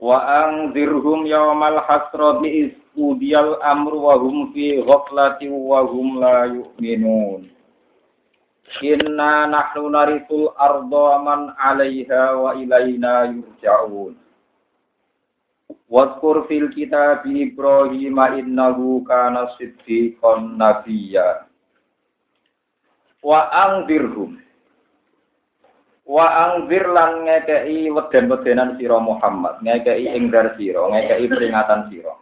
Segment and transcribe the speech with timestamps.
[0.00, 7.52] Wa anzirhum yawmal hasrati isqudiyal amru wa hum fi ghaflati wa hum la yu'minun.
[8.80, 14.16] Inna nahnu narisul arda man 'alaiha wa ilaina yurja'un.
[15.92, 21.44] Wadkur fil kitab Ibrahim innahu kana siddiqan nabiyya.
[23.20, 24.39] Wa anzirhum
[26.10, 32.18] Wa angzir lan ngekei weden-wedenan sira Muhammad, ngekei ingdar sira, ngekei peringatan sira.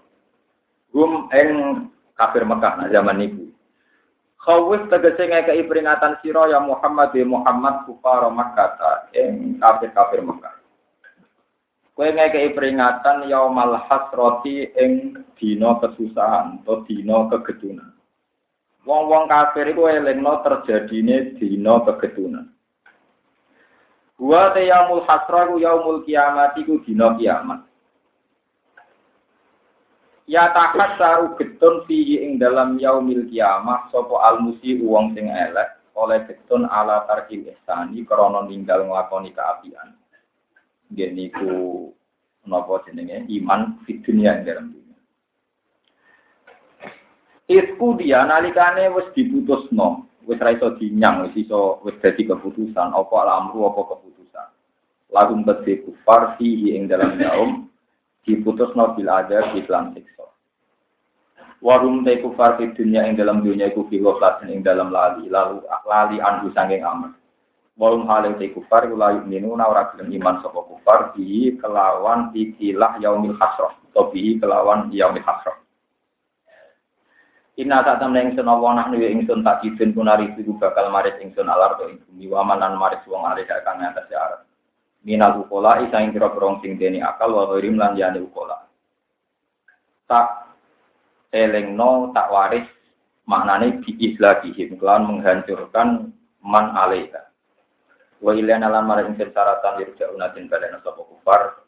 [0.93, 1.49] Hum ing
[2.13, 3.49] kafir Mekah nah zaman niku.
[4.45, 10.53] Khawif tegese ngekei peringatan sira ya Muhammad ya Muhammad kufar Makkah ing kafir-kafir Mekah.
[11.97, 17.97] Kowe ngekei peringatan yaumal hasrati ing dina kesusahan atau dina kegedunan.
[18.85, 22.58] Wong-wong kafir iku elingno terjadine dina kegedunan.
[24.19, 27.63] Wa te yaumul hasra ku yaumul kiamat iku dina kiamat.
[30.27, 36.23] Ya takat saru getun fi ing dalam yaumil kiamat sapa almusi wong sing elek oleh
[36.27, 39.95] getun ala tarkil ihsani krana ninggal nglakoni kaapian.
[40.91, 41.55] Nggih niku
[42.45, 44.99] napa jenenge iman di dunia ing dalam dunia.
[47.49, 53.15] Isku dia nalikane wis diputusno, wis ra iso dinyang, wis iso wis dadi keputusan apa
[53.25, 54.47] alamru apa keputusan.
[55.09, 57.65] Lagu tadi kufar fihi ing dalam yaum
[58.29, 60.29] diputusno bil ada di iklan siksa.
[61.65, 65.65] Warum te kufar fi dunia ing dalam dunia iku fi ghaflatin ing dalam lali lalu
[65.89, 67.11] lali anhu sanging amal.
[67.81, 73.35] Warum hale te kufar la yu'minuna ora gelem iman sapa kufar bi kelawan ikilah yaumil
[73.41, 75.57] hasrah atau bi kelawan yaumil hasrah.
[77.59, 81.51] Inna tak temen ingsun apa nahnu ya ingsun tak kidun punari iku bakal maris ingsun
[81.51, 84.47] alar to ing bumi wamanan maris wong alih kang atas arat.
[85.03, 88.63] Minal ukola isa ing kira kira sing deni akal wa ghirim lan yane ukola.
[90.07, 90.55] Tak
[91.35, 92.71] elengno tak waris
[93.27, 96.15] maknane bi islahihim kelan menghancurkan
[96.47, 97.27] man alaiha.
[98.23, 101.67] Wa ilana lan maring syaratan yurja'una tin badana sapa kufar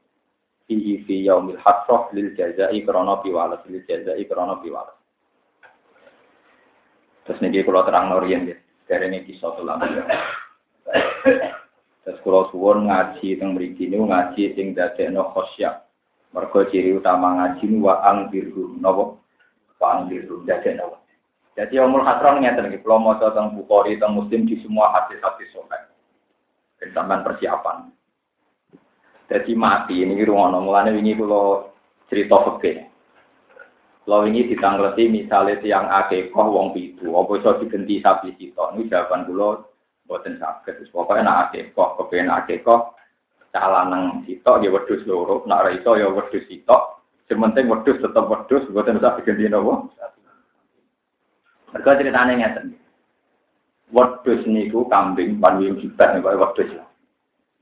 [0.70, 4.99] fi fi yaumil hasrah lil jazai krana piwalas lil jazai krana piwalas.
[7.24, 8.56] Terus niki kula terang norien ya,
[8.90, 9.78] dari ini kisah tulang.
[12.02, 15.86] Terus kula suwun ngaji teng mriki niku ngaji sing dadekno khosya.
[16.34, 19.14] Mergo ciri utama ngaji wa angbiru napa?
[19.78, 20.98] Wa angbiru dadekno.
[21.54, 25.86] Jadi umur hasron ngeten iki kula maca teng Bukhari teng Muslim di semua hadis-hadis sahih.
[26.90, 27.94] Sampeyan persiapan.
[29.30, 31.70] Jadi mati ini ruang mulane wingi kula
[32.10, 32.89] cerita fikih.
[34.10, 39.22] Kalau ini ditangleti misalnya tiang akekah wong pitu, apa iso digenti sapi sitok, ini jawaban
[39.22, 39.62] kula
[40.10, 40.82] boten saged.
[40.90, 42.90] Pokoke nek akekah, kepen akekah
[43.54, 47.06] calanang sitok ya wedhus loro, nek ora iso ya wedhus sitok.
[47.30, 49.86] Sementing wedhus tetep wedhus, boten usah digenti napa.
[51.70, 52.74] Mereka ceritanya ngeten.
[53.94, 56.82] Wedhus niku kambing panwiyung jibat niku wedhus.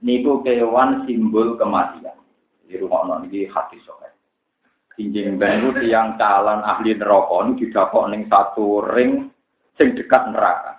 [0.00, 2.16] Niku kewan simbol kematian.
[2.64, 4.08] Di rumah niki hati sok.
[4.98, 9.30] Injing ben iku tiyang calon ahli neraka niku didakok ning satu ring
[9.78, 10.74] sing dekat neraka.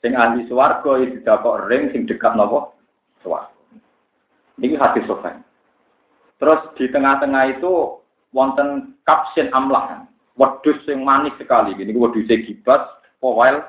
[0.00, 2.72] Sing ahli swarga iki didakok ring sing dekat napa?
[3.20, 3.52] Swarga.
[4.56, 5.44] Niki hati sopan.
[6.40, 8.00] Terus di tengah-tengah itu
[8.32, 10.08] wonten kapsin amlah.
[10.40, 11.76] Wedhus sing manis sekali.
[11.76, 12.80] Ini wedhus gibas,
[13.20, 13.60] powel,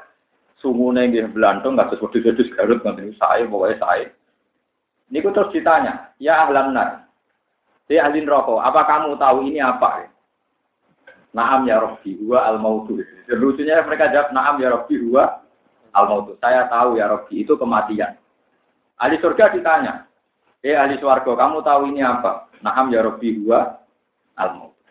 [0.64, 4.08] sungune nggih blantung kados wedhus-wedhus Garut ngoten sae pokoke sae.
[5.14, 7.05] Niku terus ditanya, "Ya ahlan nar,
[7.86, 10.10] Hei ahli neraka, apa kamu tahu ini apa?
[11.38, 12.98] Naam ya Rabbi, huwa al mautu.
[13.30, 15.46] Lucunya mereka jawab, Naam ya Rabbi, huwa
[15.94, 16.34] al mautu.
[16.42, 18.18] Saya tahu ya Rabbi, itu kematian.
[18.98, 20.10] Ahli surga ditanya,
[20.66, 22.50] Eh ahli swarga, kamu tahu ini apa?
[22.66, 23.78] Naam ya Rabbi, huwa
[24.34, 24.82] al mautu.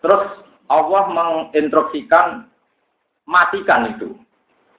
[0.00, 0.24] Terus
[0.72, 2.48] Allah menginstruksikan
[3.28, 4.16] matikan itu.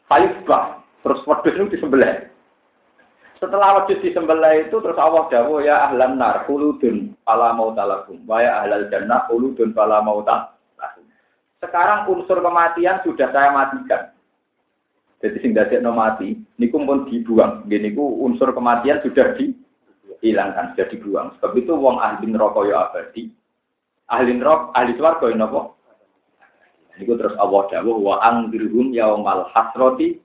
[0.10, 0.82] Falifbah.
[1.04, 2.32] Terus wedus itu disembelih.
[3.38, 8.66] Setelah wedhus disembelih itu terus Allah dawuh ya ahlan nar khuludun fala mautalakum wa ya
[8.66, 10.58] ahlal jannah khuludun fala mautalakum.
[11.62, 14.14] Sekarang unsur kematian sudah saya matikan.
[15.18, 17.66] Jadi sing dadekno mati niku pun dibuang.
[17.66, 21.28] Nggih niku unsur kematian sudah dihilangkan, sudah dibuang.
[21.38, 23.34] Sebab itu wong ahli neraka ya abadi.
[24.08, 25.74] ahli neraka, ahli swarga napa?
[27.02, 30.22] Niku terus Allah dawuh wa angdirhum yaumal hasrati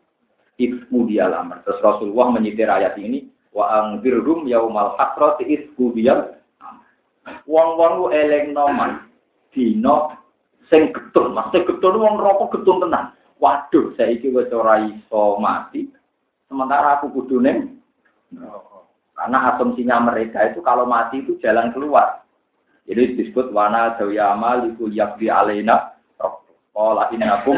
[0.71, 1.63] isku dialamar.
[1.67, 6.39] Terus Rasulullah menyitir ayat ini wa angdirhum yaumal hasrati isku dial
[7.47, 9.07] Wong-wong ku elingno man
[9.55, 10.19] dina
[10.67, 13.15] sing getun, maksud getun wong rokok getun tenan.
[13.39, 15.87] Waduh, saiki wis ora iso mati.
[16.51, 17.79] Sementara aku kudu ning
[19.15, 22.27] karena asumsinya mereka itu kalau mati itu jalan keluar.
[22.91, 25.95] Jadi disebut wana dawiyama liku yakbi alena
[26.73, 27.53] Olah aku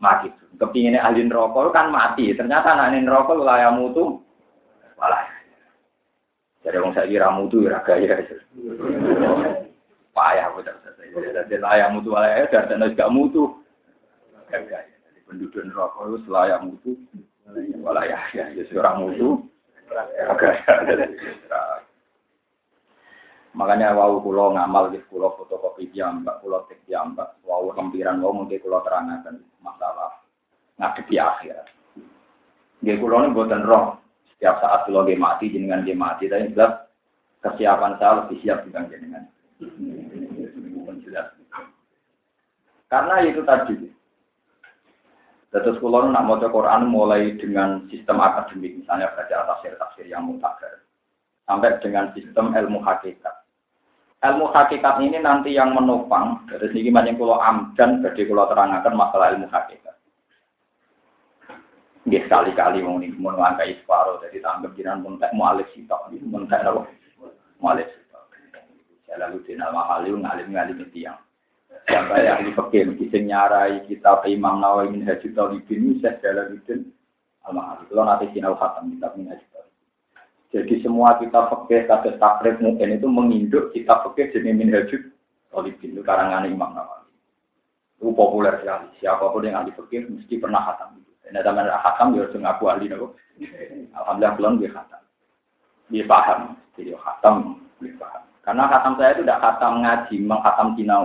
[0.00, 0.32] mati.
[0.56, 2.32] Kepinginnya ahli rokok kan mati.
[2.32, 4.24] Ternyata anak rokok layak mutu.
[4.96, 5.28] Walah.
[6.64, 8.16] Jadi orang saya kira mutu ya gaya.
[10.16, 10.76] Payah betul.
[11.12, 12.64] Jadi layak mutu walah ya.
[12.64, 13.52] Dan gak mutu.
[14.48, 14.80] Gaya.
[14.88, 16.96] Jadi penduduk rokok itu layak mutu.
[17.84, 18.18] Walah ya.
[18.32, 19.44] Ya seorang mutu.
[19.92, 20.32] Gaya.
[23.56, 28.60] Makanya wau kulo ngamal di kulo fotokopi jambak, kulo tek jambak, wau lempiran wau mungkin
[28.60, 30.15] kulo terangkan masalah
[30.76, 31.56] ngadepi akhir.
[32.84, 34.00] Dia kulo ini buatan roh.
[34.36, 36.84] Setiap saat kulo dia mati, jenengan dia mati, tapi jelas
[37.40, 39.24] kesiapan saya lebih siap dengan jenengan.
[42.86, 43.76] Karena itu tadi.
[45.50, 50.84] Terus kulo nak mau Quran mulai dengan sistem akademik, misalnya baca tafsir-tafsir yang mutakhir
[51.48, 53.46] sampai dengan sistem ilmu hakikat
[54.24, 59.36] ilmu hakikat ini nanti yang menopang dari segi yang kulo amdan jadi kulo terangkan masalah
[59.36, 59.95] ilmu hakikat.
[62.06, 66.62] Dia sekali-kali mau nih mau ngangkai separuh jadi tanggap jiran muntek mualif sitok gitu muntek
[66.62, 66.86] apa
[67.58, 68.30] mualif sitok.
[69.10, 71.18] Jalaluddin al mahali ngalim ngalim itu yang
[71.90, 76.94] sampai yang di fakir kisah nyarai kita Imam Nawawi min Haji Talibin Syekh Jalaluddin
[77.42, 77.90] al mahali.
[77.90, 79.46] Kalau nanti sinau khatam kitab min Haji
[80.54, 85.02] jadi semua kita fakir kasus takrif mungkin itu menginduk kita fakir jenis minhajud
[85.50, 87.10] Talibin itu karangan Imam Nawawi.
[87.98, 88.94] Itu populer sekali.
[89.02, 91.00] Siapa pun yang ahli fakir mesti pernah khatam.
[91.00, 93.06] Dan ada mana khatam dia harus ngaku ahli nopo.
[93.98, 95.02] Alhamdulillah belum dia khatam.
[95.90, 96.40] Dia paham.
[96.78, 97.34] Jadi khatam
[97.82, 98.22] dia paham.
[98.46, 101.04] Karena khatam saya itu tidak khatam ngaji, menghatam kinau.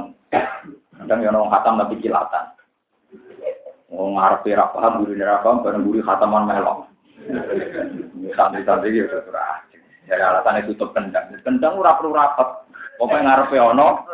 [1.02, 2.46] Kadang yang orang khatam tapi kilatan.
[3.92, 6.88] Mau ngarepe ra paham, guru ra paham, bareng guru khataman melok.
[8.34, 9.68] Santri-santri ya sudah
[10.08, 11.30] Jadi alasannya tutup kendang.
[11.44, 12.66] Kendang ora perlu rapat.
[12.98, 14.06] Pokoknya ngarepe ono.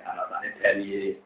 [0.00, 1.16] Alasannya dari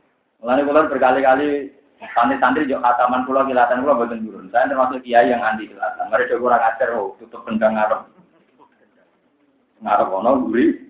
[0.44, 1.72] Mulane kula berkali-kali
[2.12, 4.52] santri-santri juga khataman kula kilatan kula boten turun.
[4.52, 6.12] Saya termasuk kiai yang anti kilatan.
[6.12, 8.04] Mereka kurang ajar oh, tutup kendang ngarep.
[9.80, 10.84] Ngarep ono guri.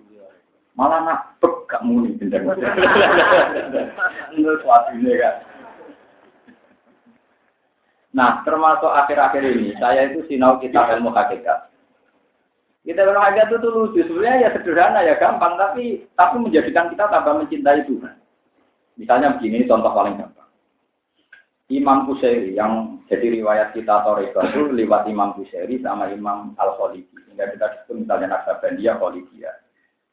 [0.75, 2.51] Malah nak pek gak muni kendang.
[4.35, 5.35] Itu suatu ini kan.
[8.15, 11.67] Nah, termasuk akhir-akhir ini, saya itu sinau kita ilmu hakikat.
[12.87, 17.43] Kita ilmu hakikat itu lucu, sebenarnya ya sederhana, ya gampang, tapi tapi menjadikan kita tambah
[17.43, 18.15] mencintai Tuhan.
[18.95, 20.44] Misalnya begini, contoh paling gampang.
[21.73, 27.09] Imam Kusairi yang jadi riwayat kita Toreko itu lewat Imam Kusairi sama Imam Al-Khalidi.
[27.25, 29.55] Sehingga kita disebut misalnya Naksabandia, Khalidiyah.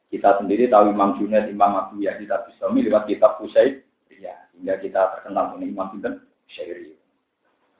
[0.09, 3.85] Kita sendiri tahu Imam Junaid, Imam Abu Ya, kita bisa lewat kitab Kusairi.
[4.17, 6.97] Ya, sehingga kita terkenal dengan Imam Sinten Kusairi.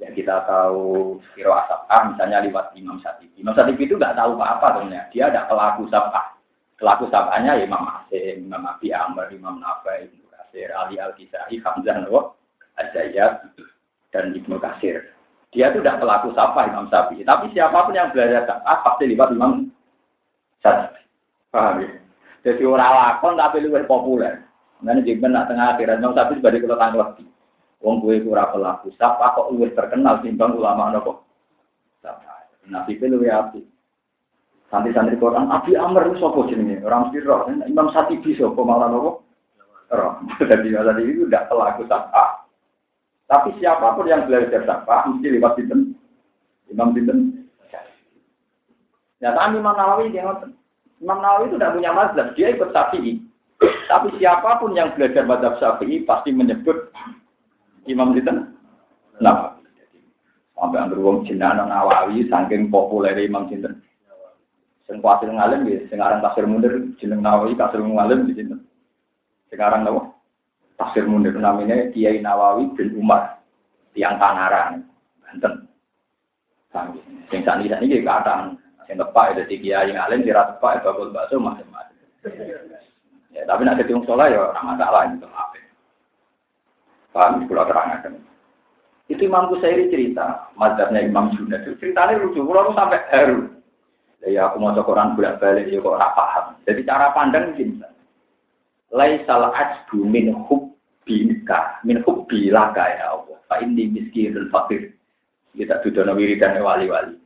[0.01, 3.41] Ya kita tahu Siro Asapah misalnya lewat Imam Satibi.
[3.41, 5.09] Imam Satibi itu nggak tahu apa-apa sebenarnya.
[5.13, 6.33] Dia ada pelaku sabah.
[6.77, 12.03] Pelaku sabahnya ya Imam Asim, Imam Abi Amr, Imam Nafai, Ibnu Kasir, Ali Al-Kisai, Hamzah
[12.03, 12.35] Nawaw,
[12.79, 13.53] Azayat,
[14.13, 15.13] dan Ibnu Kasir.
[15.53, 17.21] Dia itu tidak pelaku sabah Imam Syafi'i.
[17.21, 19.69] Tapi siapa pun yang belajar sabah pasti lewat Imam
[20.65, 21.05] Syafi'i.
[21.53, 21.89] Paham ya?
[22.43, 24.41] Jadi orang lakon tapi lebih populer.
[24.81, 27.29] Nanti jika nak tengah akhirat Imam Syafi'i sebagai kalau tanggung
[27.83, 31.27] Wong gue ora pelaku sapa kok luwih terkenal timbang ulama nopo.
[31.99, 32.47] Sapa.
[32.71, 33.59] Nabi itu luwih api.
[34.71, 36.79] Santri-santri Quran, Abi Amr itu sapa jenenge?
[36.79, 37.43] Orang mesti roh.
[37.51, 39.27] Imam Satibi sapa malah nopo?
[39.91, 40.15] Roh.
[40.49, 42.42] Jadi tadi itu tidak pelaku sapa.
[43.33, 45.97] Tapi siapa pun yang belajar sapa mesti lewat sinten?
[46.69, 47.49] Imam sinten?
[49.17, 50.29] Ya, tapi Imam Nawawi dia.
[51.01, 53.17] Imam Nawawi itu tidak punya mazhab, dia ikut Syafi'i.
[53.89, 56.93] Tapi siapa pun yang belajar mazhab Syafi'i pasti menyebut
[57.89, 58.53] Imam Sinten?
[59.17, 59.57] Nah,
[60.53, 63.81] sampai anggur wong jenengan Nawawi saking populer Imam Sinten.
[64.85, 68.61] Sing kuatir ngalim ya, sekarang tafsir munir jeneng Nawawi tafsir ngalim di sinten.
[69.47, 70.12] Sekarang apa?
[70.83, 73.39] Tafsir munir namanya Kiai Nawawi bin Umar,
[73.95, 74.83] tiang Tangerang,
[75.23, 75.63] Banten.
[76.75, 76.99] Sami.
[77.31, 81.95] Sing sani sani iki sing tepak itu Kiai ngalim dira tepak bakul bakso macam-macam.
[83.31, 85.23] Ya, tapi nak ketemu sholat ya ora masalah itu.
[87.15, 88.19] Paham, kalau terangkan.
[89.07, 93.47] Itu Imam Kusairi cerita, mazhabnya Imam Junaid ceritanya lucu, kalau sampai haru.
[94.27, 96.45] Ya aku mau Quran bolak balik ya kok paham.
[96.67, 97.79] Jadi cara pandang gini.
[98.93, 100.31] laisal ajbu min
[101.43, 103.37] hubbika min hubbilaka ya Allah.
[103.51, 104.95] Fa inni miskinun fakir
[105.53, 107.19] kita dudono wiridan wali-wali.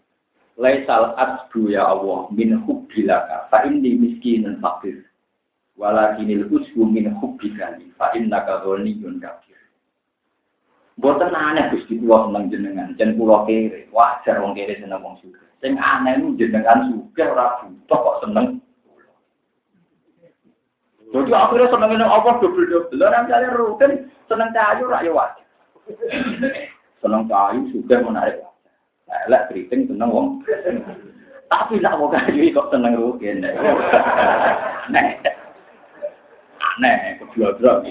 [0.58, 5.06] Laisal ajbu ya Allah min hubbilaka fa inni miskinun fakir
[5.78, 9.62] walakinil usbu min hubbika fa innaka ghaniyun kafir.
[10.98, 15.46] Boten aneh Gusti kula seneng jenengan, jen kula kere, wajar wong kere seneng wong sugih.
[15.62, 18.58] Sing aneh jenengan sugih ora butuh seneng
[21.18, 23.02] Jadi akhirnya seneng ini apa double-double.
[23.02, 23.92] Lah misalnya rutin
[24.30, 25.46] seneng kayu rak ya wajar.
[27.02, 28.46] Seneng kayu sudah menarik.
[29.26, 30.28] Elek keriting seneng wong.
[31.48, 33.42] Tapi nak mau kayu kok seneng rutin.
[34.88, 35.08] Nah.
[36.78, 37.82] Aneh, kedua-dua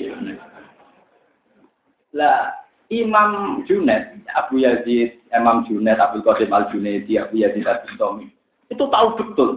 [2.15, 2.55] Lah
[2.89, 7.83] Imam Junaid, Abu Yazid, Imam Junaid, Abu Qasim Al Junaidi, Abu Yazid Al
[8.67, 9.51] itu tahu betul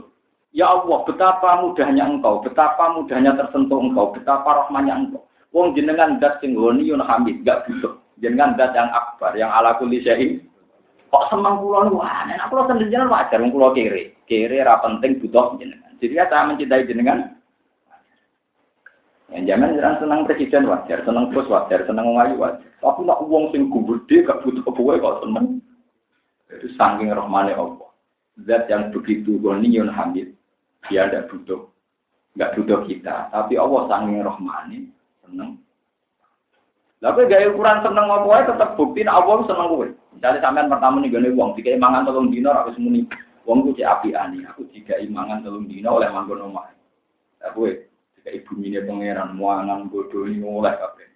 [0.50, 5.22] Ya Allah, betapa mudahnya engkau, betapa mudahnya tersentuh engkau, betapa rahmanya engkau.
[5.54, 8.02] Wong jenengan dat sing yun hamid, gak butuh.
[8.18, 10.02] Jenengan dat yang akbar, yang ala kulli.
[11.10, 14.14] Kok semang kula wah, nek kula sendiri jenengan wajar wong kula kere.
[14.26, 15.94] Kere ra penting butuh jenengan.
[16.02, 17.20] Jadi ya saya mencintai jenengan.
[19.30, 22.70] Yang zaman jenengan senang presiden wajar, senang bos wajar, senang ngayu wajar.
[22.82, 25.62] Tapi nak wong sing gede gak butuh kebuwe kok seneng.
[26.50, 27.90] Itu saking rahmane Allah.
[28.50, 30.39] Zat yang begitu yun hamid
[30.88, 31.68] dia tidak butuh,
[32.40, 33.28] nggak butuh kita.
[33.36, 34.88] Tapi Allah sanging rohmani,
[35.28, 35.60] seneng.
[37.00, 39.88] Tapi gaya ukuran seneng apa ya tetap bukti Allah seneng gue.
[40.16, 43.08] Misalnya sampean pertama nih gini uang, tiga imangan tolong dino aku semuni.
[43.48, 46.68] Uang gue api ani, aku tiga imangan tolong dino oleh manggon omah.
[47.48, 47.72] Aku
[48.20, 51.08] jika ibu ini pangeran muangan bodoh ini mulai kape.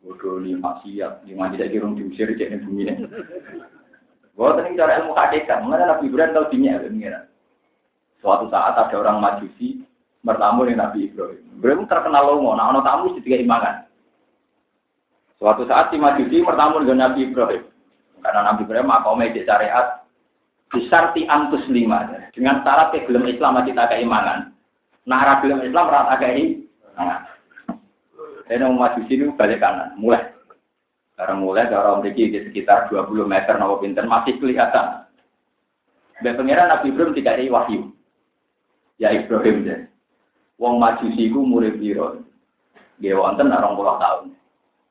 [0.00, 3.04] Bodoh ini maksiat, di mana tidak kirung diusir cek ibu ini.
[4.32, 7.29] Gue tadi cara ilmu hakikat, mana Nabi Ibrahim tahu dinya pangeran.
[8.20, 9.80] Suatu saat ada orang majusi
[10.20, 11.40] bertamu dengan Nabi Ibrahim.
[11.56, 13.88] Ibrahim terkenal lomo, nah ono tamu tiga imangan.
[15.40, 17.64] Suatu saat si majusi bertamu dengan Nabi Ibrahim.
[18.20, 20.04] Karena Nabi Ibrahim makomnya di syariat
[20.70, 22.04] disarti antus lima
[22.36, 24.52] dengan syarat gelem Islam masih tak keimangan.
[25.08, 26.60] Nah, gelem Islam rata kei.
[28.50, 30.26] Ini majusi ini balik kanan, mulai.
[31.14, 35.06] Karena mulai dari orang di sekitar 20 meter nopo pinter masih kelihatan.
[36.20, 37.94] Dan pengiran Nabi Ibrahim tidak ada wahyu
[39.00, 39.80] ya Ibrahim deh.
[40.60, 42.20] Wong majusi ku murid biro.
[43.00, 44.36] Dia wonten orang puluh tahun.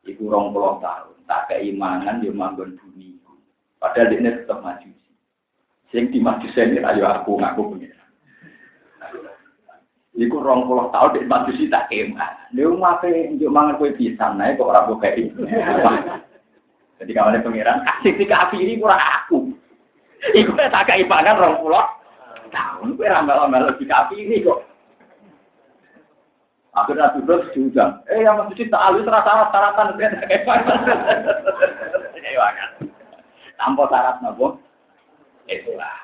[0.09, 1.13] Iku rong puluh tahun.
[1.29, 3.21] Tak keimanan dia manggon bumi.
[3.77, 5.13] Padahal dia tetap majusi.
[5.93, 7.93] Sing di majusi ini ayo aku ngaku punya.
[10.17, 12.49] Iku rong puluh tahun di majusi tak keimanan.
[12.49, 15.29] Dia ngapain untuk mangan kue pisang naik kok orang ini.
[16.97, 18.25] Jadi kalau ada pengiran kasih si
[18.57, 19.53] ini kurang aku.
[20.33, 21.85] Iku tak keimanan rong puluh
[22.49, 24.65] tahun, gue ramal-ramal lebih kapi ini kok.
[26.77, 27.99] Akhirnya duduk diundang.
[28.07, 29.97] Eh, yang mesti tak alus rasa syaratan.
[33.59, 34.61] Tanpa syarat nopo.
[35.49, 35.97] Itulah.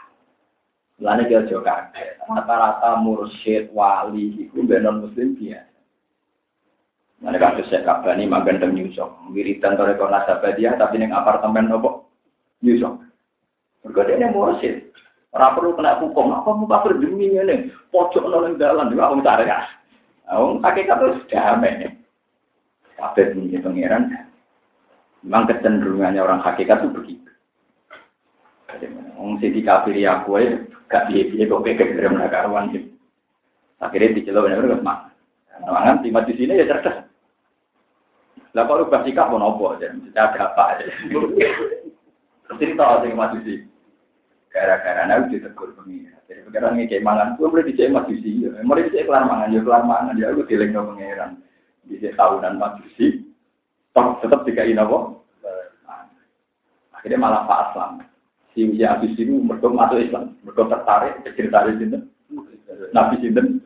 [1.00, 1.92] Lalu dia juga
[2.24, 5.76] rata-rata mursyid, wali, itu benar muslim biasa.
[7.24, 9.32] Mana kasus saya kabani magan dan nyusok.
[9.32, 12.12] Wiridan toreko nasabah tapi neng apartemen nopo
[12.60, 13.00] nyusok.
[13.84, 14.92] Bergada mursyid.
[15.36, 16.32] Ora perlu kena hukum.
[16.32, 17.68] Apa mau kafir demi ini?
[17.92, 19.68] Pojok nolong jalan juga aku cari ya.
[20.32, 21.92] Aku hakikat terus damai.
[22.96, 24.04] Kafir punya pangeran.
[25.28, 27.32] Memang kecenderungannya orang hakikat itu begitu.
[29.20, 30.56] Wong sing dikafiri aku ae
[30.88, 32.88] gak piye-piye kok kek gerem karuan sih.
[33.84, 35.00] Akhirnya dicelok bener gak mak.
[35.68, 37.04] Mangan di di sini ya cerdas.
[38.56, 40.88] Lah kok rubah sikap pun opo aja, ada apa aja.
[42.56, 43.60] Cerita sing mati sih
[44.56, 46.24] gara-gara nabi ditegur pengiran.
[46.32, 48.56] Jadi pengiran kayak mangan, gue boleh dicek majusi, ya.
[48.64, 51.44] mulai dicek kelar mangan, ya kelar mangan, ya aku dileng no pengiran.
[51.92, 53.36] Dicek tahunan majusi,
[53.92, 54.98] tetap tiga apa?
[56.96, 58.02] Akhirnya malah Pak Aslam.
[58.56, 62.00] Si usia habis ini mereka masuk Islam, mereka tertarik, cerita di sini.
[62.96, 63.60] Nabi Sinten.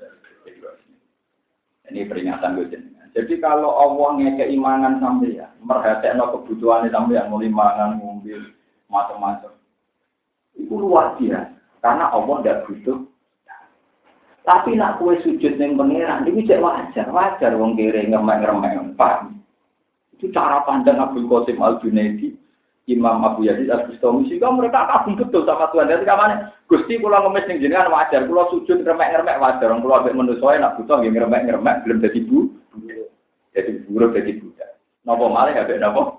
[1.90, 2.70] Ini peringatan gue
[3.18, 8.34] Jadi kalau Allah ngekei mangan sampai ya, merhatiin kebutuhan sampai yang mulai mangan, ngombe,
[8.86, 9.59] macam-macam.
[10.70, 11.50] Itu luar biasa.
[11.82, 13.10] Karena Allah tidak butuh.
[14.46, 19.42] Tapi nak kue sujud neng pangeran, ini cek wajar, wajar wong kiri ngemek-ngemek, paham?
[20.14, 22.34] Itu cara pandang Abdul Qasim Al Junaidi,
[22.90, 25.90] Imam Abu Yazid Al Bustami, sehingga mereka kagum betul sama Tuhan.
[25.90, 26.36] Jadi kamane,
[26.66, 30.98] Gusti kula ngemis ning jenengan wajar, kula sujud ngemek-ngemek wajar, kula ambek manusa nak butuh
[30.98, 32.38] nggih ngemek-ngemek belum dadi bu.
[33.54, 34.78] Jadi buruk dadi budak.
[35.06, 36.19] Napa malih ambek napa?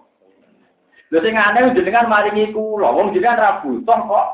[1.11, 4.29] Lha sing aneh jenengan maringi kula, wong jenengan ra butuh kok.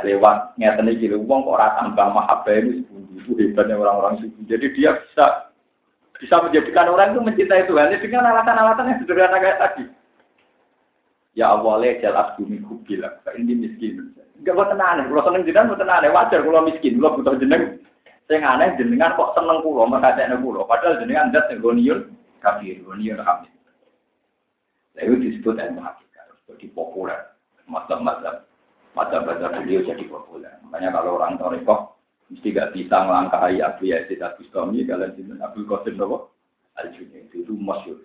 [0.00, 2.80] lewat ngeten iki lho wong kok ora tambah mahabbah itu
[3.12, 4.40] itu hebatnya orang-orang sufi.
[4.48, 5.52] Jadi dia bisa
[6.16, 9.84] bisa menjadikan orang itu mencintai Tuhan dengan alasan-alasan yang sederhana kayak tadi.
[11.32, 13.04] Ya Allah, lejal abdu min hubil,
[13.36, 14.12] ini miskin.
[14.36, 17.80] Enggak buat aneh, kalau seneng jenengan buat aneh, wajar kalau miskin, kalau butuh jeneng.
[18.28, 20.68] Saya aneh jenengan kok seneng kulo, merkatanya kulo.
[20.68, 22.00] Padahal jenengan dat yang goniun,
[22.44, 23.52] kafir, goniun hamid.
[24.92, 27.20] Nah, itu disebut ilmu hakikat, jadi populer.
[27.64, 28.44] Macam-macam,
[28.92, 30.52] macam-macam beliau jadi populer.
[30.68, 31.96] Makanya kalau orang Toreko,
[32.28, 36.36] mesti gak bisa melangkahi Abu Yazid Abu Stomi, kalian sinten Abu Qasim Nopo,
[36.76, 38.00] Al-Junaid, itu masyur.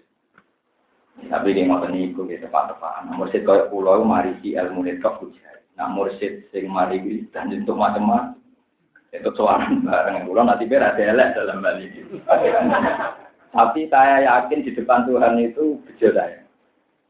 [1.17, 3.10] Tapi dia ngotot niku tepat-tepat.
[3.10, 5.65] Nah, mursid kaya pulau mari si ilmu netok hujai.
[5.74, 7.01] Nah mursid sing mari
[7.34, 8.38] dan untuk macam-macam.
[9.10, 12.22] Itu soalan bareng pulau nanti ada elek dalam hal ini.
[13.58, 16.46] Tapi saya yakin di depan Tuhan itu bejo saya.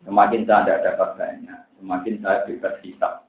[0.07, 3.27] Semakin saya tidak dapat banyak, semakin saya bebas hisap.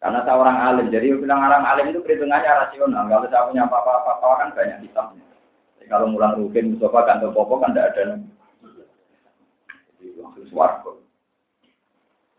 [0.00, 3.04] Karena saya orang alim, jadi bilang orang alim itu perhitungannya rasional.
[3.04, 5.20] Kalau saya punya apa-apa, kan banyak hisapnya.
[5.76, 8.16] Jadi kalau mulang rugen, Mustafa, kantor popo kan tidak ada
[10.52, 10.92] warga.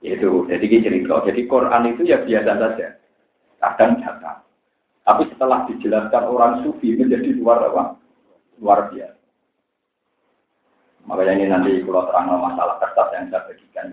[0.02, 1.22] Itu, jadi cerita.
[1.30, 2.88] Jadi Quran itu ya biasa saja.
[3.62, 4.42] Kadang nyata.
[5.06, 7.84] Tapi setelah dijelaskan orang sufi menjadi luar apa?
[8.58, 9.21] Luar biasa.
[11.12, 13.92] Makanya ini nanti kalau terang masalah kertas yang saya bagikan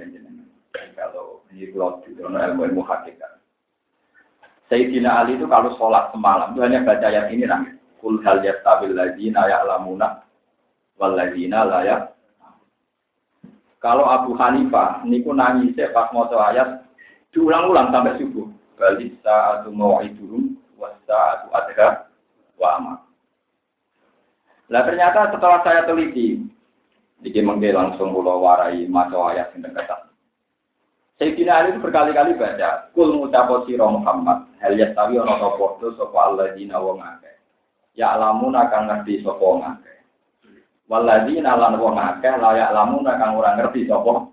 [0.95, 3.43] Kalau ini kalau di ilmu ilmu hakikat.
[4.71, 7.75] Sayyidina Ali itu kalau sholat semalam itu hanya baca ayat ini nangis.
[7.99, 10.23] Kul hal yastabil ladina ya'lamuna
[10.95, 11.83] wal ladina la
[13.79, 16.83] kalau Abu Hanifah niku nangis pas mau ayat
[17.31, 18.47] diulang-ulang sampai subuh.
[18.79, 22.11] Balik saatu mau'iduhum wa saatu adha
[22.59, 23.03] wa.
[24.69, 26.43] Nah ternyata setelah saya teliti,
[27.23, 30.01] dikit mengke langsung pulau warai maco ayat yang dekat.
[31.19, 36.55] Sayyidina Ali itu berkali-kali baca, Kul mutapo siro Muhammad, hal yastawi ono topodo sopo Allah
[36.55, 37.35] dina wong akeh.
[37.99, 39.99] Ya alamun akan ngerti sopo ngake.
[40.87, 44.25] Waladina lan wong akeh layak lamun kang ora ngerti sapa.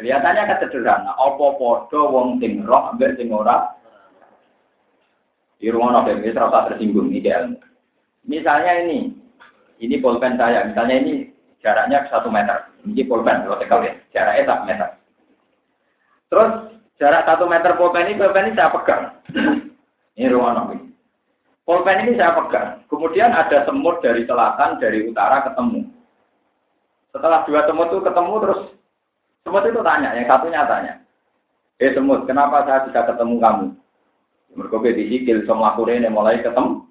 [0.00, 3.74] Kelihatannya kan sederhana, apa padha wong sing roh ambek sing ora
[5.58, 7.58] di rumah nabi ini terasa tersinggung ilmu.
[8.30, 9.10] Misalnya ini,
[9.82, 11.27] ini pulpen saya, misalnya ini
[11.62, 14.88] jaraknya satu meter, ini pulpen kalau ya, jaraknya satu meter.
[16.28, 16.50] Terus
[17.00, 19.02] jarak satu meter pulpen ini, pulpen ini saya pegang.
[20.18, 20.78] ini rumah nabi.
[21.66, 22.84] Pulpen ini saya pegang.
[22.86, 25.88] Kemudian ada semut dari selatan, dari utara ketemu.
[27.10, 28.60] Setelah dua semut itu ketemu terus
[29.42, 30.94] semut itu tanya, yang satunya tanya,
[31.80, 33.66] eh semut, kenapa saya bisa ketemu kamu?
[34.58, 36.84] Mereka disikil sama aku ini mulai ketemu.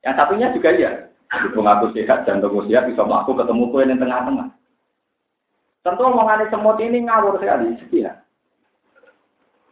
[0.00, 1.09] Yang satunya juga iya.
[1.30, 4.50] Ibu ngaku sehat, jantung sehat, bisa melaku ketemu kue yang tengah-tengah.
[5.80, 8.18] Tentu omongan semut ini ngawur sekali, sekian.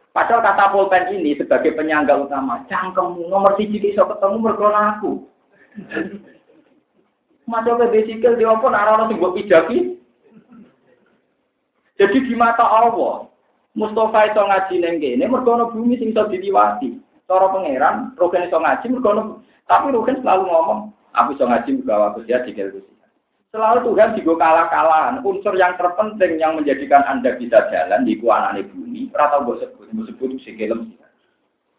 [0.09, 5.11] Padahal kata pulpen ini sebagai penyangga utama, cangkemmu nomor siji iso ketemu mergo aku.
[7.45, 10.01] Masuk ke besikel di opo nara sing mbok pijaki.
[12.01, 13.29] Jadi di mata Allah,
[13.77, 16.97] Mustafa itu ngaji neng kene mergo bumi sing iso diliwati.
[17.29, 20.81] Cara pangeran, Rugen iso ngaji mergo tapi Rugen selalu ngomong,
[21.19, 22.55] aku iso ngaji mergo aku dia di
[23.49, 25.25] Selalu Tuhan juga kalah-kalahan.
[25.25, 30.05] Unsur yang terpenting yang menjadikan Anda bisa jalan di kuanane bumi, rata gue sebut, gue
[30.05, 30.93] sebut si kelem.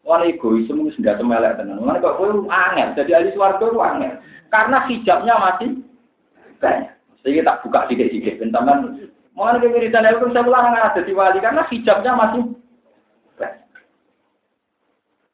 [0.03, 1.79] Wah egois semua sudah semelek tenan.
[1.79, 4.19] Mana kok gue angin, jadi ahli suarga itu angin.
[4.51, 5.69] Karena hijabnya masih
[6.59, 6.91] banyak.
[7.23, 8.43] Sehingga tak buka sidik-sidik.
[8.43, 9.07] Bentaman,
[9.39, 12.43] mana kewiritan itu saya ulang ada di wali karena hijabnya masih
[13.39, 13.63] banyak.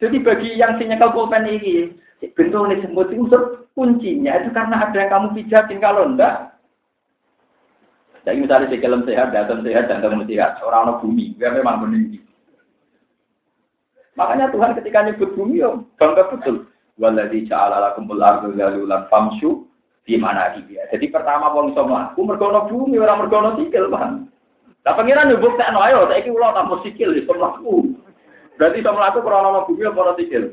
[0.05, 1.97] Jadi bagi yang sinyal pulpen ini,
[2.37, 5.85] bentuk ini semut unsur Kuncinya itu karena ada yang kamu pijatin.
[5.85, 6.57] Kalau enggak,
[8.27, 10.59] jadi misalnya si kelem sehat, datang sehat, datang sehat.
[10.59, 12.19] Orang-orang bumi, dia memang meninggi.
[14.19, 16.67] Makanya Tuhan ketika nyebut bumi, ya bangga betul.
[16.99, 19.71] Waladhi ja'ala lakumul ardu lalulan famsu
[20.03, 20.91] di mana dia.
[20.91, 24.27] Jadi pertama wong iso mlaku mergono bumi orang mergono sikil, Bang.
[24.83, 27.95] Lah pengiran yo buktekno ayo saiki kula tambah sikil iso mlaku.
[28.59, 30.51] Berarti iso mlaku krana bumi apa sikil?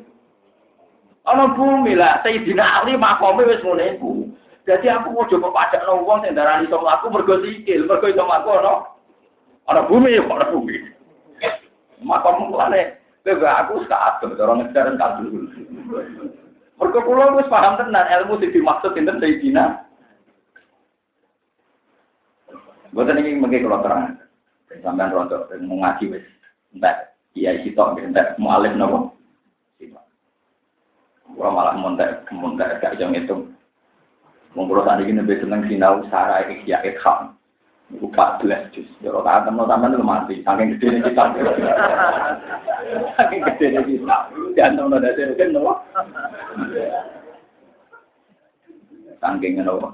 [1.24, 4.28] Ana bumi lah, Sayyidina Ali makome wis ngene iku.
[4.68, 8.24] Jadi aku mau coba pajak no wong sing darani iso mlaku mergo sikil, mergo iso
[8.24, 8.74] mlaku ana
[9.72, 10.76] ana bumi kok ana bumi.
[12.04, 15.48] Makom mulane kowe aku saat cara ngejar kalbu.
[16.80, 19.84] Mergo kula wis paham tenan ilmu sing dimaksud sinten Sayyidina.
[22.92, 24.20] Boten iki mengke kula terang.
[24.84, 26.26] Sampeyan rontok ngaji wis
[26.76, 29.12] entek kiai sitok entek mualif napa.
[31.34, 33.50] Gua malah montek, montek gak jam itu.
[34.54, 37.34] Mengkulo tadi ini lebih seneng sinau sarah ya ikham.
[37.89, 38.89] Iku 14 juz.
[39.02, 40.46] Ya ora temen sampean lu mati.
[40.46, 41.24] Saking gede ini kita.
[43.17, 44.17] Saking gede ini kita.
[44.54, 45.74] Dan temen ada sih kan nopo.
[49.17, 49.89] Saking nopo.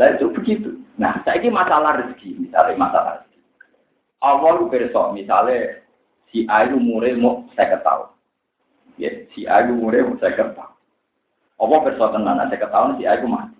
[0.00, 0.76] Lah itu begitu.
[1.00, 3.40] Nah, saya ini masalah rezeki, misalnya masalah rezeki.
[4.20, 5.80] Allah lu besok, misalnya
[6.28, 8.11] si Ayu umure mau saya ketahui.
[9.02, 10.78] Ya, si umure mau saya ketahui.
[11.58, 13.58] Allah besok tenan, saya ketahui si Ayu mati.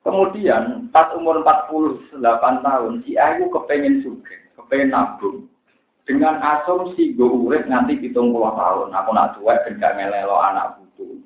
[0.00, 5.44] Kemudian pas umur 48 tahun si Ayu kepengen suge, kepengen nabung.
[6.08, 10.76] Dengan asumsi gue urip nanti hitung puluh tahun, aku nak tua dan gak ngelelo anak
[10.76, 11.16] butuh.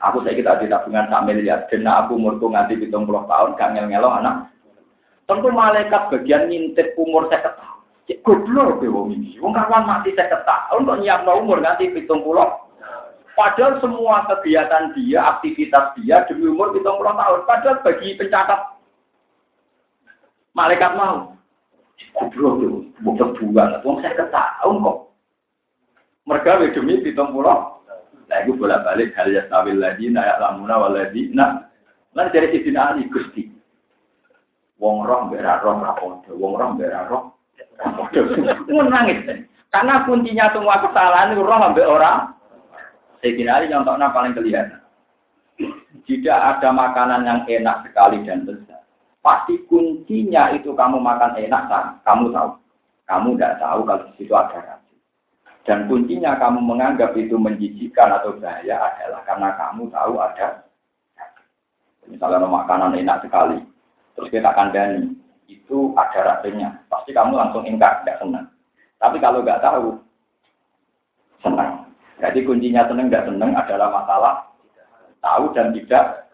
[0.00, 3.72] Aku saya kita di tabungan tak miliar, dan aku umurku nganti hitung puluh tahun gak
[3.76, 4.48] ngelo anak.
[5.28, 7.52] Tentu malaikat bagian ngintip umur saya.
[8.08, 9.36] Cek goblok gue wong ini.
[9.36, 12.48] Wong kawan mati saya ketahui untuk nyiap umur nganti hitung puluh
[13.36, 17.44] Padahal semua kegiatan dia, aktivitas dia demi umur hitung puluh tahun.
[17.44, 18.80] Padahal bagi pencatat
[20.56, 21.36] malaikat mau.
[22.16, 23.78] Goblok tuh, bukan bulan.
[23.84, 24.98] Wong saya ketahuan kok.
[26.24, 27.76] Mereka demi hitung puluh.
[28.28, 31.32] Nah, itu bolak balik hal ya stabil lagi, nayak lamuna waladi.
[31.32, 31.64] Nah,
[32.12, 33.48] nanti dari sisi Ali gusti.
[34.76, 37.37] Wong roh berak roh rapodo, wong roh berak roh
[38.88, 39.18] nangis.
[39.68, 42.32] Karena kuncinya semua kesalahan itu roh ambek orang
[43.20, 44.80] Sayyidina Ali contohnya paling kelihatan.
[46.06, 48.80] Jika ada makanan yang enak sekali dan besar,
[49.20, 51.68] pasti kuncinya itu kamu makan enak,
[52.06, 52.50] kamu tahu.
[53.08, 54.98] Kamu tidak tahu kalau situ ada racun.
[55.66, 60.68] Dan kuncinya kamu menganggap itu menjijikkan atau bahaya adalah karena kamu tahu ada
[62.08, 63.60] Misalnya makanan enak sekali,
[64.16, 65.12] terus kita kandani,
[65.48, 66.76] itu ada racunnya.
[66.92, 68.46] Pasti kamu langsung ingkar, tidak senang.
[69.00, 69.96] Tapi kalau nggak tahu,
[71.40, 71.88] senang.
[72.20, 74.34] Jadi kuncinya seneng tidak seneng adalah masalah
[75.24, 76.28] tahu dan tidak.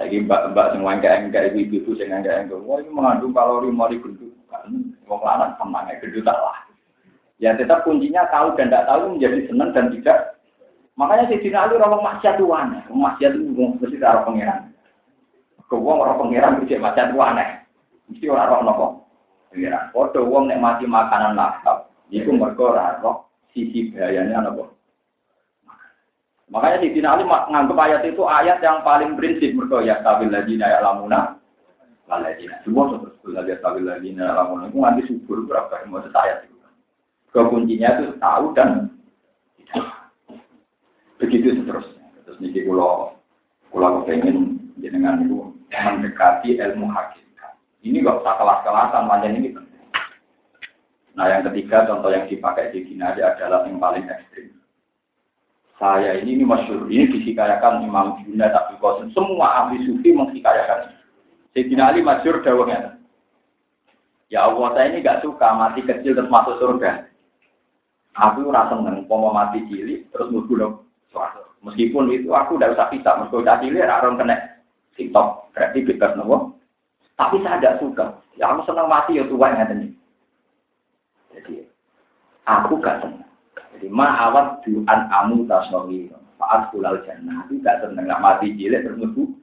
[0.00, 4.32] Jadi mbak-mbak yang enggak enggak ibu-ibu yang enggak enggak, wah ini mengandung kalori mari gendut.
[4.48, 6.58] Kan wong lanang senang ya gendut lah.
[7.36, 10.40] Ya tetap kuncinya tahu dan tidak tahu menjadi seneng dan tidak.
[10.96, 12.84] Makanya si Dina Ali orang maksiat itu aneh.
[12.92, 14.60] Maksiat itu mesti orang pangeran.
[15.70, 17.48] Kau orang pangeran bisa maksiat itu aneh.
[18.10, 18.86] Mesti orang orang nopo.
[19.54, 19.94] Pangeran.
[19.94, 21.86] Foto uang nek mati makanan lakap.
[22.10, 23.22] Itu mereka orang
[23.54, 24.66] sisi bahayanya apa?
[26.50, 30.82] Makanya di Ali menganggap ayat itu ayat yang paling prinsip mereka ya stabil lagi naya
[30.82, 31.38] lamuna
[32.10, 32.58] ladina.
[32.66, 36.58] Semua seperti lagi stabil lagi naya lamuna itu nanti subur berapa yang mau ayat itu.
[37.30, 38.90] Kekuncinya itu tahu dan
[39.54, 39.86] tidak.
[41.22, 42.02] Begitu seterusnya.
[42.26, 43.14] Terus nih kalau
[43.70, 47.54] kalau kepengen jenengan itu mendekati ilmu hakikat.
[47.86, 49.54] Ini gak usah kelas-kelasan, panjang ini.
[51.14, 54.54] Nah yang ketiga contoh yang dipakai di Ginari adalah yang paling ekstrim.
[55.80, 59.08] Saya ini, ini masyur, ini disikayakan Imam Juna tapi Qasim.
[59.16, 60.92] Semua ahli sufi menghikayakan.
[61.56, 63.00] Sayyidina Ali masyur dawangnya.
[64.28, 67.08] Ya Allah, saya ini gak suka mati kecil terus masuk surga.
[68.12, 71.42] Aku rasa seneng, mau mati cilik terus mlebu suatu.
[71.64, 74.36] Meskipun itu aku udah usah pisah, meskipun cilik orang kena
[74.94, 76.60] tiktok, berarti bebas nopo.
[77.20, 78.06] Tapi saya tidak suka.
[78.40, 79.92] Ya aku seneng mati ya tuan ya tadi.
[81.36, 81.68] Jadi
[82.48, 83.28] aku gak senang.
[83.76, 86.08] Jadi ma awat duan amu tasnawi.
[86.40, 87.44] Faat kulal jannah.
[87.44, 88.08] Aku gak senang.
[88.08, 89.36] Gak mati jilid terus.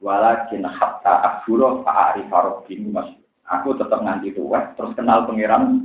[0.00, 3.12] Walakin hatta akburo fa'ari farobin mas.
[3.44, 4.72] Aku tetap nganti tua.
[4.72, 5.83] Terus kenal pangeran.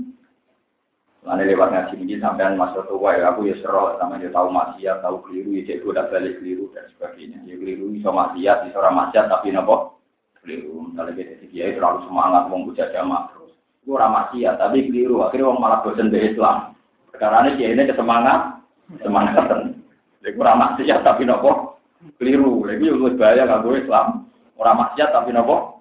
[1.19, 5.03] Lalu lewat ngaji ini sampean masa tua ya aku ya seroh sama dia tahu maksiat,
[5.03, 7.43] tahu keliru, ya cek udah balik keliru dan sebagainya.
[7.43, 9.99] Ya keliru bisa maksiat, bisa orang maksiat tapi nopo
[10.39, 10.87] keliru.
[10.87, 13.39] Misalnya kita dia terlalu semangat mau buka jamaah
[13.89, 15.25] itu ramah ya, tapi keliru.
[15.25, 16.77] Akhirnya orang malah bosan dari Islam.
[17.17, 18.61] Karena ini dia ini kesemangat,
[19.01, 19.49] semangat.
[20.21, 21.81] Itu ramah ya, tapi nopo
[22.21, 22.69] keliru.
[22.69, 24.29] Lagi lebih bahaya kalau Islam.
[24.61, 25.78] Orang maksiat tapi nopo.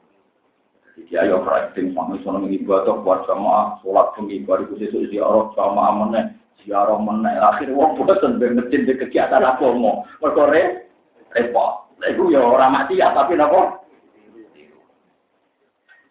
[0.98, 6.34] Jadi ayo praktik sama sono ibadah buat sama sholat pengibar itu sesuatu ziarah sama mana
[6.66, 10.90] ziarah mana akhir wong bosan bermesin di kegiatan apa mau berkore
[11.30, 11.87] repot.
[12.02, 13.78] Lagu ya orang mati ya tapi nopo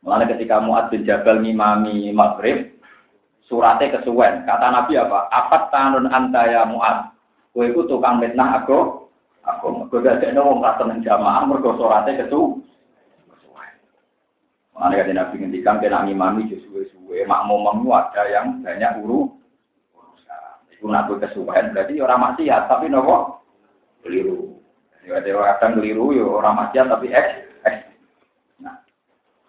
[0.08, 2.80] Mulanya ketika Mu'ad bin Jabal ngimami maghrib,
[3.44, 4.48] suratnya kesuwen.
[4.48, 5.28] Kata Nabi apa?
[5.28, 6.64] Apat tanun antaya.
[7.52, 9.04] Kue itu tukang mitnah aku.
[9.44, 12.64] Aku gak ada wong kata jamaah mergo suratnya kesu.
[14.78, 17.26] Mulanya kata Nabi ngendikan kena ngimami suwe-suwe.
[17.26, 19.34] Makmum ada yang banyak uru.
[20.70, 21.74] Itu nabi kesuwen.
[21.74, 23.42] Berarti orang maksiat tapi nopo
[24.06, 24.54] keliru.
[25.02, 27.50] Jadi kadang keliru ya orang maksiat tapi eks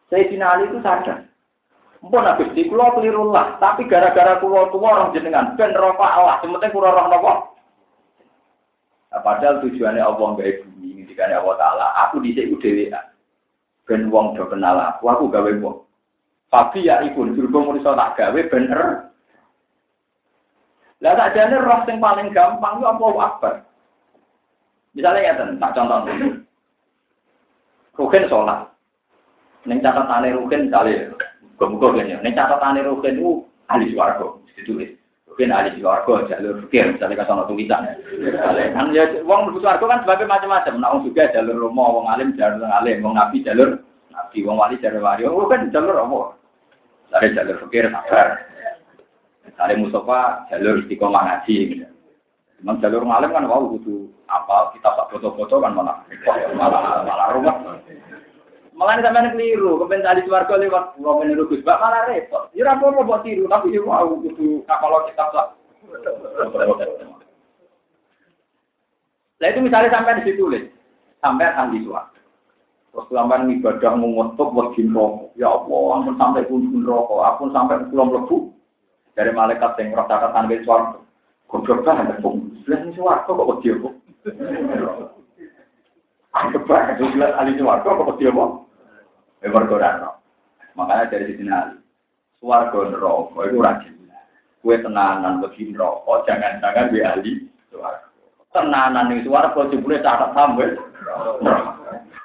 [0.08, 1.28] Sayyidina Ali itu sadar.
[2.00, 6.70] Mpun Gusti kula keliru lah, tapi gara-gara kula tuwa orang jenengan ben rofa Allah, sementing
[6.70, 7.32] kula roh napa?
[9.10, 12.86] Nah, padahal tujuannya Allah gawe bumi, ngendikane Allah taala, aku dhisik ku dhewe.
[13.88, 15.82] Ben wong do kenal aku, aku gawe wong.
[16.52, 19.08] Tapi ya ikun berhubung iso tak gawe bener.
[21.00, 23.54] Lah tak jane roh sing paling gampang itu apa akbar.
[24.92, 25.98] Misalnya ya tak contoh.
[27.98, 28.70] Rukin sholat.
[29.66, 31.10] Neng catatane Rukin misalnya,
[31.58, 32.14] gue gini.
[32.22, 34.97] Neng catatane Rukin itu ahli suarga, ditulis.
[35.38, 37.86] Rukin ahli suarga, jalur fikir, misalnya kasih tulisan.
[38.74, 40.82] Kan ya, wong suarga kan sebagai macam-macam.
[40.82, 43.78] Nah, juga jalur rumah, wong alim jalur alim, wong nabi jalur
[44.10, 45.22] nabi, wong wali jalur wali.
[45.22, 46.34] Rukin jalur apa?
[47.14, 48.50] Dari jalur fikir sabar.
[49.46, 51.86] Misalnya Mustafa jalur istiqomah ngaji.
[52.82, 56.02] Jalur ngalim kan wow butuh apa kita foto-foto kan malah
[56.58, 57.78] malah malah rumah.
[58.78, 62.46] Malah ini sampai keliru, kepen tadi suarga lewat pulau meniru Gus Bak malah repot.
[62.54, 65.46] Ya apa apa buat tiru, tapi ya wow butuh kalau kita tak.
[69.42, 70.46] Nah itu misalnya sampai di situ
[71.18, 72.22] sampai ahli suarga.
[72.94, 75.34] Terus sampai ibadah mengutuk buat rokok.
[75.34, 78.54] Ya Allah, ampun sampai pun rokok, ampun sampai pulang lebu.
[79.18, 81.02] Dari malaikat yang rasa di suarga.
[81.50, 82.54] Goblok banget, Bung.
[82.62, 83.94] Sebelah suarga kok wedi kok.
[86.30, 87.02] Anggap banget,
[87.34, 88.67] ahli suarga kok wedi kok.
[89.42, 89.78] Mergo
[90.78, 91.78] Makanya dari sini ahli.
[92.38, 93.94] Suarga neraka itu rajin.
[94.62, 97.32] Kue tenanan bagi neraka, jangan-jangan di ahli
[97.74, 98.06] suarga.
[98.54, 100.78] Tenanan ning suarga jebule catat sampe.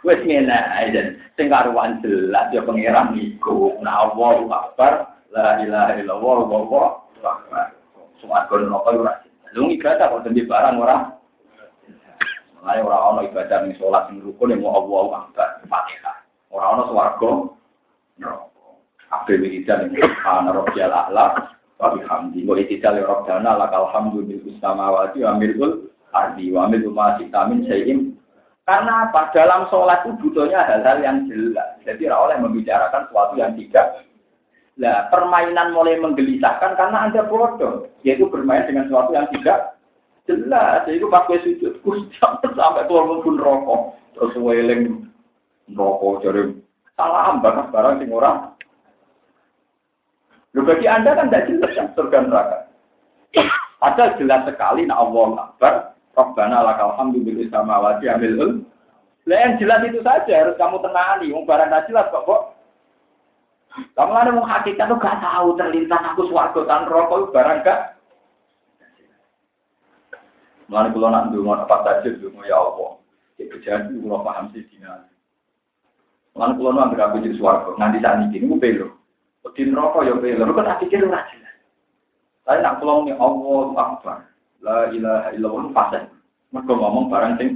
[0.06, 3.74] Wes ngene ae sing karuan jelas ya pangeran iku.
[3.82, 6.78] Nah Allahu Akbar, la ilaha illallah Allahu
[7.26, 7.74] Akbar.
[8.22, 9.32] Suarga neraka itu rajin.
[9.58, 10.98] Lu ibadah kok demi barang ora.
[12.62, 16.13] Mulai ora ana ibadah ning salat ning rukun yang mau Allahu Akbar, Fatihah.
[16.54, 17.32] Ora ana swarga
[18.22, 18.62] neraka.
[19.10, 21.26] Kabeh wiridan subhana rabbiyal a'la
[21.82, 22.46] wa bihamdi.
[22.46, 27.18] Wa itidal rabbana lakal hamdu bil samawati wa milkul ardi wa milku ma
[27.50, 28.14] min syai'in
[28.64, 29.36] karena apa?
[29.36, 31.76] Dalam sholat itu butuhnya hal-hal yang jelas.
[31.84, 34.08] Jadi oleh membicarakan sesuatu yang tidak.
[34.80, 37.92] Nah, permainan mulai menggelisahkan karena Anda bodoh.
[38.08, 39.76] Yaitu bermain dengan sesuatu yang tidak
[40.24, 40.88] jelas.
[40.88, 41.74] Jadi gue sujud,
[42.56, 44.00] sampai keluar pun rokok.
[44.16, 45.12] Terus weling
[45.72, 46.52] rokok jadi
[47.00, 48.38] salah banget barang sing orang.
[50.54, 52.58] Lu bagi Anda kan tidak jelas yang surga neraka.
[53.82, 55.74] Padahal jelas sekali nah Allah Akbar,
[56.14, 58.62] Rabbana lakal hamdu bil samawati amil
[59.24, 61.32] Lah yang jelas itu saja harus kamu tenani.
[61.32, 62.42] Wong barang tidak jelas kok kok.
[63.98, 67.80] Kamu ada mau hakikat tuh gak tahu terlintas aku suarga tan rokok barang gak.
[70.68, 72.92] Mulane kula nak ndonga apa saja ndonga ya Allah.
[73.40, 75.08] Ya kejadian kula paham sih dina.
[76.34, 78.88] Mulane kula nak anggere jadi suarga nganti saat ini niku pelo.
[79.54, 80.50] Di neraka ya pelo.
[80.50, 81.56] Kok tak pikir ora jelas.
[82.42, 84.20] Tapi nak kula ni Allah Akbar.
[84.66, 86.04] La ilaha illallah fasih.
[86.50, 87.50] Mereka ngomong barang sing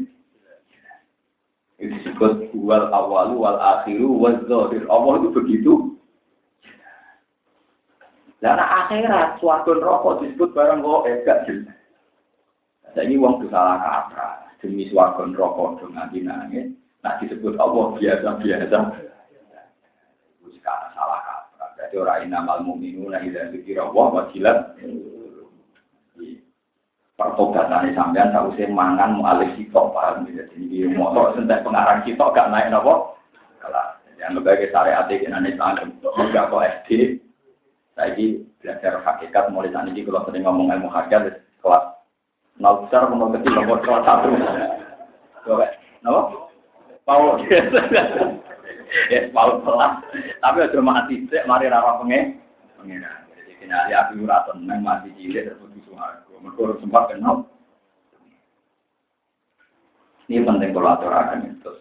[1.78, 4.82] itu disebut wal awalu wal akhiru wal zahir.
[4.90, 5.74] Allah itu begitu.
[8.42, 11.78] Lah akhirat suatu rokok disebut barang kok eh gak jelas.
[12.98, 16.74] Uang itu salah kata demi suatu rokok dengan nangis.
[17.08, 18.80] Nah disebut Allah biasa biasa.
[20.44, 21.66] Itu salah kata.
[21.80, 24.76] Jadi orang inamal mu'minu nah idza dzikra Allah wajilat.
[27.16, 30.28] Pertobatan sampean sausé mangan mualif sitok paham?
[30.36, 33.16] Ya jadi motor sentek pengarang sitok gak naik nopo
[33.64, 37.18] kalah yang sebagai syariat di Indonesia enggak kok SD
[37.98, 38.14] saya
[38.62, 41.86] belajar hakikat mulai saat ini kalau sering ngomong ilmu hakikat kelas
[42.62, 44.30] nol besar menol kecil nomor satu.
[45.42, 45.74] Coba
[46.06, 46.47] nopo
[47.08, 47.40] mau
[49.12, 49.94] ya mau kelas
[50.44, 52.38] tapi udah mati sih mari rawa pengen
[52.78, 57.50] pengen jadi kena ya aku rasa mati cilik terus suara mereka sempat kenal.
[60.28, 61.72] Ini penting kalau aturakan itu.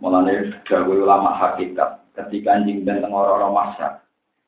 [0.00, 4.00] Mulai dari ulama hakikat, ketika anjing dan orang-orang masyarakat,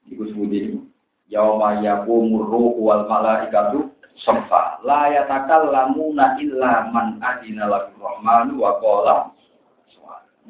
[0.09, 0.81] itu sebut
[1.33, 3.89] Yauma yakumur ruhu wal malaikatu
[4.21, 8.77] safa la yatakallamuna illa man adina lahu rahmanu wa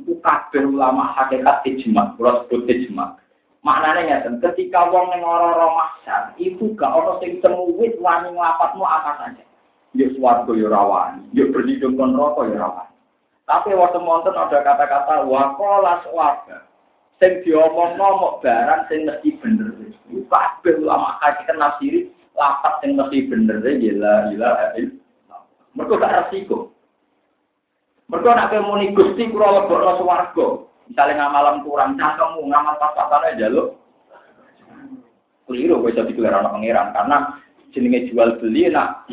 [0.00, 3.20] itu kabeh ulama hakikat ijma, kula sebut ijma.
[3.62, 4.16] Maknanya ya,
[4.50, 5.70] ketika wong ning ora-ora
[6.34, 9.44] itu gak ono sing semuwit wani nglapatmu apa saja.
[9.94, 12.90] Ya swarga ya rawani, ya berlindung kon roko ya rawani.
[13.46, 16.66] Tapi waktu monten ada kata-kata wakola swarga.
[17.22, 19.70] Sing diomong ngomong barang sing mesti bener.
[20.10, 22.00] Kabeh ulama kaji kan nafsiri
[22.34, 25.40] lapat sing mesti bener ya la ilaha illallah.
[25.78, 26.71] Mergo gak resiko.
[28.12, 33.80] Mergo nek muni Gusti kula lebokno Misalnya ngamalan kurang cangkemmu, ngamal pas-pasan aja lo.
[35.48, 37.16] Keliru jadi gelar anak pangeran karena
[37.72, 39.08] jenenge jual beli nak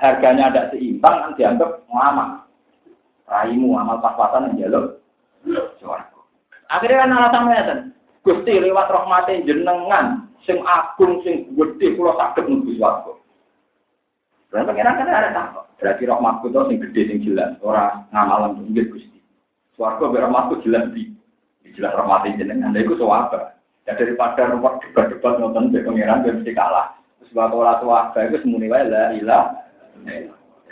[0.00, 2.48] harganya ada seimbang kan dianggap ngamal.
[3.28, 4.96] Raimu ngamal pas-pasan aja lo.
[6.72, 7.78] Akhirnya kan alasan ngeten.
[8.24, 13.12] Gusti lewat rahmate jenengan sing agung sing gedhe kula saged mlebu swarga.
[14.54, 15.46] Lan pengiran kan ada tak.
[15.76, 19.18] Berarti rahmatku itu sing gede sing jelas, ora ngamalan nggih Gusti.
[19.76, 21.12] Swarga ber rahmatku jelas di
[21.76, 22.72] jelas rahmate jenengan.
[22.72, 23.56] Lha iku swarga.
[23.86, 26.96] Ya daripada rumah debat-debat nonton be pengiran ben mesti kalah.
[27.20, 29.44] Terus bakal ora swarga iku semune wae la ilah.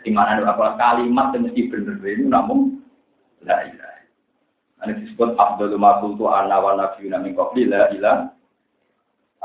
[0.05, 2.81] Di mana ada kalimat yang mesti bener ini namun
[3.45, 3.93] la ilah.
[4.85, 8.34] Ini disebut Abdul Makultu Ana wa Nabiyuna min qabli la ilah.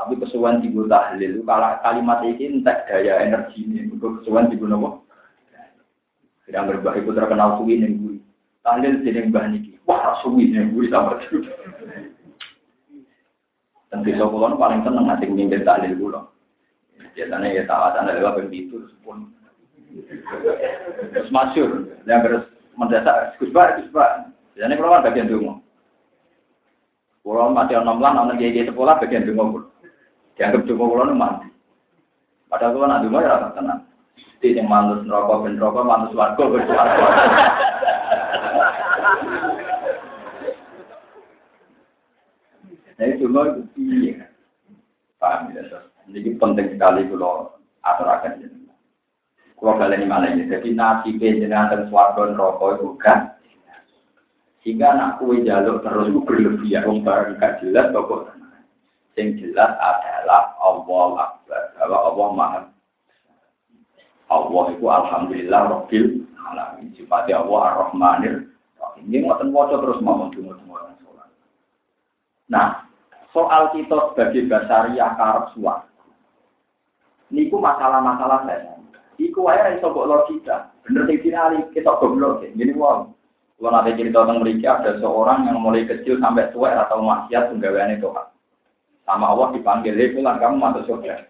[0.00, 1.44] Tapi kesuwan digo tahlil,
[1.84, 5.04] kalimat ini entek daya energi ini, untuk kesuwan digo nopo.
[6.48, 8.18] Tidak berbah itu terkenal suwi ning guri.
[8.64, 9.76] Tahlil sini mbah niki.
[9.84, 11.44] Wah, suwi ning guri sama itu.
[13.92, 16.26] Dan desa kula paling seneng hati mimpin tahlil kula.
[17.12, 19.30] Biasanya ya tawatan lewat begitu pun.
[21.12, 22.46] Terus masyur, yang harus
[22.78, 24.30] mendesak, Gus Bar, Gus Bar.
[24.54, 25.58] Jadi kalau kan bagian dungu.
[27.20, 29.64] Kalau masih enam bulan, anak gigi sekolah bagian dungu pun.
[30.40, 31.52] Dianggap dungu kalau mati.
[32.48, 33.84] Padahal kalau nak dungu ya tenang.
[34.40, 36.64] Di yang manus neraka ben manus warga ben.
[42.96, 44.16] Nah itu itu piye.
[45.20, 45.60] Paham ya,
[46.08, 48.40] Ini penting sekali kalau aturakan.
[49.60, 53.36] Kalau kalian ini malah ini, jadi nasi jenengan dan swarga neraka itu kan
[54.64, 56.88] sehingga anak kue jaluk terus itu berlebihan.
[56.88, 58.39] Wong barang gak jelas pokok
[59.18, 61.62] Yang jelas adalah Allah Akbar.
[61.76, 62.60] Bahwa Allah Maha.
[64.30, 66.94] Allah itu Alhamdulillah Rabbil Alamin.
[66.94, 68.50] Sifatnya Allah Ar-Rahmanir.
[69.00, 71.28] Ini ngoten waca terus tunggu orang sholat.
[72.52, 72.84] Nah,
[73.32, 75.88] soal kita sebagai basariah karep suar.
[77.32, 78.76] Niku masalah-masalah saya.
[79.16, 80.72] Iku wae iso kok logika.
[80.84, 82.44] Bener sing dinali kita goblok.
[82.56, 83.12] Gini wong.
[83.60, 87.92] Kalau nanti cerita tentang mereka ada seorang yang mulai kecil sampai tua atau maksiat penggawean
[87.92, 88.08] itu
[89.10, 91.26] Sama Allah dipanggil, pulang kamu masuk surga.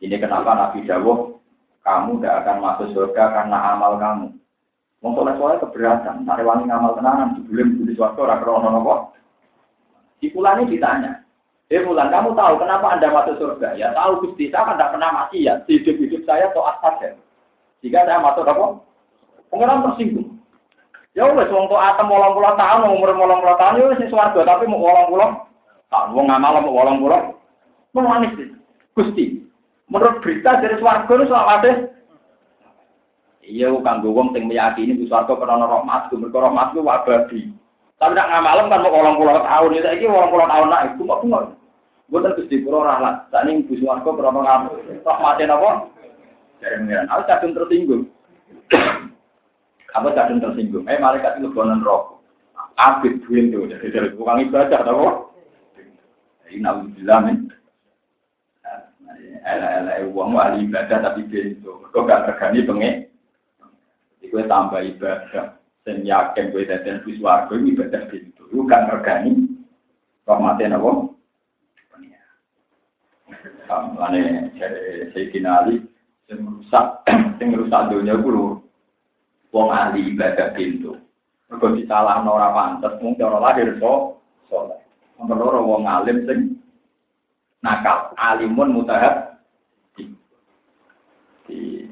[0.00, 1.36] Ini kenapa Nabi Dawuh,
[1.84, 4.32] kamu tidak akan masuk surga karena amal kamu.
[5.04, 9.12] Mau soleh keberatan, tak wangi ngamal tenanan, sebelum di suatu orang krono nopo.
[10.20, 11.20] Pulang ini ditanya,
[11.68, 13.76] eh pulang kamu tahu kenapa anda masuk surga?
[13.76, 15.60] Ya tahu gusti, saya kan tidak pernah mati ya.
[15.68, 17.12] Hidup hidup saya toat saja.
[17.84, 18.80] Jika saya masuk apa?
[19.52, 20.40] Pengiran tersinggung.
[21.12, 24.84] Ya wes wong tok atem 80 tahun umur 80 tahun yo wis swarga tapi mau
[25.10, 25.49] 80
[25.90, 27.98] tahun wong ngamal mau 80.
[27.98, 28.48] Mau manis sih.
[28.94, 29.24] Gusti.
[29.90, 31.70] Menurut berita dari swarga itu selawase
[33.40, 37.50] Iya, kanggo wong sing meyakini di swarga karena rahmat, mergo rahmat ku abadi.
[37.98, 41.48] Tapi nak ngamalem kan mau 80 tahun, ya saiki 80 tahun nak iku kok ngono.
[42.10, 43.14] Bukan Gusti kula rahmat.
[43.34, 44.72] Sakning Gusti swarga karena ngamal.
[45.02, 45.70] Rahmate napa?
[46.60, 48.02] Dari mengira, aku kadung tersinggung.
[49.96, 50.86] Apa kadang tersinggung?
[50.86, 52.20] Eh malaikat itu bonan rokok.
[52.78, 55.29] Abid duit itu jadi dari tukang ibadah, tahu?
[56.50, 57.38] Ini nabi bilang nih.
[59.40, 61.70] Ela-ela uang wali ibadah tapi itu.
[61.94, 62.94] Kok gak tergani pengen?
[64.20, 65.56] Iku tambah ibadah.
[65.80, 68.42] Dan yakin gue dan biswargo ini ibadah itu.
[68.50, 69.48] Iku gak tergani.
[70.28, 70.90] Rahmatin apa?
[73.70, 75.78] Kamane jadi Sayyidina Ali
[76.26, 76.86] yang rusak,
[77.38, 78.58] yang rusak dunia gue
[79.54, 80.98] wong ahli ibadah pintu.
[81.50, 84.19] Mergo disalah ora pantes mung cara lahir so saleh.
[85.20, 86.56] Nomor loro wong alim sing
[87.60, 89.36] nakal, alimun mutahab
[91.44, 91.84] di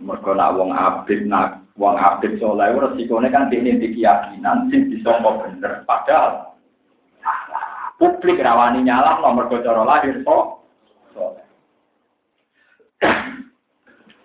[0.00, 5.12] mergo nak wong abid nak wong abid saleh resikone kan dene di keyakinan sing bisa
[5.20, 6.56] kok bener padahal
[8.00, 11.44] publik rawani nyalah nomor cara lahir saleh.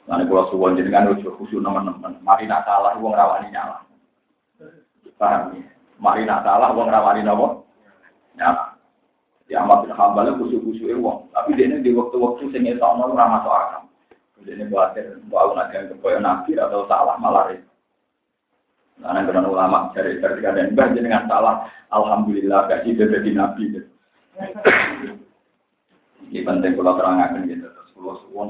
[0.10, 2.18] Nanti kalau suwon jenengan udah khusus teman-teman.
[2.26, 3.86] Mari nak salah, uang rawani nyala.
[5.22, 5.70] Paham ya?
[6.02, 7.69] Mari nak salah, uang rawani nopo.
[8.40, 8.80] Nyala.
[9.52, 11.28] Ya amat bin Hambal khusus-khusus uang.
[11.36, 13.82] Tapi dia ini di waktu-waktu sing itu ramah masuk akal.
[14.46, 17.68] Dia ini khawatir mau nanti yang kepoyo nabi atau salah malah itu.
[19.00, 23.84] Karena dengan ulama dari ketika dan bah jenengan salah, alhamdulillah kasih jadi nabi.
[26.30, 27.68] Ini penting kalau terangkan gitu.
[27.68, 28.50] Terus kalau suwon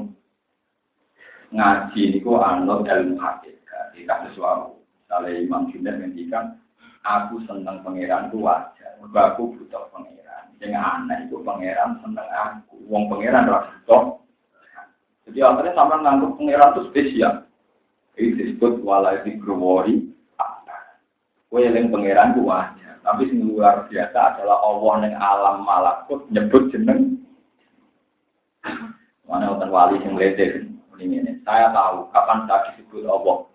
[1.56, 4.38] ngaji niku anut ilmu hakikat di kasus.
[5.10, 6.62] Misalnya Imam Junaid ngendikan,
[7.04, 10.44] aku seneng pangeran ku wajar, aku butuh pangeran.
[10.60, 14.20] Sing aneh iku pangeran seneng aku, wong pangeran ora butuh.
[15.30, 17.34] Jadi akhirnya sama ngangguk pangeran itu spesial.
[18.20, 20.10] Ini disebut walai di growori.
[21.50, 23.02] Kue yang pangeran ku wajar.
[23.02, 27.18] Tapi yang luar biasa adalah Allah yang alam malakut nyebut jeneng.
[29.26, 30.68] Mana orang wali yang ledek
[31.00, 31.42] ini.
[31.48, 33.48] Saya tahu kapan saya disebut Allah.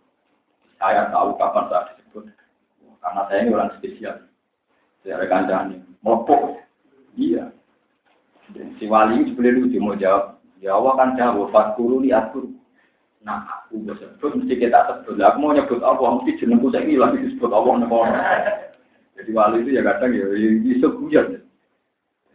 [0.81, 2.04] Saya tahu kapan saya disebut.
[3.05, 4.17] Karena saya ini orang spesial.
[5.05, 6.57] Dari kancane, mopok.
[7.21, 7.53] Iya.
[8.81, 10.41] Si wali boleh lucu mau jawab.
[10.65, 12.49] Ya Allah kan jawab, fatkuru li atur.
[13.21, 15.21] Nah, aku sebut, mesti kita sebut.
[15.21, 17.85] Aku mau nyebut Allah, mesti jenengku saya ini lagi disebut Allah.
[19.21, 20.25] Jadi wali itu ya kadang ya,
[20.65, 21.45] bisa guyon.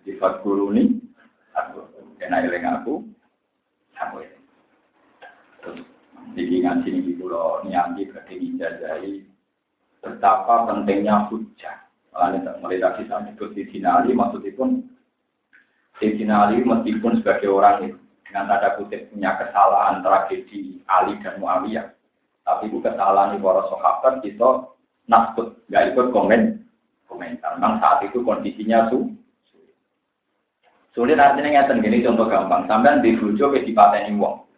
[0.01, 1.01] Jadi fatkuru ini,
[1.57, 1.82] aku.
[2.22, 3.01] Kena iling aku,
[3.97, 4.38] aku ini.
[5.61, 5.80] Terus,
[6.38, 9.28] jadi ngaji ini pulau nianti bagi jajahi
[10.00, 11.78] betapa pentingnya hujah.
[12.12, 14.84] Makanya mulai tadi saya sebut di sinali, maksudnya pun
[16.00, 21.91] Sayyidina Ali meskipun sebagai orang itu dengan tanda kutip punya kesalahan tragedi Ali dan Muawiyah.
[22.47, 24.74] Tapi itu kesalahan para sahabat kita
[25.12, 26.64] nasbut, nggak ikut komen
[27.06, 27.60] komentar.
[27.60, 29.12] Memang saat itu kondisinya su
[30.97, 32.66] sulit artinya ngeten gini contoh gampang.
[32.66, 34.50] Sampai di bujo ke di pateni wong.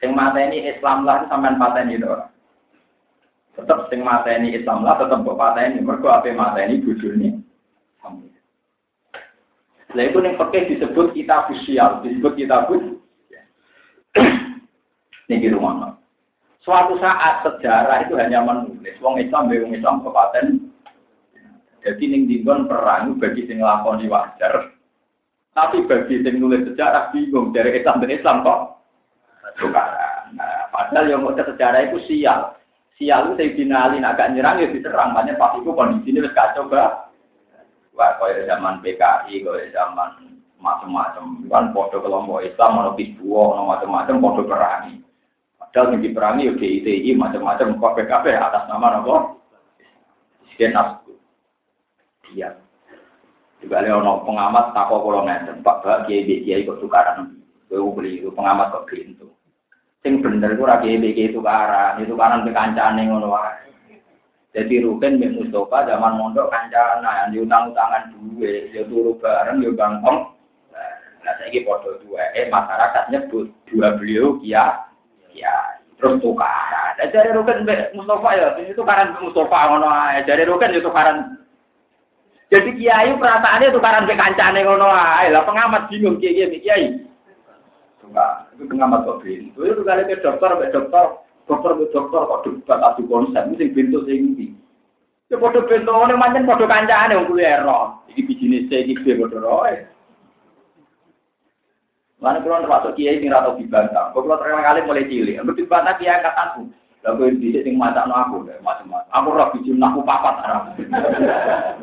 [0.00, 2.31] Sing mateni Islam lah sampean pateni ora.
[3.52, 7.42] Tetap sing mateni Islam lah tetap kok pateni mergo ape mateni bojone.
[9.92, 12.72] Nah itu yang pakai disebut kitab sosial, disebut kitab
[15.28, 16.00] Ini rumah.
[16.64, 18.94] Suatu saat sejarah itu hanya menulis.
[19.02, 20.70] Wong Islam, wong Islam kepaten.
[21.82, 24.70] Jadi ning dinggon perang bagi sing lakoni wajar.
[25.52, 28.60] Tapi bagi sing nulis sejarah bingung dari Islam dan Islam kok.
[30.32, 32.61] Nah, padahal yang mau sejarah itu sial.
[33.00, 35.16] Sial saya dinalin agak nyerang ya diserang.
[35.16, 37.12] Makanya pas itu kondisinya wis kacau bah.
[37.92, 41.44] Wah, kaya zaman PKI, kaya zaman macam-macam.
[41.44, 44.96] Kan podo kelompok Islam, ono bisbuo, ono macam-macam, podo perangi.
[45.60, 49.44] Padahal yang diperangi ya DITI, macam-macam, kok PKP atas nama nopo?
[50.52, 50.72] Sekian.
[52.32, 52.56] Iya.
[53.60, 57.38] Juga ada ono pengamat tako kalau ngeten, Pak Pak Kiai Kiai kok tukaran.
[57.68, 59.28] Gue beli pengamat kok itu.
[60.02, 63.70] Sing bener gue Kiai Kiai tukaran, itu kanan kekancane ngono wae.
[64.52, 70.28] Jadi Ruben bin Mustafa zaman mondok kancana yang diutang-utangan duwe, ya turu bareng ya gampang.
[71.22, 74.90] Nah, ini foto dua, eh masyarakat nyebut dua beliau ya,
[75.32, 75.54] ya
[75.96, 76.98] terus tukaran.
[76.98, 80.20] Nah, dari Ruben bin Mustafa ya, ini tukaran Mustafa ngono ae.
[80.28, 81.40] Dari Ruben itu tukaran.
[82.52, 85.32] Jadi kiai perasaannya tukaran ke kancane ngono ae.
[85.32, 87.11] Lah pengamat bingung kiai kiai.
[88.02, 89.54] Enggak, itu pengamat kok bingung.
[89.54, 94.20] Itu kali ke dokter, ke dokter dokter ke dokter kok debat adu konsep mesti sing
[94.34, 94.46] ndi
[95.26, 99.38] ya padha bentone pancen padha kancane wong kuwi ero iki bijine C iki B padha
[99.42, 99.74] roe
[102.22, 105.98] Mana kalau termasuk kiai sing rata dibantah, kok kalau terkenal kali mulai cilik, aku dibantah
[105.98, 106.70] kiai angkatanku.
[107.02, 109.10] Lalu di sini mata no aku, macam-macam.
[109.10, 110.70] Aku roh bijim aku papat arah.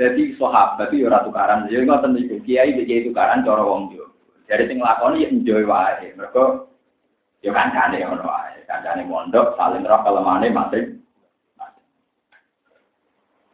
[0.00, 4.09] Jadi sahabat itu ora tukaran, jadi ngoten niku kiai iki tukaran cara wong yo.
[4.50, 6.10] Jadi sing lakoni enjoy wae.
[6.18, 6.66] Mergo
[7.40, 8.60] Ya kancane ngono wae.
[8.66, 11.00] Kancane mondok saling roh kelemane masing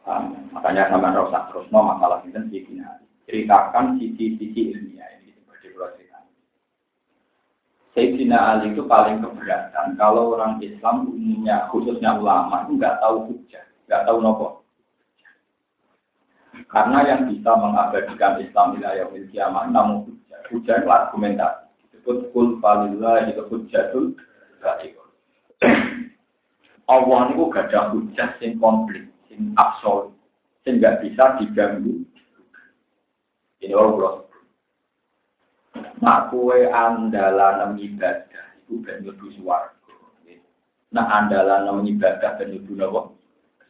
[0.07, 2.95] Um, makanya sampai rosak terus mau masalah ini sisinya
[3.27, 6.19] ceritakan sisi-sisi ilmiah ini seperti cerita.
[7.91, 13.67] Sayyidina Ali itu paling keberatan kalau orang Islam umumnya khususnya ulama itu nggak tahu hujah,
[13.91, 14.63] nggak tahu nopo.
[16.71, 20.16] Karena yang bisa mengabadikan Islam wilayah kiamat namun
[20.51, 21.67] hujah itu argumentasi
[22.07, 24.15] disebut kul falillah itu hujatul
[24.63, 25.11] balikun.
[26.95, 30.15] Allah itu gak ada hujah sing komplit, sing absolut,
[30.63, 32.07] sing gak bisa diganggu.
[33.59, 34.15] Ini orang pulau.
[35.99, 39.75] Nah, kue andalan ibadah itu ben mlebu swarga.
[40.95, 43.01] Nah, andalan ibadah ben mlebu napa?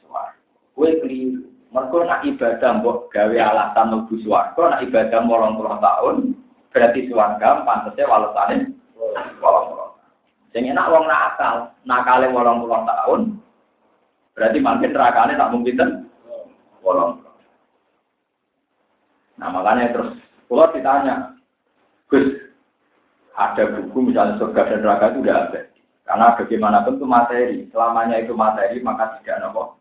[0.04, 0.36] Swarga.
[0.76, 1.48] Kue keliru.
[1.72, 6.16] Mergo nak ibadah mbok gawe alasan mlebu swarga, nak ibadah 80 tahun,
[6.76, 8.76] berarti suarga pantasnya walasane
[9.40, 9.96] wolong puluh.
[10.52, 13.20] Sing enak wong nakal, nakale wolong puluh tahun,
[14.36, 15.90] berarti makin nerakane tak mungkin kan
[16.84, 17.24] wolong
[19.40, 20.16] Nah makanya terus
[20.48, 21.36] kalau ditanya,
[22.08, 22.24] Gus,
[23.36, 25.60] ada buku misalnya surga dan neraka itu udah ada.
[26.08, 29.76] Karena bagaimanapun itu materi, selamanya itu materi maka tidak nopo.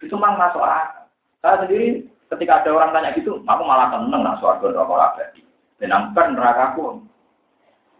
[0.00, 1.04] Itu memang masuk akal.
[1.44, 5.43] Saya sendiri ketika ada orang tanya gitu, aku malah seneng nah suarga neraka abadi.
[5.84, 7.04] Menangkan nerakaku.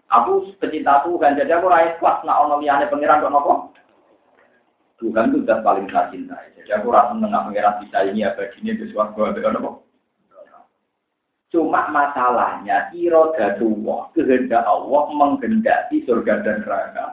[0.08, 3.54] Aku pecinta Tuhan, jadi aku raih kuat nak ono liyane pangeran kok nopo.
[4.96, 6.54] Tuhan itu sudah paling saya cintai.
[6.56, 9.84] Jadi aku rasa menang pangeran bisa ini abadinya di suarga ada nopo.
[11.52, 17.06] Cuma masalahnya irodatullah, kehendak Allah menghendaki surga dan neraka.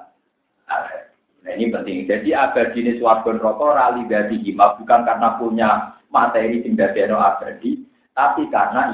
[1.41, 2.07] Nah ini penting.
[2.07, 5.69] Jadi abadi ini suarga neraka rali dari hima bukan karena punya
[6.13, 7.81] materi sing dadi abadi,
[8.13, 8.93] tapi karena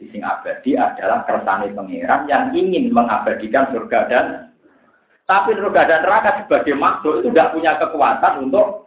[0.00, 4.26] sing abadi adalah kersane pangeran yang ingin mengabadikan surga dan
[5.24, 8.86] tapi surga dan neraka sebagai makhluk itu tidak punya kekuatan untuk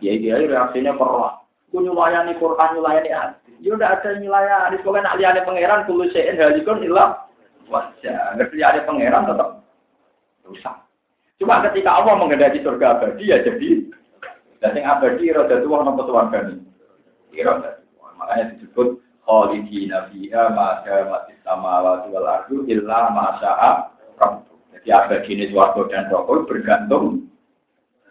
[0.00, 1.44] Dia dia reaksinya perlah.
[1.68, 3.52] Ku nyulayani Quran nyulayani hati.
[3.60, 4.80] Ya udah ada nyulayani.
[4.80, 7.28] Pokoknya nak lihat pangeran kulo sein halikun ilah
[7.68, 8.38] wajah.
[8.38, 9.60] Ngerti ada pangeran tetap
[10.46, 10.76] rusak.
[11.36, 13.92] Cuma ketika Allah mengendaki surga abadi ya jadi
[14.62, 16.64] dan yang abadi roda tua nopo suarga ini.
[17.44, 17.80] Roda
[18.20, 19.00] Makanya disebut
[19.30, 23.70] khalidina fiha ma mati sama wal ardu illa ma sya'a
[24.74, 27.30] Jadi abadi ini suarga dan rokok bergantung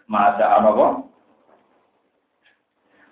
[0.08, 1.12] ma sya'a nopo.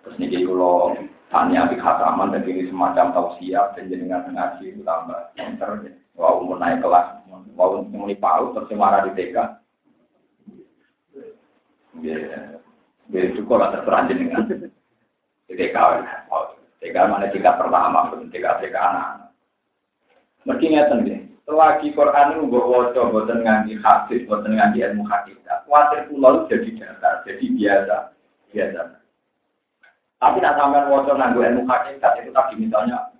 [0.02, 0.96] Terus ini kalau
[1.28, 5.84] tanya di khataman dan ini semacam tausiah dan jenengan ngaji itu tambah enter
[6.16, 9.36] wow mau naik kelas wow mau paut terus marah di TK.
[13.12, 14.48] Ya cukup lah terserah jenengan.
[15.44, 15.76] Di TK
[16.78, 19.34] TK mana tingkat pertama TK TK anak.
[20.46, 25.64] Mesti ngeten deh selagi Quran itu gue wajah buatan ngaji hadis buatan ngaji ilmu hakikat.
[25.64, 27.96] Khawatir pulau jadi dasar jadi biasa
[28.52, 28.80] biasa.
[30.20, 33.10] Tapi nak sampai wajah nganggu ilmu hakikat itu tadi misalnya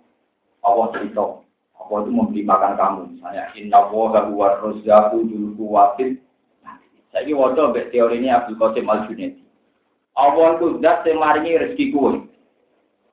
[0.61, 1.41] Allah cerita
[1.73, 3.01] Allah itu memberi makan kamu.
[3.17, 6.21] Misalnya inna wa huwa rozzaku dulu kuwatin
[7.09, 9.41] saya ini wajah teori ini Abdul Qasim Al Junaidi
[10.13, 12.28] Allah itu zat yang maringi rezeki kue.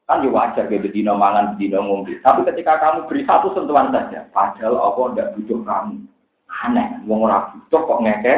[0.06, 2.14] Kan ya wajar kayak bedino mangan, bedino ngombe.
[2.22, 5.98] Tapi ketika kamu beri satu sentuhan saja, padahal Allah tidak butuh kamu.
[6.62, 8.34] Aneh, wong ora butuh kok ngeke.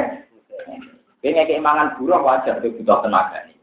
[1.21, 3.57] Kayak ngeke mangan buruh wajar, dia butuh tenaga nih.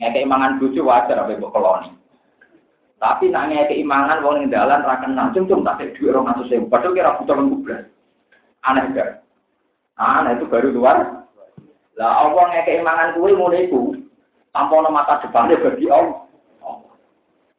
[0.00, 1.92] Ngeke mangan bucu wajar, apa ibu koloni.
[2.96, 6.64] Tapi nak ngeke imangan wong yang dalan ra kenal, cung tak duit atau sewu.
[6.64, 7.84] Padahal kira butuh lembublas.
[8.64, 9.20] Aneh gak?
[10.00, 11.28] Aneh itu baru luar.
[12.00, 13.68] Lah Allah ngeke imangan kue mulai
[14.56, 16.29] tanpa mata depannya bagi Allah.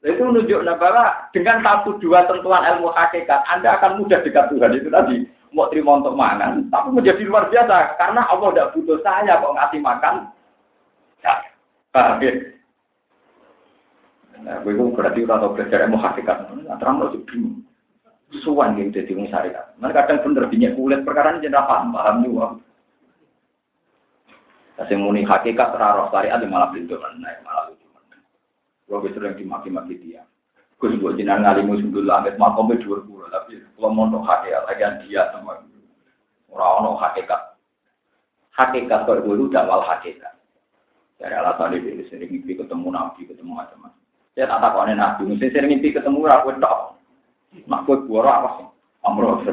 [0.02, 4.74] Itu menunjukkan bahwa dengan satu dua tentuan ilmu hakikat, Anda akan mudah dekat Tuhan.
[4.74, 5.22] Itu tadi,
[5.54, 8.02] mau terima untuk mangan, tapi menjadi luar biasa.
[8.02, 10.16] Karena Allah tidak butuh saya kok ngasih makan.
[11.22, 11.34] Ya,
[11.93, 12.34] paham ya?
[14.41, 16.49] Nah, gue berarti udah tahu belajar ilmu hakikat.
[16.49, 17.62] Nah, terang lo bingung.
[18.41, 19.76] Suwan gitu jadi syariat.
[19.78, 22.47] Mereka kadang bener binyak kulit perkara ini jadi paham, paham juga.
[24.82, 27.70] Kasih muni hakikat terarah syariat malah pintu naik malah
[28.91, 30.27] Gue sering dimaki-maki dia.
[30.75, 35.07] Gue buat jinan ngalimu sundul langit makom dua puluh tapi kalau mau untuk hakikat lagi
[35.07, 35.63] dia sama
[36.51, 37.55] orang orang hakikat.
[38.51, 40.35] Hakikat kalau dulu wal hakikat.
[41.15, 44.01] Dari alasan ini sering mimpi ketemu nabi ketemu macam-macam.
[44.35, 46.99] Saya tak aneh nabi, mesti sering mimpi ketemu aku tak.
[47.71, 48.67] Mak gue buara apa sih?
[49.07, 49.39] Amro.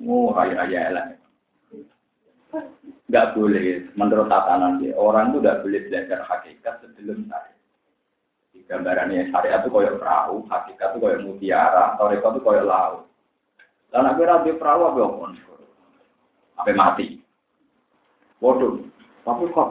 [0.00, 1.19] Oh, raya-raya elang
[3.10, 7.58] nggak boleh menurut tatanan dia orang itu nggak boleh belajar hakikat sebelum syariat.
[8.54, 13.02] Di gambarannya syariat itu koyok perahu, hakikat itu koyok mutiara, toreko itu koyok laut.
[13.90, 15.32] Dan aku rabi perahu apa pun,
[16.54, 17.18] apa mati.
[18.38, 18.78] Waduh,
[19.26, 19.68] tapi kok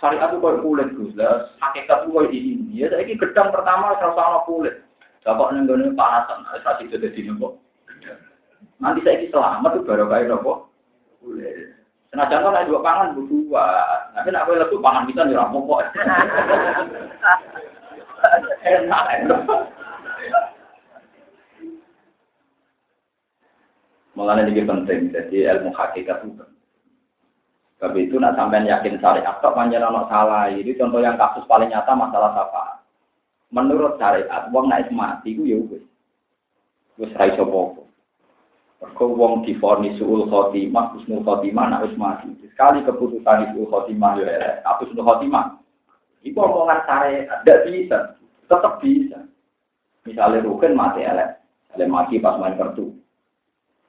[0.00, 2.76] syariat itu koyok kulit gus, lah hakikat itu koyok ini.
[2.76, 4.84] Ya saya ini gedang pertama serasa sama kulit.
[5.24, 7.58] Bapak nenggone panasan, saya sih jadi nopo.
[8.78, 10.68] Nanti saya ini selamat tuh baru kayak nopo
[11.24, 11.85] kulit.
[12.16, 13.68] Senajan kan dua pangan berdua.
[14.16, 15.84] Nanti nak boleh lesu pangan bisa nih rampung kok.
[18.64, 19.04] Enak.
[24.16, 26.40] Mulanya ini penting, jadi ilmu hakikat itu
[27.76, 30.48] Tapi itu nak sampai yakin syariat, kok panjang anak salah.
[30.48, 32.80] Ini contoh yang kasus paling nyata masalah apa?
[33.52, 35.84] Menurut syariat, uang naik mati itu ya wis.
[36.96, 37.44] Wis ra iso
[38.76, 42.28] Mergo wong difonis suul khotimah, husnul khotimah, nak mati.
[42.44, 45.56] Sekali keputusan suul khotimah ya elek, apa husnul khotimah.
[46.20, 47.98] Iku omongan sare tidak bisa,
[48.52, 49.24] tetap bisa.
[50.04, 51.40] Misalnya Rukin mati elek,
[51.72, 52.92] elek mati pas main kartu.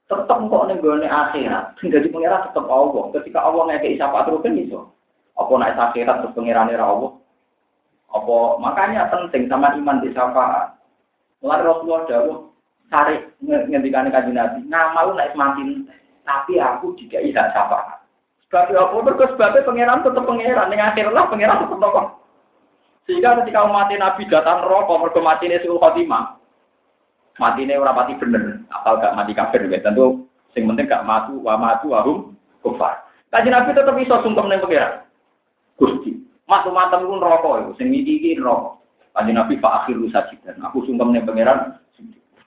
[0.07, 3.11] Tetap kok gue akhirat, jadi pengirat tetap Allah.
[3.11, 4.95] Ketika Allah ngekei syafaat Rukin iso.
[5.35, 7.11] Apa naik akhirat terus pengirane Allah?
[8.15, 10.79] Apa makanya penting sama iman di syafaat.
[11.43, 12.39] Mulai Rasulullah jawab,
[12.89, 15.87] tarik ngendikan kaji nabi nama lu naik semakin
[16.27, 17.97] tapi aku tidak bisa siapa
[18.47, 19.03] sebab apa?
[19.03, 22.15] Berkes sebabnya pangeran tetap pangeran yang akhir lah pangeran tokoh.
[23.03, 28.63] Sehingga ketika mati nabi datang rokok mereka mati ini suul mati ini orang mati bener
[28.71, 30.05] apal gak mati kafir gitu tentu
[30.55, 33.03] sing penting gak matu wa matu wahum kufar.
[33.31, 35.03] Kaji nabi tetap bisa sungkem nih pangeran.
[35.75, 36.15] Gusti
[36.47, 38.79] matu matem rokok itu sing iki rokok
[39.11, 40.63] kaji nabi pak akhir sajidan.
[40.71, 41.75] Aku sungkem nih pangeran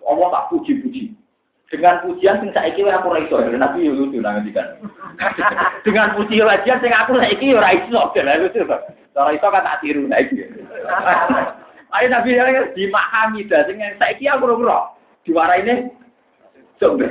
[0.07, 1.13] Allah tak puji-puji.
[1.71, 4.75] Dengan pujian sing saiki aku ora iso, Nabi yo lucu nang ngendikan.
[5.87, 8.77] Dengan puji wajian sing aku saiki ora iso, lha lucu to.
[9.15, 10.51] Ora iso kan tak tiru saiki.
[11.95, 14.91] Ayo Nabi yang dimahami dah sing saiki aku ora
[15.23, 15.95] diwaraine
[16.83, 17.07] coba.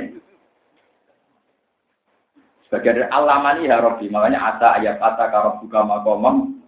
[2.68, 6.60] Sebagai dari alamani ya Rabbi, makanya asa ayat asa karab buka makomam.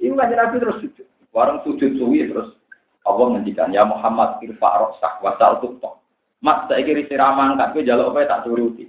[0.00, 1.06] Ini kan Nabi terus sujud.
[1.34, 2.59] Warung sujud suwi terus
[3.08, 6.00] Allah ngendikan ya Muhammad irfa rosak wasal tuktok.
[6.40, 8.88] Mas saya kiri siraman angkat gue jaluk apa tak turuti.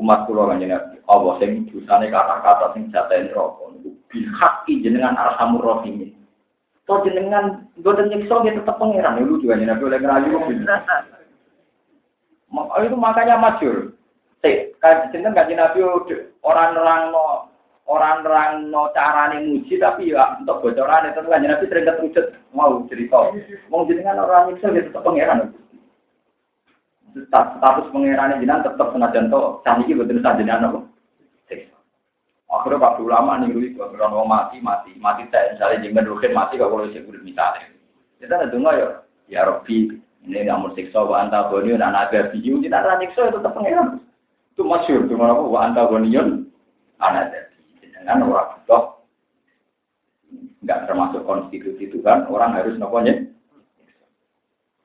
[0.00, 0.96] Umat kula kan Nabi.
[1.04, 3.76] Allah sing dosane kata-kata sing jatain rokok.
[4.08, 6.12] Bihaki jenengan arhamur rahim.
[6.88, 9.20] Kau jenengan boten nyiksa dia tetap pangeran.
[9.20, 10.36] Lu juga Nabi oleh ngerayu.
[12.88, 13.92] Itu makanya masyur.
[14.40, 15.78] Kayak jenengan kaji Nabi
[17.86, 22.82] orang-orang orang-orang no carane muji tapi ya untuk bocoran itu kan nabi sering ketujuh mau
[22.86, 23.18] cerita.
[23.68, 25.52] Mau jenengan orang itu dia tetap pangeran
[27.12, 30.80] status pangeran jenengan tetap senajan to canggih betul saja jenengan apa
[32.52, 36.60] akhirnya pak ulama nih gue kalau mau mati mati mati saya misalnya jangan rukin mati
[36.60, 37.64] kalau saya udah misalnya
[38.20, 38.88] kita ada dengar ya
[39.32, 39.96] ya Robi
[40.28, 42.38] ini mau siksa wa anta boniun anak nabi.
[42.44, 43.98] Biu tidak ada siksa itu tetap pangeran
[44.52, 46.28] itu masyur cuma apa wa anta boniun
[47.00, 47.32] anak
[48.02, 48.82] dengan orang butuh
[50.66, 53.14] nggak termasuk konstitusi Tuhan, orang harus noponya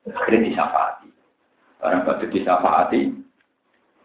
[0.06, 1.08] akhirnya disafaati.
[1.82, 3.10] Orang batu disafaati,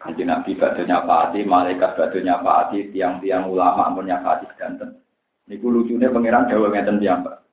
[0.02, 4.98] kanji Nabi batu nyafaati, malaikat batu nyafaati, tiang-tiang ulama pun nyafaati sedanten.
[5.46, 7.46] Niku lucunya pangeran Jawa ngeten tiang pak.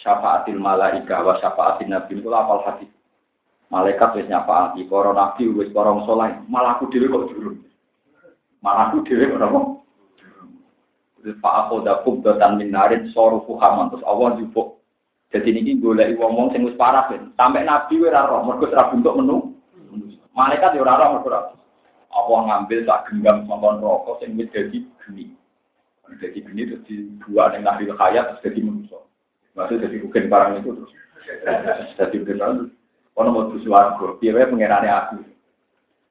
[0.00, 2.88] Syafaatil malaika wa syafaatil nabi itu apal hati.
[3.72, 7.64] Malaikat wis nyafaati, para nabi wis para soleh, malah aku kok jurun.
[8.60, 9.71] Malah aku dhewe kok
[11.22, 11.38] napa?
[11.38, 14.82] Pak aku udah kubdotan minarin soru fuhaman terus Allah jupuk.
[15.32, 17.32] Jadi ini boleh ngomong sing wis parah ben.
[17.40, 19.56] Sampai Nabi ora roh mergo ora bentuk menu.
[20.36, 21.30] Malaikat ya ora roh mergo
[22.12, 25.32] Allah ngambil tak genggam sangkon rokok sing wis dadi geni.
[26.20, 29.00] Jadi geni terus dibuat ning lahir hayat terus jadi manusia.
[29.56, 30.92] Maksud jadi bukan barang itu terus.
[31.96, 32.68] Jadi benar.
[33.12, 35.20] Ono mau tuh suaraku, piye pengenane aku.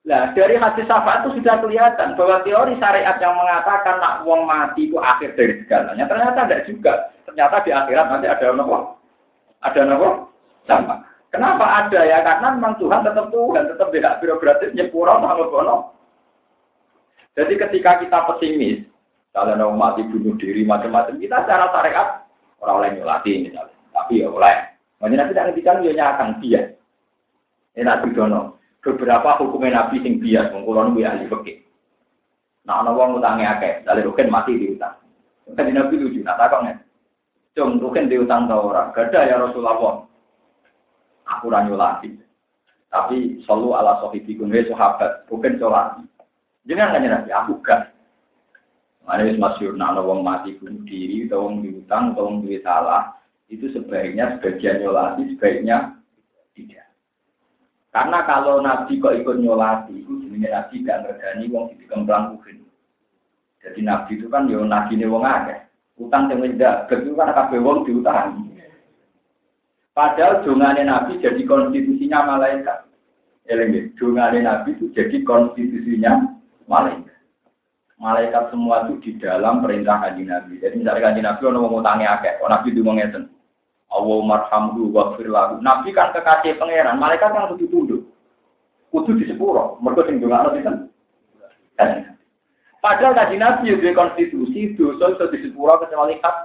[0.02, 4.90] Nah, dari hadis syafaat itu sudah kelihatan bahwa teori syariat yang mengatakan nak wong mati
[4.90, 6.10] itu akhir dari segalanya.
[6.10, 6.94] Ternyata tidak juga.
[7.30, 8.98] Ternyata di akhirat nanti ada nopo.
[9.62, 10.34] Ada nopo?
[10.66, 11.06] Sama.
[11.30, 12.26] Kenapa ada ya?
[12.26, 15.94] Karena memang Tuhan tetap Tuhan, tetap tidak birokratis, nyepura, bono.
[17.38, 18.84] Jadi ketika kita pesimis,
[19.32, 22.26] kalau mau mati bunuh diri macam-macam, kita secara syariat
[22.60, 23.78] orang lain nyolati misalnya.
[23.94, 24.58] Tapi ya oleh.
[25.00, 26.62] Makanya tidak ngertikan ya nyakang dia.
[27.80, 31.62] Enak bidono beberapa hukumnya Nabi sing bias mengkulon gue ahli fikih.
[32.66, 34.98] Nah, ana wong utange akeh, dalil rugen mati di utang.
[35.54, 36.76] Kan Nabi lucu, nah takon ya.
[37.58, 38.94] Cung rugen di utang ta ora?
[38.94, 40.06] Gada ya Rasulullah.
[41.26, 42.10] Aku ora nyolati.
[42.92, 46.04] Tapi selalu ala sahibi kun sahabat, rugen nyolati.
[46.70, 47.82] Jangan kan Nabi, aku gak.
[49.02, 53.18] Mana wis masyhur nah ana wong mati bunuh diri, atau wong diutang, atau wong salah,
[53.50, 55.98] itu sebaiknya sebagian nyolati, sebaiknya
[56.54, 56.91] tidak.
[57.92, 62.64] Karena kalau Nabi kok ikut nyolati, itu jenisnya Nabi gak ngergani wong di kembang kuhin.
[63.60, 65.60] Jadi Nabi itu kan yo Nabi ini wong akeh.
[66.00, 68.48] Utang yang mendak, itu kan kabeh wong diutangi.
[69.92, 72.88] Padahal jongane Nabi jadi konstitusinya malaikat.
[73.52, 76.32] Eleng jongane Nabi itu jadi konstitusinya
[76.72, 77.12] malaikat.
[78.00, 80.64] Malaikat semua itu di dalam perintah Nabi.
[80.64, 83.24] Jadi misalnya Nabi orang mau utangnya akeh, Nabi itu ngeten.
[83.92, 85.60] Allah marhamdu wa firlahu.
[85.60, 88.02] Nabi kan kekasih pangeran, malaikat kan kudu tunduk.
[88.92, 90.76] Kudu di sepuro, mereka sing dongakno sinten?
[92.82, 96.38] Padahal kaji Nabi di konstitusi dosa iso di sepuro kecuali hak.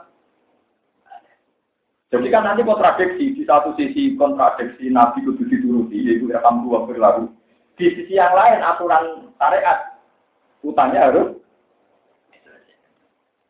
[2.06, 7.30] Jadi kan nanti kontradiksi di satu sisi kontradiksi Nabi kudu dituruti yaitu marhamdu wa firlahu.
[7.78, 9.96] Di sisi yang lain aturan syariat
[10.62, 11.36] utangnya harus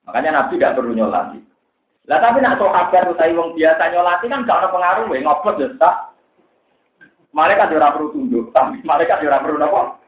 [0.07, 1.43] Makanya Nabi tidak perlu nyolati.
[2.07, 5.67] Lah tapi nak sahabat utawi wong biasa nyolati kan gak ada pengaruh we ngopot ya
[5.79, 6.15] tak.
[7.35, 10.01] Malaikat ora perlu tunduk, tapi malaikat ora perlu napa?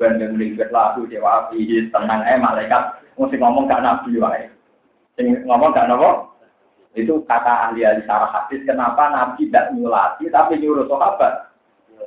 [0.00, 4.46] Bandeng lingkar lagu dewa api tenang eh malaikat mesti ngomong gak nabi wae.
[5.18, 6.30] Sing ngomong gak napa?
[6.94, 11.50] Itu kata ahli-ahli syarah hadis kenapa nabi tidak nyolati tapi nyuruh sahabat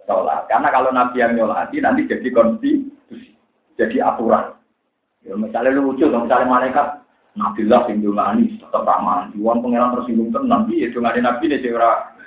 [0.07, 0.47] sholat.
[0.47, 3.35] Karena kalau nabi yang nyolati nanti jadi konstitusi,
[3.75, 4.55] jadi aturan.
[5.27, 6.87] Ya, misalnya lucu, misalnya malaikat
[7.37, 9.29] Nabilah sing dongani tetap ramah.
[9.37, 10.33] Juan pangeran tersinggung.
[10.33, 12.17] Iya dongani Nabi ini sing ora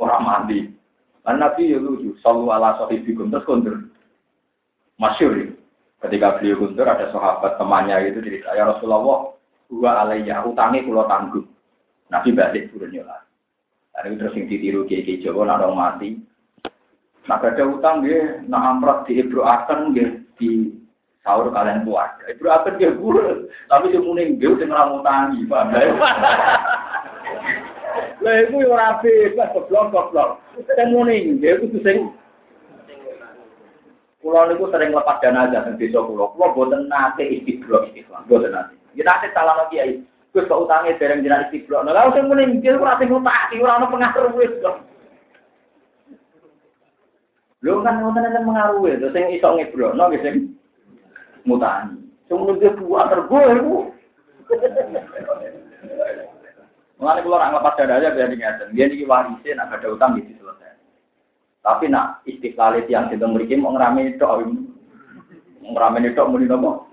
[0.00, 0.72] ora mandi.
[1.20, 2.16] Kan Nabi ya lucu.
[2.24, 3.76] Sallu ala sahibikum terus kundur.
[4.96, 5.46] Masyur ya.
[6.00, 9.30] Ketika beliau kundur ada sahabat temannya itu cerita ya Rasulullah
[9.68, 11.46] gua alaiya utangi kulo tanggung.
[12.08, 13.22] Nabi balik turun nyolat.
[13.92, 16.16] Dan itu terus yang ditiru kiai Jawa nak mati.
[17.28, 20.74] Nah ada utang dia, nak amrat di Ibro Akan dia di
[21.22, 22.22] sahur kalian keluarga.
[22.34, 25.62] Ibu apa dia guru, tapi dia muni dia udah ngelamun tangi, ya?
[28.22, 30.30] Lah ibu yang rapi, pas goblok goblok.
[30.74, 32.10] Dan muni dia itu sing
[34.22, 36.30] Pulau itu sering lepas aja di desa pulau.
[36.38, 38.78] Pulau buatan nate istiqro istiqro, buatan nate.
[38.94, 39.84] Kita nate salah lagi ya.
[40.30, 41.82] Gus kok utange dereng jenengan istiqlal.
[41.82, 44.30] Lah sing muni mikir ora sing utang, ora ono pengaruh
[44.62, 44.76] kok.
[47.66, 50.34] Lho kan wonten enten pengaruh e, sing iso ngebrokno nggih sing
[51.44, 52.02] mutani.
[52.26, 53.76] Sing muni buat tergo iku.
[57.02, 58.68] Mulane kula ora nglepas dada aja biar ngeten.
[58.72, 60.78] Biar iki warise nak ada utang iki selesai.
[61.62, 64.46] Tapi nak istiqlal yang kita mriki mau ngrame tok.
[65.66, 66.86] Ngrame tok muni nopo?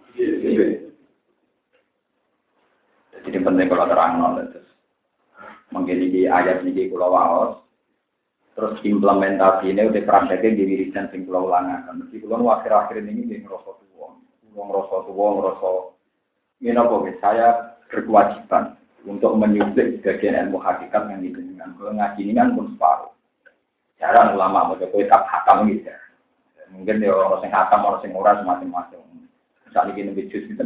[3.20, 4.66] Jadi penting kalau terang nol terus
[5.70, 7.54] mungkin ini ayat ini kalau waos
[8.58, 12.02] terus implementasi ini udah prakteknya di wiridan sing pulau ulangakan.
[12.02, 13.89] Mesti pulau akhir-akhir ini di ngerosot
[14.56, 16.00] ngerosot tua, ngerosot
[16.60, 17.48] ini apa saya
[17.88, 18.76] berkewajiban
[19.08, 21.72] untuk menyuntik sebagian ilmu hakikat yang dikenal.
[21.80, 23.12] Kalau ngaji ini kan pun separuh.
[23.96, 25.96] Jarang ulama mau coba tak hakam gitu ya.
[26.76, 29.00] Mungkin dia orang sing hakam, orang sing ora semacam-macam.
[29.66, 30.64] Misalnya ini lebih jus gitu.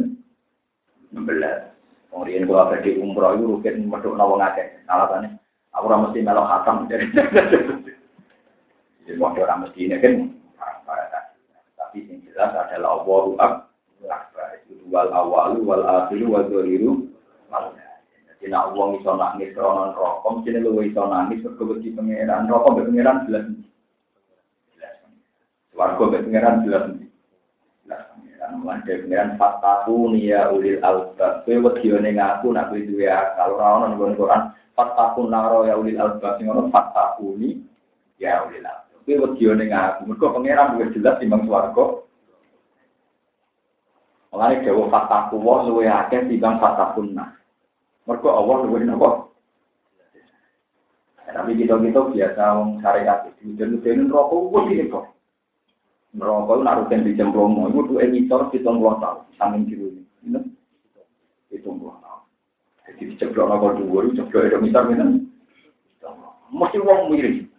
[1.14, 2.10] 16.
[2.10, 4.82] Kemudian kalau di umroh itu rukin meduk nawa ngake.
[4.90, 5.38] Alasannya,
[5.70, 6.90] aku ora mesti melok hatam.
[6.90, 7.06] Jadi
[9.20, 10.14] mau orang mesti ini kan
[11.94, 13.62] tapi yang jelas adalah Allah
[14.08, 14.60] akbar.
[14.66, 17.08] Itu wal awalu wal akhiru wal dhaliru
[18.28, 23.24] Jadi nak uang iso nangis kronon rokok, mesti lu iso nangis berkebeti pangeran rokok pangeran
[23.24, 23.46] jelas.
[24.74, 24.94] Jelas.
[25.72, 26.84] Warga pangeran jelas.
[28.52, 31.44] Mulai dari pengiran fataku ya ulil albab.
[31.48, 33.08] Kue wedione ngaku nak kue duwe.
[33.08, 34.42] Ora ono ning Quran
[34.76, 36.36] fataku naro ya ulil albab.
[36.36, 37.64] Sing ono fataku ni
[38.20, 39.00] ya ulil albab.
[39.08, 40.00] Kue wedione ngaku.
[40.12, 42.03] Mergo pengiran duwe jelas timbang swarga.
[44.34, 47.38] Mulane dewa fataku wa luwe akeh timbang fatakunna.
[48.02, 49.30] Mergo Allah luwe napa?
[51.30, 53.54] Tapi kita-kita biasa wong syariat itu.
[53.54, 55.14] Jadi rokok wis ini kok.
[56.18, 59.90] Merokok nak rutin di Jembromo, itu tuh editor hitung puluh tahun, samping jiru
[60.22, 60.38] ini.
[61.50, 62.22] Hitung puluh tahun.
[62.86, 65.26] Jadi diceblok nokol dua, diceblok itu misal ini.
[66.54, 67.50] Mesti uang mirip.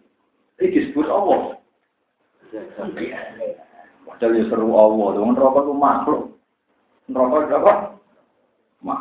[0.60, 1.60] Ini disebut Allah.
[4.08, 6.35] Padahal ya seru Allah, dengan rokok itu makhluk.
[7.10, 7.72] neraka berapa?
[8.82, 9.00] Mak.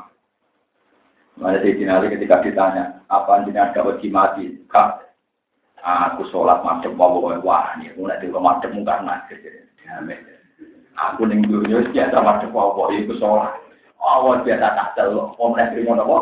[1.36, 4.56] Mana si Ali ketika ditanya, apa ini ada uji mati?
[4.72, 5.06] Kak,
[5.86, 9.62] aku sholat macam wabu wabu wah ini aku nanti kalau macam enggak ngajar jadi
[10.98, 13.54] aku nunggu nyus dia sama cepat wabu itu sholat.
[14.02, 16.18] Awal biasa tak tak tahu om nanti mau nopo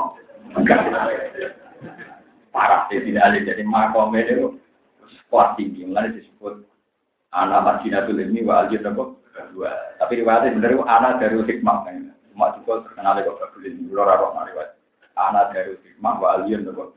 [2.54, 4.56] parah sih tidak ada jadi makom itu
[5.28, 5.84] kuat tinggi.
[5.88, 6.64] Mana disebut
[7.34, 9.20] anak madinatul ini wa aljir nopo
[9.54, 11.90] dua tapi riwayatnya benar anak dari hikmah
[12.34, 14.78] cuma juga terkenal kok berbeda luar roh riwayat
[15.18, 16.94] anak dari hikmah wa aljir nopo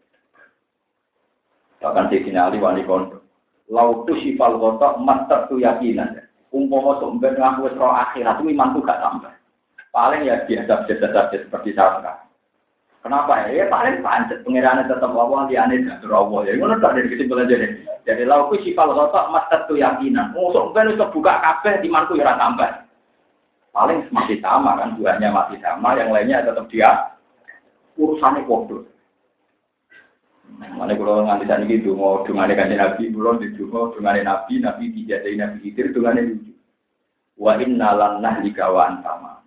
[1.80, 3.20] Bahkan di sini Ali wani kondo.
[3.68, 6.18] Lautu sifal kotok master tu yakinan.
[6.54, 9.34] Umpama sumber ngaku wis akhirat itu iman tuh gak tambah.
[9.92, 12.25] Paling ya biasa biasa saja seperti saya sekarang.
[13.06, 13.62] Kenapa ya?
[13.62, 16.50] Ya paling pancet pengirannya tetap Allah liane jatuh Allah.
[16.50, 17.78] Ya ngono tak dari kesimpulan jadi.
[18.02, 20.34] Jadi lautu sifal kotok master tu yakinan.
[20.34, 22.82] Musuh ben itu buka kabeh di mantu ya tambah.
[23.70, 27.12] Paling masih sama kan, duanya masih sama, yang lainnya tetap dia
[28.00, 28.88] urusannya kodoh.
[30.56, 34.88] Mana kalau nganti saat ini dungo, dungane kanjeng Nabi, belum di dungo, dungane Nabi, Nabi
[34.88, 36.56] dijadai Nabi Khidir, dungane lucu.
[37.36, 39.44] Wa inna lan nahlika wa antama.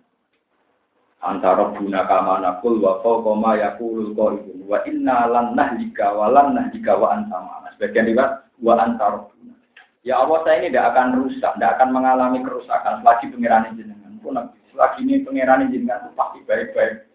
[1.20, 4.64] Antara buna kama nakul wa koma yakulul koribun.
[4.64, 7.68] Wa inna lan nahlika wa lan nahlika wa antama.
[7.76, 9.52] Sebagian riwayat wa antara buna.
[10.00, 14.16] Ya Allah saya ini tidak akan rusak, tidak akan mengalami kerusakan selagi pengiran jenengan.
[14.24, 14.36] Pun
[14.72, 17.10] selagi ini pengiran jenengan itu pasti baik-baik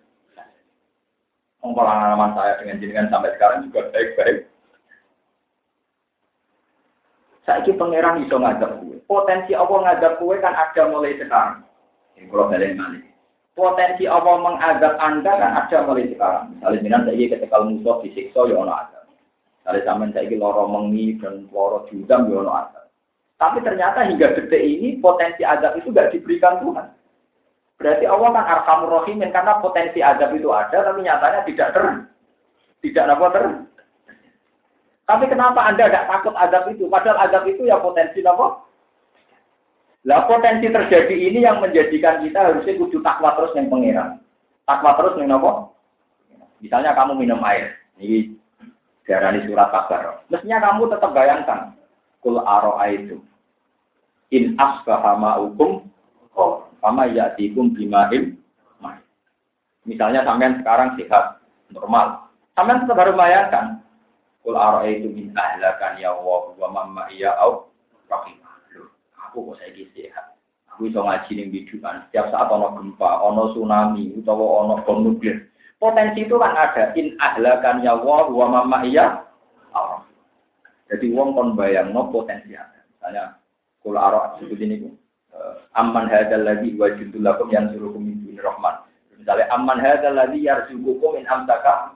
[1.74, 4.38] pengalaman saya dengan jenengan sampai sekarang juga baik-baik.
[7.45, 8.97] Saya ini pangeran bisa ngajak kue.
[9.06, 11.62] Potensi Allah ngajak kue kan ada mulai sekarang.
[12.18, 13.03] Ini kalau balik balik.
[13.56, 16.51] Potensi Allah mengajak anda kan ada mulai sekarang.
[16.60, 18.99] Misalnya jenengan saya ini ketika musuh disiksa ya ada.
[19.08, 22.91] Misalnya zaman saya ini loro mengi dan loro judam ya ada.
[23.39, 26.88] Tapi ternyata hingga detik ini potensi azab itu gak diberikan Tuhan.
[27.80, 31.86] Berarti Allah kan arhamur rahimin karena potensi azab itu ada tapi nyatanya tidak ter
[32.84, 33.45] tidak apa ter.
[35.06, 36.91] Tapi kenapa Anda tidak takut azab itu?
[36.91, 38.64] Padahal azab itu ya potensi apa?
[40.06, 44.22] Lah potensi terjadi ini yang menjadikan kita harusnya kudu takwa terus yang pengiran.
[44.70, 45.74] Takwa terus yang apa?
[46.62, 47.74] Misalnya kamu minum air.
[47.97, 48.38] Ini
[49.10, 50.22] darah surat kabar.
[50.30, 51.74] Mestinya kamu tetap bayangkan.
[52.22, 53.18] Kul aro itu.
[54.30, 55.89] In asbaha ma'ukum.
[56.38, 58.38] Oh, sama ya dikum bimaim.
[59.86, 62.26] Misalnya sampean sekarang sehat, normal.
[62.58, 63.86] Sampean tetap harus bayangkan.
[64.41, 67.70] Kul ara itu min ahlakan ya Allah wa mamma iya au
[68.10, 68.44] rahimah.
[69.36, 70.39] Aku kok saya sehat.
[70.71, 72.07] Aku iso ngaji ning bidukan.
[72.07, 75.51] Setiap saat ono gempa, ono tsunami, utawa ono bom nuklir.
[75.75, 79.27] Potensi itu kan ada in ahlakan ya wa wa mama iya
[79.75, 80.07] Allah.
[80.88, 82.79] Jadi wong kon bayang no potensi ada.
[82.95, 83.36] Misalnya
[83.83, 84.88] kalau arah seperti ini
[85.36, 88.88] uh, aman hadal lagi wajibul lakum yang suruh min rahman.
[89.19, 91.91] Misalnya aman hadal lagi yarzuqukum in amsaka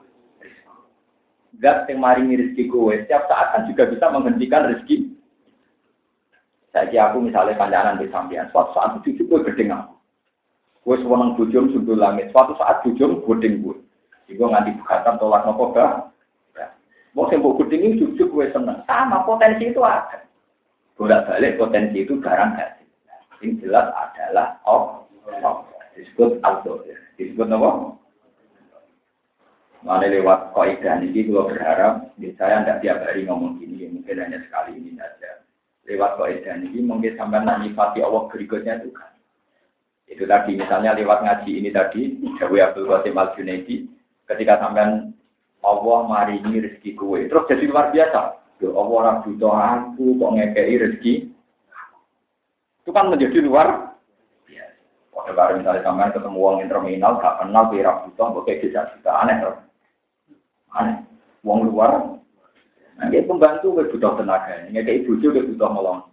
[1.60, 5.19] Zat yang maringi rezeki kowe setiap saat kan juga bisa menghentikan rezeki.
[6.70, 9.94] Saya aku misalnya kandangan di sampean, suatu saat cucu gue gede aku.
[10.86, 13.76] Gue sewenang bujum sundul langit, suatu saat bujum guding gue.
[14.30, 16.14] Jadi nganti bukatan tolak nopo gak.
[17.18, 18.86] Mau sembuh guding ini cucu gue seneng.
[18.86, 20.22] Sama potensi itu ada.
[20.94, 22.86] Bolak balik potensi itu garang hasil.
[23.42, 25.02] Yang jelas adalah oh,
[25.42, 25.66] oh.
[25.98, 26.86] disebut auto.
[27.18, 27.98] Disebut nopo
[29.80, 34.76] Mana lewat kaidah ini, kalau berharap, saya tidak tiap hari ngomong gini, mungkin hanya sekali
[34.76, 35.19] ini saja.
[35.90, 37.42] Lewat kaidah ini, mungkin sampai
[37.74, 39.10] pati Allah berikutnya itu kan.
[40.06, 43.90] Itu tadi, misalnya lewat ngaji ini tadi, Jawa Abdul Qasim Al Junaidi,
[44.30, 45.10] ketika sampai
[45.66, 48.38] Allah maringi rezeki kue, terus jadi luar biasa.
[48.62, 51.14] Yo Allah orang butuh aku, kok ngekei rezeki.
[52.84, 53.96] Itu kan menjadi luar
[54.46, 55.34] biasa.
[55.34, 59.36] Pada misalnya sampai ketemu uang terminal, gak kenal, kira butuh, kok kayak bisa aneh.
[60.76, 60.96] Aneh.
[61.42, 62.19] Wong luar.
[63.00, 64.68] Nah, dia pembantu gue butuh tenaga.
[64.68, 66.04] Ini kayak ibu juga butuh melong.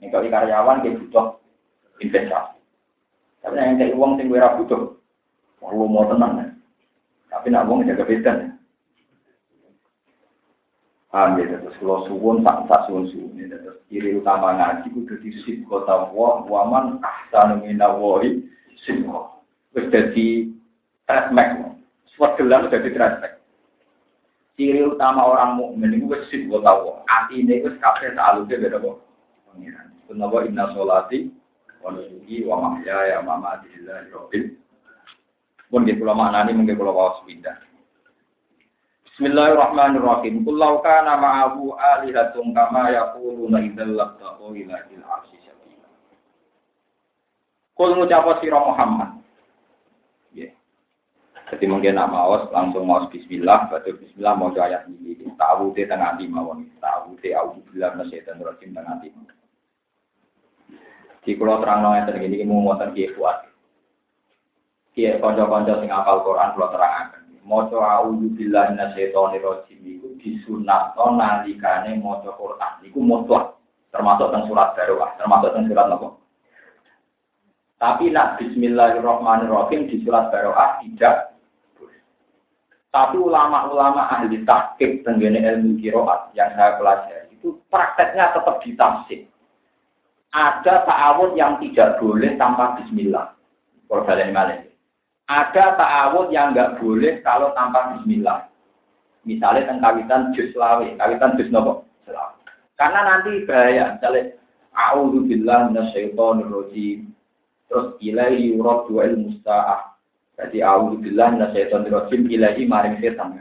[0.00, 1.26] Ini kalau karyawan dia butuh
[2.00, 2.56] investasi.
[3.44, 4.96] Tapi yang kayak uang sing gue butuh.
[5.60, 6.46] Perlu mau tenang ya.
[7.36, 8.32] Tapi nak uang jaga beda.
[11.12, 13.36] Paham ya, terus kalau suwun tak tak suwun suwun.
[13.36, 18.40] Terus ciri utama ngaji itu jadi sip kota wah waman ahsanu minawahi
[18.84, 19.04] sip
[19.72, 20.26] Terus jadi
[21.04, 21.76] trasmek.
[22.16, 23.35] Swegelan jadi trasmek
[24.56, 26.96] ciri utama orang mukmin itu wis gue tahu.
[27.06, 29.04] Atine wis kabeh salute beda kok.
[29.52, 29.92] Pengiran.
[30.08, 31.28] Kenapa inna sholati
[31.84, 34.44] wa nusuki wa mahyaya wa mamati lillahi rabbil
[35.66, 37.58] pun pulau mana ini mungkin pulau kawas pindah.
[39.16, 40.44] Bismillahirrahmanirrahim.
[40.44, 45.36] Kullau kana ma'ahu alihatun kama yaquluna idzal labtaqu ila il arsy.
[47.76, 49.20] Kul ngucap sira Muhammad.
[51.46, 55.14] Jadi mungkin nak maos langsung maos Bismillah, baca Bismillah mau ayat ini.
[55.36, 59.12] Tahu di tengah di mawon, tahu di aku bilang dan rojim tengah di.
[61.26, 63.50] Di pulau terang nongnya tergini mau ngotot kiai kuat.
[64.94, 67.22] Kiai konco-konco sing apal Quran pulau terang akan.
[67.46, 72.72] Moco auzu billahi minasyaitonir rajim iku disunatno nalikane maca Quran.
[72.86, 73.54] Iku mutlak
[73.94, 76.08] termasuk teng surat Baroah, termasuk teng surat apa?
[77.76, 81.25] Tapi nak bismillahirrahmanirrahim di surat Baroah tidak
[82.96, 89.28] tapi ulama-ulama ahli tahqiq tenggene ilmu kiroat yang saya pelajari itu prakteknya tetap ditafsir.
[90.32, 93.36] Ada ta'awud yang tidak boleh tanpa bismillah.
[95.28, 98.48] Ada ta'awud yang nggak boleh kalau tanpa bismillah.
[99.28, 101.84] Misalnya tentang kawitan jus lawe, kawitan jus nopo
[102.80, 103.92] Karena nanti bahaya.
[103.96, 104.40] Misalnya,
[104.72, 106.48] A'udhu billah minasyaitonir.
[107.66, 109.95] Terus ilaihi yuraddu al-musta'ah
[110.36, 113.40] jadi auzubillah minasyaitonir rajim ilahi maring setan.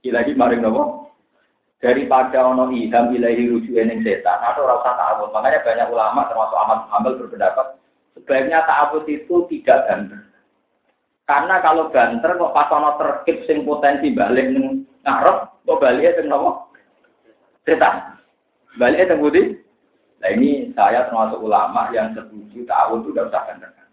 [0.00, 1.12] Ilahi maring nopo?
[1.76, 5.28] Daripada ono idam ilahi rujuk ning setan atau rasa ta'awud.
[5.36, 7.66] Makanya banyak ulama termasuk Ahmad Muhammad berpendapat
[8.16, 10.24] sebaiknya ta'awud itu tidak banter.
[11.28, 16.32] Karena kalau banter kok pas ono terkip sing potensi balik ning ngarep kok balik sing
[16.32, 16.72] nopo?
[17.68, 18.16] Setan.
[18.80, 19.52] Balik teng budi.
[20.16, 23.85] Nah ini saya termasuk ulama yang setuju ta'awud itu tidak usah banter.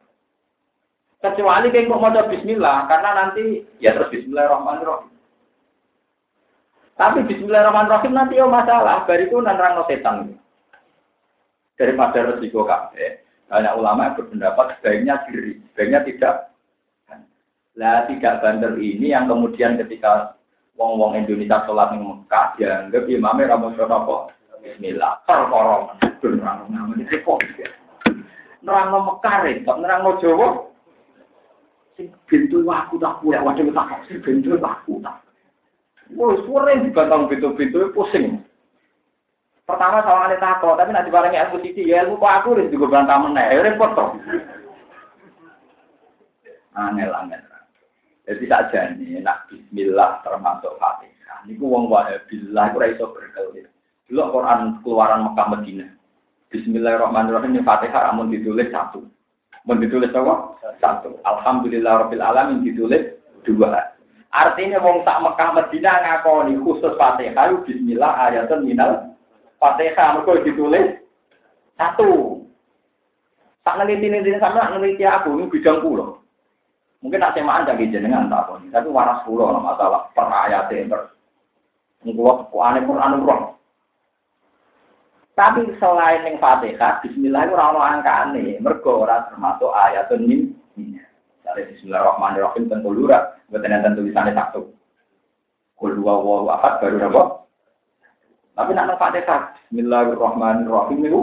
[1.23, 5.07] Kecuali kayak mau mau bismillah, karena nanti ya terus bismillahirrahmanirrahim.
[6.99, 10.35] Tapi bismillahirrahmanirrahim nanti ya masalah, bariku nanrang setan.
[11.79, 16.35] Daripada resiko kafe, banyak ulama yang berpendapat sebaiknya diri, sebaiknya tidak.
[17.79, 20.35] Lah tidak bandel ini yang kemudian ketika
[20.75, 24.35] wong-wong Indonesia sholat di Mekah dianggap imamnya ramu apa?
[24.59, 25.87] Bismillah, perkorong,
[26.19, 27.39] nerang namanya repot.
[28.59, 30.72] Nerang Mekah repot, nerang Jawa sing
[32.25, 35.23] bintu aku tak kuat waduh tak sing bintu aku tak
[36.13, 36.35] Wah,
[36.69, 38.43] yang dibantang pintu-pintu pusing.
[39.63, 42.99] Pertama sama ale takut, tapi nanti barangnya ilmu sisi, ya ilmu kok aku harus juga
[42.99, 44.11] bantah meneh, ya repot toh.
[46.75, 47.41] Angel, angel.
[48.27, 51.47] Jadi saja nih, nak Bismillah termasuk Fatihah.
[51.47, 53.71] Ini ku wong wahabillah, ku raiso berkelit.
[54.11, 55.87] Dulu Quran keluaran Mekah Medina.
[56.51, 59.07] Bismillahirrahmanirrahim, Fatihah amun ditulis satu.
[59.63, 60.59] Mun ditulis apa?
[60.83, 61.15] Satu.
[61.23, 63.15] Alhamdulillah Rabbil Alamin ditulis
[63.47, 63.95] dua.
[64.33, 69.13] Artinya wong tak Mekah Medina ngakoni khusus Fatihah bismillah ayatun minal
[69.61, 70.99] Fatihah mergo ditulis
[71.79, 72.43] satu.
[73.63, 76.19] Tak neliti neliti sama neliti aku ini bidang pulau.
[76.99, 78.67] Mungkin nak semaan jadi jenengan tak pun.
[78.67, 81.15] Tapi waras pulau masalah per ayat per.
[82.03, 83.55] Ngkulo aneh Quran roh.
[85.33, 90.53] Tapi selain yang Fatihah, Bismillah itu orang angkane, mergo ora termasuk ayat ini.
[90.77, 94.69] Misalnya Bismillahirrahmanirrahim tentu lurah, bukan tentu tulisannya satu.
[95.73, 97.23] Kul dua wahu ahad baru apa?
[98.53, 101.21] Tapi nak Fatihah, Bismillahirrahmanirrahim itu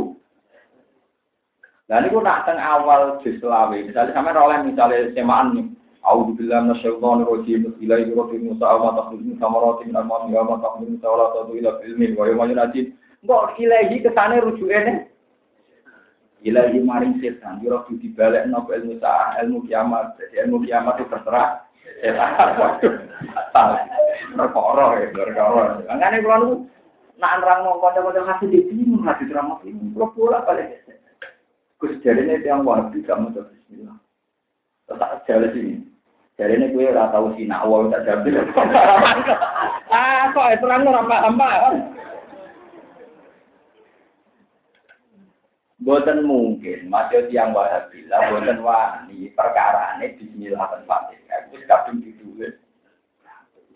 [1.91, 5.67] dan itu nak teng awal juz Misalnya sampai oleh misalnya semaan nih.
[6.07, 7.67] A'udzu billahi minasyaitonir rajim.
[7.67, 8.55] Bismillahir rahmanir rahim.
[8.55, 10.71] Wa taqdimu samarati min al-ma'mi wa ma wa.
[13.21, 14.95] Mbok ilahi kesane rujuke ne.
[16.41, 17.61] Ilahi maring setan.
[17.61, 20.17] Yo kudu dibalik nopo ilmu sa'ah, ilmu kiamat.
[20.17, 21.61] Jadi ilmu kiamat itu terserah.
[22.57, 22.95] Waduh.
[24.33, 25.65] Perkara ya, perkara.
[25.85, 26.55] Makane kula niku
[27.21, 29.93] nak nerang mau kanca-kanca hadis iki bingung hadis ramah ini.
[29.93, 30.81] Kula pula balik.
[31.77, 33.97] Gus ini yang wahabi kamu tuh Bismillah.
[34.89, 35.77] Tak jalan sini.
[36.41, 36.89] Ini gue
[37.37, 38.33] sih nak awal tak jadi.
[39.93, 41.49] Ah, kok itu terang apa apa?
[45.81, 51.49] Boten mungkin, masih yang wahabi lah, boten wani perkara ini Bismillah dan.
[51.49, 52.05] Itu kadung.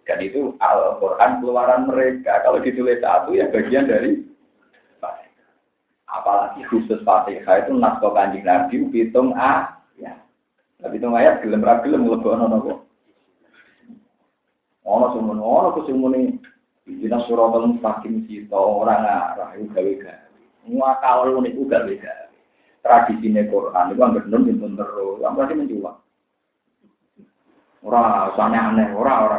[0.05, 2.45] Dan itu Al-Quran keluaran mereka.
[2.45, 4.21] Kalau ditulis satu ya bagian dari
[6.15, 9.83] Apalagi khusus Fatihah itu naskah kanjeng Nabi hitung A.
[9.99, 10.15] Ya.
[10.79, 12.87] Tapi hitung ayat gelem ra gelem mlebokno nopo.
[14.87, 16.39] Ono sumun ono kusumune
[16.85, 19.57] Ijina suratul mustaqim sito orang arah
[20.65, 21.05] itu gawe-gawe.
[21.05, 22.33] Ngakal niku gawe-gawe.
[22.85, 25.97] Tradisine Quran itu anggere nun pun terus, berarti menjual.
[27.81, 29.39] Ora usane aneh, ora ora.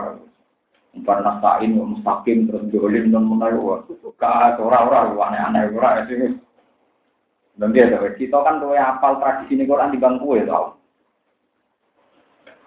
[0.97, 3.86] Umpan nastain mustaqim terus jolim non menawa.
[4.17, 6.41] Ka ora ora aneh-aneh ora sing
[7.55, 10.76] dan dia kita kan tuh apal tradisi Quran di bangku ya tau.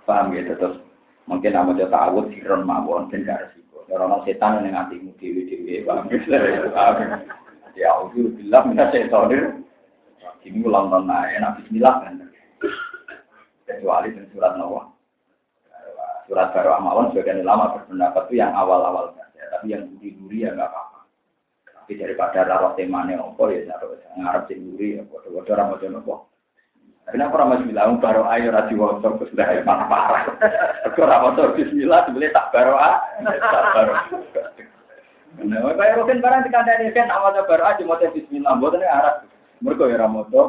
[0.09, 0.81] Paham gitu terus
[1.29, 3.85] mungkin nama dia tahu siron mawon dan gak resiko.
[3.93, 6.33] Orang setan yang hatimu dewi dewi paham gitu.
[7.79, 9.31] Ya Allah bilang minta setan
[10.49, 12.25] ini ulang tahun enak Bismillah kan.
[13.69, 14.89] Kecuali dengan surat Nawa.
[16.25, 19.45] Surat Baru Amawan sebagian lama berpendapat itu yang awal-awal saja.
[19.53, 20.99] Tapi yang duri-duri ya nggak apa-apa.
[21.65, 26.15] Tapi daripada rawat temane opo ya naruh ngarep sing nguri ya padha-padha ora maca nopo.
[27.09, 30.25] Kenapa masih bilang baru ayo rasi wosok terus dah parah parah.
[30.89, 32.97] Aku ora maca bismillah sebenarnya tak baru ah.
[33.25, 33.93] Tak baru.
[35.39, 39.23] Nah, kayak roken barang dikandani kan awal baru aja mau bismillah mboten arah.
[39.59, 40.43] Mergo ya ora maca.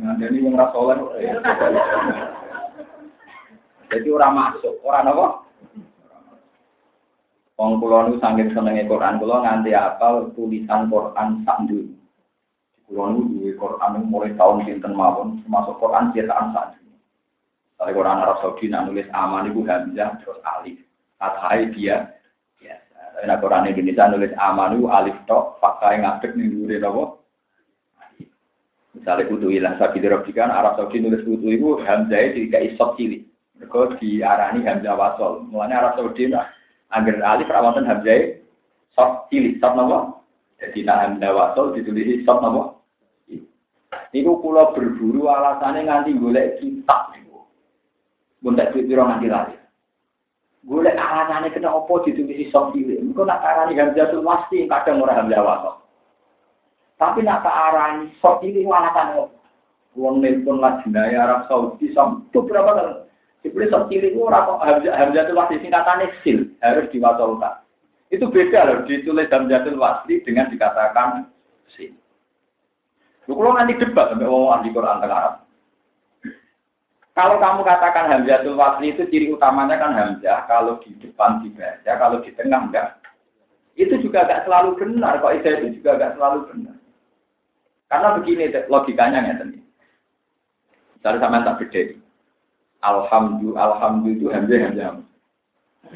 [0.00, 0.96] Ngandani wong ra saleh.
[3.92, 5.26] Jadi orang masuk, orang apa?
[7.54, 11.94] Wong kula niku saking senenge Quran kula nganti apal tulisan Quran sak dunya.
[12.90, 16.98] Kula niku duwe Quran mulai tahun sinten mawon termasuk Quran cetakan sak dunya.
[17.78, 20.82] Dari Quran Arab Saudi nak nulis aman niku hamzah terus alif.
[21.14, 22.10] Fathah dia
[23.24, 27.04] Nek Quran Indonesia nulis aman niku alif tok, fathah ngadeg ning dhuwure napa?
[28.94, 33.22] Misalnya kutu ilah sabi dirobikan Arab Saudi nulis kutu itu hamzah itu tidak isot cilik.
[33.58, 35.42] Mereka diarani hamzah wasol.
[35.50, 36.46] Mulanya Arab Saudi nah,
[36.94, 38.38] Angger alif rawatan hamzah
[38.94, 40.20] sok cilik sok napa?
[40.62, 42.78] Jadi nak hamzah wasol ditulis sok napa?
[44.14, 47.42] Niku kula berburu alasannya nganti golek kitab niku.
[48.46, 49.63] Mun tak piro nganti lali.
[50.64, 52.96] Golek alasannya kena opo ditulis sok cilik.
[52.96, 55.76] Engko nak arani hamzah pasti kadang ora hamzah wasol.
[56.96, 59.28] Tapi nak arani sok cilik opo?
[59.94, 62.94] Wong nelpon lagi Arab Saudi sampai berapa kali?
[63.44, 64.58] Iblis sok cilik itu orang
[64.88, 67.60] hamzatul wasli singkatannya sil harus diwasolkan.
[68.08, 71.28] Itu beda loh ditulis hamzatul wasli dengan dikatakan
[71.76, 71.92] sil.
[73.28, 75.43] Lu kalau nanti debat sampai wong ahli Quran tengah
[77.14, 82.18] Kalau kamu katakan hamzatul wasli itu ciri utamanya kan hamzah, kalau di depan dibaca, kalau
[82.26, 82.98] di tengah enggak.
[83.78, 86.76] Itu juga enggak selalu benar, kok itu juga enggak selalu benar.
[87.86, 89.58] Karena begini logikanya ya tadi.
[90.98, 91.82] Misalnya sama tak beda
[92.84, 94.88] alhamdulillah alhamdulillah itu hamzah hamzah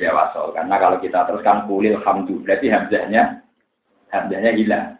[0.00, 3.44] ya wasol karena kalau kita teruskan kulil hamdu berarti hamzahnya
[4.08, 4.97] hamzahnya hilang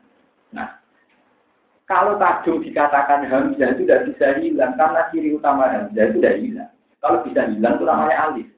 [1.89, 6.71] kalau kadung dikatakan hamzah itu tidak bisa hilang karena ciri utama hamzah itu tidak hilang.
[7.01, 8.49] Kalau bisa hilang itu namanya alif.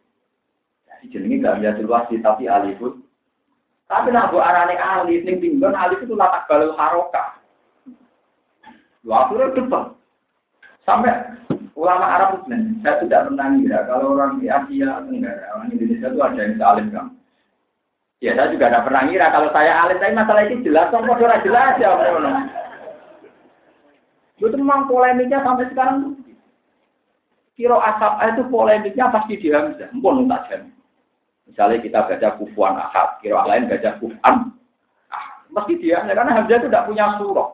[0.91, 2.99] Jadi jenenge gak bisa wasi tapi alifut
[3.91, 7.43] tapi nak buat arane alif ning tinggal alif itu latak balul haroka
[9.03, 9.85] lu akhirnya depan
[10.87, 11.11] sampai
[11.75, 12.53] Ulama Arab itu
[12.85, 16.87] saya tidak pernah ngira kalau orang di Asia Tenggara, orang Indonesia itu ada yang salim
[16.93, 17.07] kan.
[18.21, 21.41] Ya saya juga tidak pernah ngira kalau saya alim, tapi masalah ini jelas, kok sudah
[21.41, 21.89] jelas ya.
[24.41, 26.17] Itu memang polemiknya sampai sekarang.
[27.61, 29.93] kiro asap itu polemiknya pasti di Hamzah.
[29.93, 30.73] Mpun tak jam.
[31.45, 34.57] Misalnya kita baca kufuan ahad, kiro lain baca kufan.
[35.13, 37.53] Ah, mesti dia, karena Hamzah itu tidak punya surah.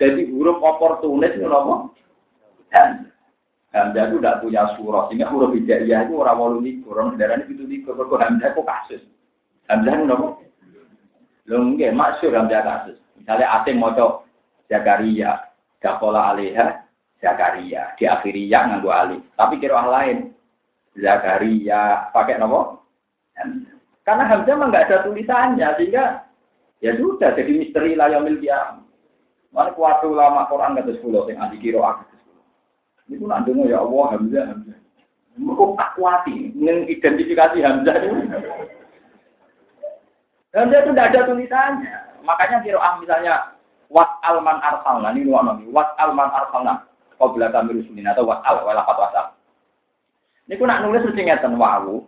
[0.00, 1.92] Jadi huruf oportunis itu apa?
[3.76, 5.12] Hamzah itu tidak punya surah.
[5.12, 6.96] Sehingga huruf hijaiyah itu orang walu likur.
[6.96, 8.00] Orang darah itu likur.
[8.00, 9.02] Kok Hamzah itu kasus.
[9.68, 10.28] Hamzah itu apa?
[11.52, 12.96] Lho nggih maksud Hamzah kasus.
[13.20, 13.92] Misalnya asing mau
[14.64, 15.53] Zakaria,
[15.84, 16.80] Dakola Alaiha,
[17.20, 17.92] Zakaria.
[18.00, 19.20] Di akhiri ya nganggo alif.
[19.36, 20.32] Tapi kira lain.
[20.96, 22.80] Zakaria pakai nama?
[24.04, 26.22] Karena Hamzah memang nggak ada tulisannya sehingga
[26.80, 28.78] ya sudah jadi misteri layamil dia.
[29.50, 32.04] Mana kuat ulama Quran kata sepuluh yang anti kiro aku
[33.10, 34.44] Itu nanti ya Allah Hamzah.
[35.34, 38.16] Mereka tak kuati mengidentifikasi Hamzah itu.
[40.54, 41.96] Hamzah itu tidak ada tulisannya.
[42.22, 43.53] Makanya kiro ah misalnya
[43.94, 46.82] wat alman arsalna ini nuan nabi wat alman arsalna
[47.14, 49.26] kau bila kami rusulin atau wat al walapat wasal.
[50.44, 52.02] Ini aku nak nulis mesti ngeten wawu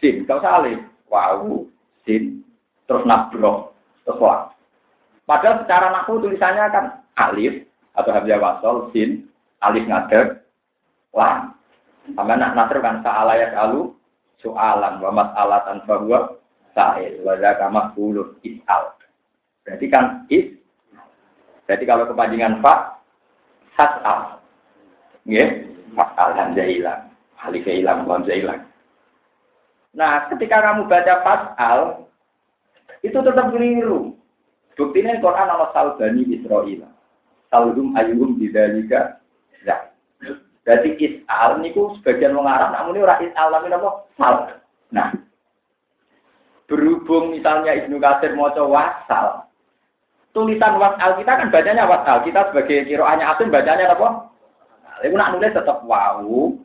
[0.00, 0.80] sin kau salih
[1.12, 1.68] wawu
[2.08, 2.40] sin
[2.88, 3.76] terus nabro
[4.08, 4.48] terus wah.
[5.28, 6.84] Padahal secara naku tulisannya kan
[7.20, 9.28] alif atau hamzah wasol sin
[9.60, 10.40] alif ngadeg
[11.12, 11.52] lam.
[12.16, 13.92] Sama nak nasr kan sa'ala alu
[14.40, 16.40] soalan wa mas'alatan bahwa
[16.72, 18.96] sa'il wa zaka maqulun is'al.
[19.68, 20.57] Berarti kan is
[21.68, 22.96] Berarti kalau kepanjangan fa
[23.76, 24.40] has'al.
[25.28, 27.02] Nggih, fas'al hamzah hilang.
[27.44, 28.64] Alif hilang, hamzah hilang.
[29.92, 32.08] Nah, ketika kamu baca fas'al
[33.04, 34.16] itu tetap keliru.
[34.80, 36.88] Buktinya Quran Allah salbani Israel.
[37.52, 39.20] Salhum ayuhum bidzalika
[39.68, 39.92] ya.
[40.64, 43.90] Berarti is'al niku sebagian wong Arab namun ini ora is'al tapi apa?
[44.16, 44.34] Sal.
[44.88, 45.08] Nah,
[46.68, 49.47] berhubung misalnya Ibnu Katsir maca wasal,
[50.32, 52.22] tulisan wasal kita kan bacanya wasal.
[52.24, 54.08] Kita sebagai kiroahnya asin bacanya apa?
[54.98, 56.58] Ibu nak nulis tetap wau,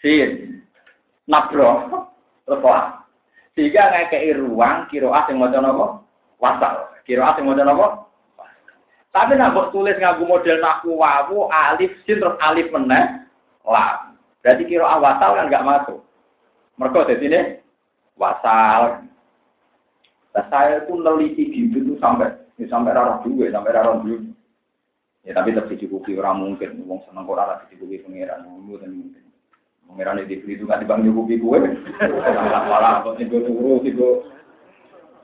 [0.00, 0.60] sin,
[1.28, 1.84] nabro,
[2.48, 3.04] terus wah.
[3.52, 5.86] Sehingga ngekei ruang kiroah yang mau apa?
[6.40, 6.74] Wasal.
[7.04, 7.86] Kiroah yang mau apa?
[9.12, 13.28] Tapi nak buat tulis ngaku model naku wawu, alif, sin, terus alif meneh,
[13.68, 14.16] lam.
[14.40, 16.00] Berarti kiroah wasal kan nggak masuk.
[16.80, 17.40] Mereka di sini
[18.16, 19.04] wasal.
[20.32, 24.20] Nah, saya itu neliti gitu tuh sampai Ya, sampai rara dua, sampai rara dua.
[25.22, 29.22] Ya tapi tetap dicukupi orang mungkin, wong seneng kok rara dicukupi pangeran, dulu dan mungkin.
[29.86, 31.58] Pangeran itu itu kan dibang cukupi gue.
[32.68, 34.08] Malah kok tiga turu, tiga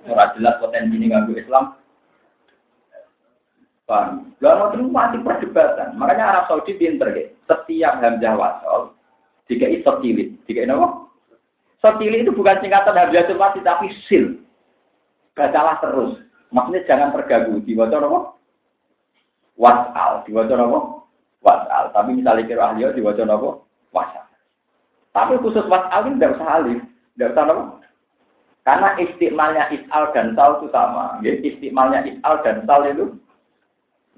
[0.07, 1.75] ora jelas potensi ini nganggo Islam.
[3.89, 4.37] Paham?
[4.45, 5.97] Lalu itu masih perdebatan.
[5.97, 7.27] Makanya Arab Saudi pinter ya.
[7.49, 8.93] Setiap hamzah wasol,
[9.49, 11.09] jika itu sotilit, jika ini apa?
[11.81, 14.45] Sotilit itu bukan singkatan hamzah wasol, tapi sil.
[15.33, 16.28] Bacalah terus.
[16.49, 17.61] Maksudnya jangan terganggu.
[17.65, 18.21] Diwaca apa?
[19.59, 20.13] Wasal.
[20.25, 20.81] Diwaca apa?
[21.45, 21.85] Wasal.
[21.93, 23.51] Tapi misalnya kira ahli diwaca apa?
[23.93, 24.25] Wasal.
[25.13, 26.81] Tapi khusus wasal ini tidak usah alif.
[27.17, 27.65] Tidak usah apa?
[28.69, 31.21] Karena istimalnya isal dan sal itu sama.
[31.25, 33.17] Ya, istimalnya isal dan sal itu.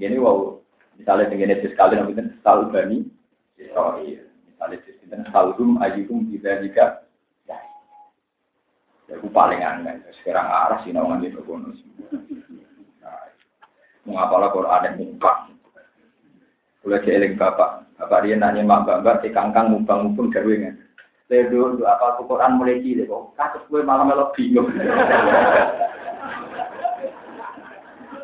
[0.03, 0.59] Ini wow.
[0.99, 3.07] Misalnya dengan itu sekali nanti sal bani
[3.61, 4.27] Israel.
[4.49, 7.05] Misalnya itu salhum ayyukum bisa jika
[9.11, 9.99] Ya, aku paling aneh.
[10.23, 11.83] Sekarang arah sih nawangan itu bonus.
[13.03, 13.27] Nah,
[14.07, 15.51] Mengapa Quran yang mumpang?
[16.87, 17.91] Boleh jeeling bapak.
[17.99, 20.55] Bapak dia nanya mak bapak si kangkang mumpang mumpung gawe
[21.31, 23.39] Ledo, apa Quran mulai cilik kok.
[23.39, 24.67] Kasus gue malah melok bingung.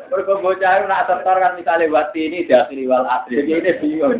[0.07, 3.47] Mereka bocah nak setor kan misalnya wati ini dasri wal asri.
[3.47, 4.11] Ini bingung.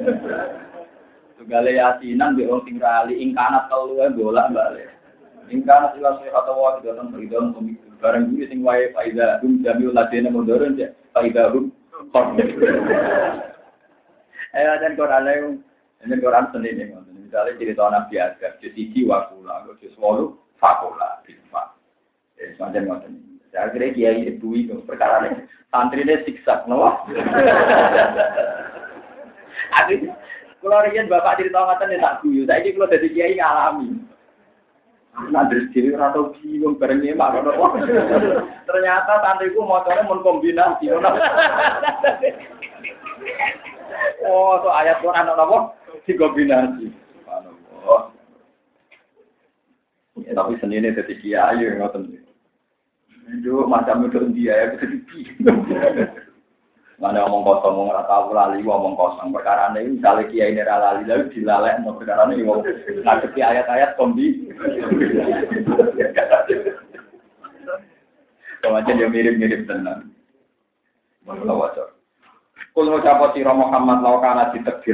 [1.36, 4.97] Tugale yasinan be wong sing rali ing kanat telu bola balik.
[5.48, 10.28] Ingkana sila sehat wa tidak beridon pemikiran barang ini sing wae faida hum jamiul ladina
[10.28, 10.92] mundurin ya.
[11.16, 11.72] Faida hum
[14.58, 15.48] Ayo dan Quran ayo.
[16.06, 16.94] Ini Quran sendiri nih
[17.28, 21.74] misalnya cerita Nabi Adam di sisi wakula di swolu fakula di fak.
[22.38, 23.14] Ya semacam ngoten
[23.50, 26.94] saya kira kiai ibu itu perkara ini santri ini siksa no?
[29.82, 29.94] Aku
[30.62, 32.46] kalau rian bapak cerita ngoten ya tak guyu.
[32.46, 33.98] Saya ini kalau jadi kiai ngalami
[35.18, 37.42] Nah, dari sini atau bingung bareng ini mak
[38.70, 40.94] Ternyata santriku motornya mau kombinasi.
[44.30, 45.74] oh, so ayat Quran apa?
[46.06, 46.94] Di kombinasi.
[47.82, 48.14] Oh.
[50.22, 52.14] Ya, tapi sendiri jadi kiai ngoten.
[53.42, 55.66] Itu macam itu dia ya bisa bingung.
[56.98, 59.30] Mana ngomong kosong, ngomong rata tahu lali, ngomong kosong.
[59.30, 62.42] Perkara ini misalnya kiai ini lali, lalu dilalek, mau perkara ini
[63.06, 64.50] ngadepi ayat-ayat kombi.
[68.58, 70.10] Kemarin dia mirip-mirip tenang.
[71.22, 71.94] Kalau wajar.
[72.74, 74.02] Kalau ngucap siro Muhammad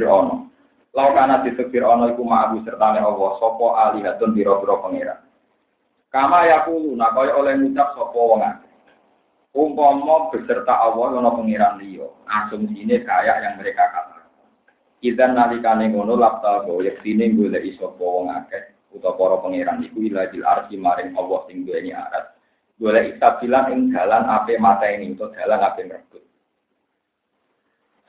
[0.04, 0.52] ono.
[0.94, 4.36] Lau kana ditekir ana iku ma'abu sertane Allah sapa alihatun
[4.78, 5.18] pangeran.
[6.12, 6.46] Kama
[7.34, 7.96] oleh ngucap
[8.44, 8.63] akeh.
[9.54, 14.26] Umpama beserta Allah ana pangeran liya, asumsine kayak yang mereka katakan.
[14.98, 20.42] Idan nalikane ngono lapta go yektine golek sapa wong akeh utawa para pangeran iku ilahil
[20.42, 22.34] arsi maring Allah sing duweni arat.
[22.82, 26.24] Golek isabilan ing dalan ape mata ini utawa dalan ape merebut.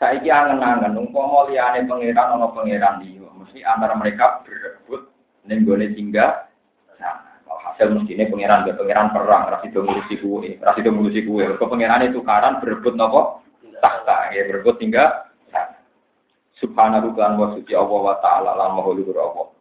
[0.01, 5.13] Saiki angen-angen umpama liyane pangeran ana pangeran liya, mesti antara mereka berebut
[5.45, 6.54] ning gone singgah sana.
[7.75, 11.59] Hasil mestine pangeran be pangeran perang, ra sido ngurusi kuwe, ra sido ngurusi kuwe.
[11.59, 13.43] Kok pangeran itu karan berebut napa?
[13.83, 14.79] Tahta, ya berebut
[15.51, 15.75] sana.
[16.63, 19.51] Subhanahu wa suci Allah wa ta'ala maha luhur Allah.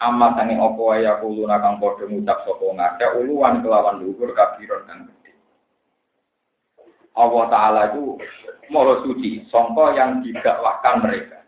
[0.00, 5.04] Amma sange apa wae aku kang padha ngucap sapa ngake uluan kelawan luhur kabiron kang
[5.04, 5.36] gede.
[7.18, 8.16] Allah Ta'ala itu
[8.68, 11.40] Moro suci, songko yang didakwahkan mereka.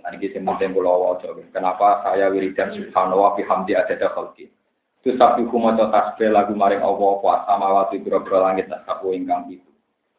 [0.00, 1.18] Nah, ini penting pulau
[1.50, 4.46] Kenapa saya wiridan subhanallah bihamdi ada khalqi.
[5.00, 9.64] Itu sabi kumoco tasbih lagu maring Allah apa sama waktu biro-biro langit nasabu ingkang itu.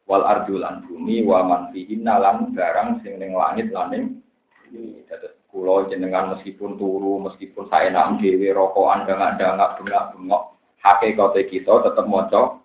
[0.10, 2.18] Wal arjulan bumi wa man fihinna
[2.50, 4.04] barang sing ning langit lan ning
[5.06, 5.38] dados
[5.88, 12.62] jenengan meskipun turu meskipun saya nak dhewe rokokan dangak-dangak bengak-bengok hakikate kita tetep maca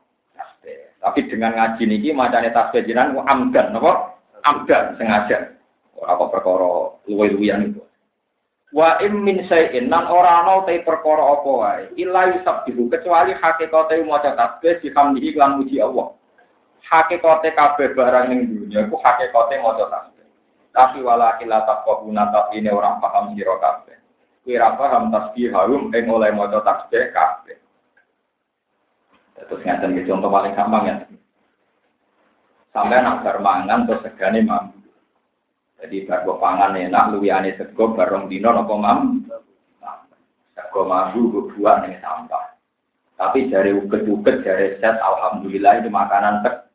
[1.06, 2.82] tapi dengan ngaji niki macane tasbih
[3.14, 4.18] ku amdan napa?
[4.42, 5.54] Amdan sengaja.
[5.94, 7.82] Ora kok perkara luwe-luwian itu.
[8.76, 11.84] Wa im min sayin nan ora ana te perkara apa wae.
[11.96, 16.12] Illa yusabbihu kecuali hakikate maca tasbih dihamdihi lan muji Allah.
[16.84, 20.28] Hakikate kabeh barang ning dunya iku hakikate maca tasbih.
[20.76, 23.96] Tapi wala kila taqabuna tapi ini orang paham sira kabeh.
[24.44, 27.56] Kuwi ra paham tasbih harum ing oleh maca tasbih kabeh.
[29.40, 30.94] Terus ngeten ke contoh paling gampang ya.
[32.76, 34.85] Sampai nak bermangan terus segane mampu.
[35.76, 39.00] Jadi bar pangan enak luwihane sego bareng dino napa mam.
[40.56, 42.56] Sego mampu buah ning sampah.
[43.16, 46.68] Tapi dari uget-uget dari set alhamdulillah itu makanan tek.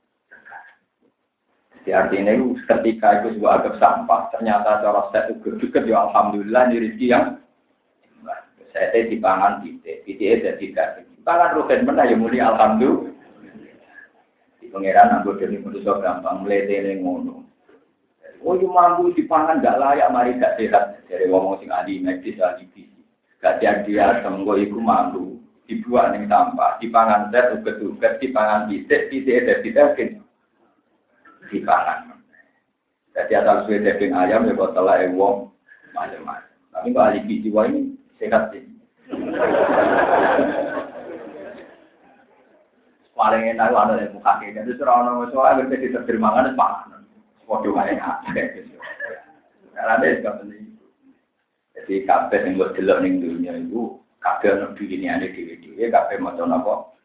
[1.81, 6.85] Jadi artinya itu ketika itu sebuah agak sampah, ternyata cara set uget-uget ya alhamdulillah ini
[6.85, 7.25] rezeki yang
[8.71, 10.87] saya dipangan titik, titik jadi tidak
[11.21, 13.13] Tangan rugen mana ya muni alhamdulillah.
[14.57, 17.50] Di pangeran aku jadi manusia gampang melete ngono.
[18.41, 21.05] Oh, yang mampu dipangan gak layak, mari gak sehat.
[21.05, 23.05] Dari ngomong sing ahli medis, ahli gizi.
[23.37, 23.85] Gak dia
[24.25, 25.37] semua iku mampu.
[25.69, 29.95] Dibuat ning sampah, dipangan set, uget-uget, dipangan titik, titik, ada tidak
[31.47, 32.19] dipangan.
[33.15, 35.47] Jadi asal suwe daging ayam ya kok telah wong
[35.95, 36.51] macam-macam.
[36.75, 37.81] Tapi kalau ahli gizi ini
[38.19, 38.63] sehat sih.
[43.21, 47.00] paling enak ada yang muka kayak gitu orang orang soal berarti diterima kan pangan
[47.51, 48.43] waduh kayak ada
[49.75, 50.79] karena ada yang penting
[51.75, 56.15] jadi kafe yang buat delok ning dunia itu kafe yang begini ada di video kafe
[56.15, 56.95] macam apa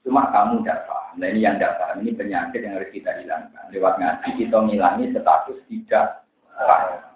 [0.00, 3.64] cuma kamu tidak paham nah ini yang tidak paham ini penyakit yang harus kita hilangkan
[3.68, 6.24] lewat ngaji kita ngilangi status tidak
[6.56, 7.12] paham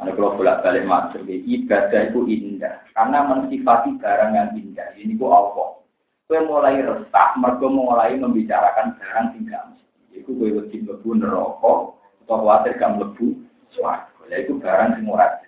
[0.00, 2.80] Karena kalau bolak balik masuk, ibadah itu indah.
[2.96, 4.96] Karena mensifati barang yang indah.
[4.96, 5.76] Ini ku Allah.
[6.24, 9.76] Kue mulai resah, mereka mulai membicarakan barang tinggal.
[10.20, 13.40] Iku kue wedi mlebu neraka atau khawatir gak mlebu
[13.72, 14.20] swarga.
[14.28, 15.40] Ya iku barang sing ora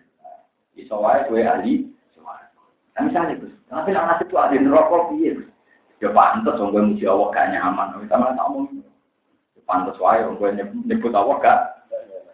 [0.73, 2.49] Iso wae kue ahli swarga.
[2.97, 5.37] Nah misalnya Gus, tapi nek nasib ahli neraka piye?
[6.01, 8.01] Ya pantes wong kowe muji Allah gak nyaman.
[8.01, 8.81] Kita malah tak omong.
[9.53, 11.59] Ya pantes wae wong kowe nyebut Allah gak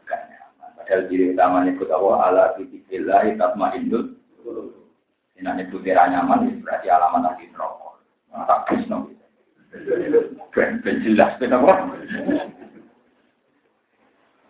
[0.06, 0.68] gak nyaman.
[0.78, 4.14] Padahal diri utama nyebut Allah ala dzikrillah tatmainnul
[4.46, 4.70] qulub.
[5.42, 7.90] Nek nyebut nyaman berarti alamat ahli neraka.
[8.46, 9.10] Tak bisno.
[10.56, 11.92] Ben ben jelas ben apa?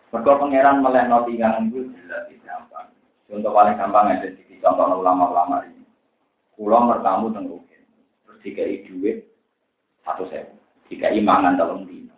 [0.09, 2.89] Mergo pangeran melehno tingan itu jelas gampang.
[3.29, 5.85] Contoh paling gampang ada di contoh ulama-ulama ini.
[6.57, 7.81] Pulau bertamu teng Rukin.
[8.25, 9.29] Terus dikai duit
[10.01, 10.49] satu sewu.
[10.89, 12.17] Dikai mangan dalam dino.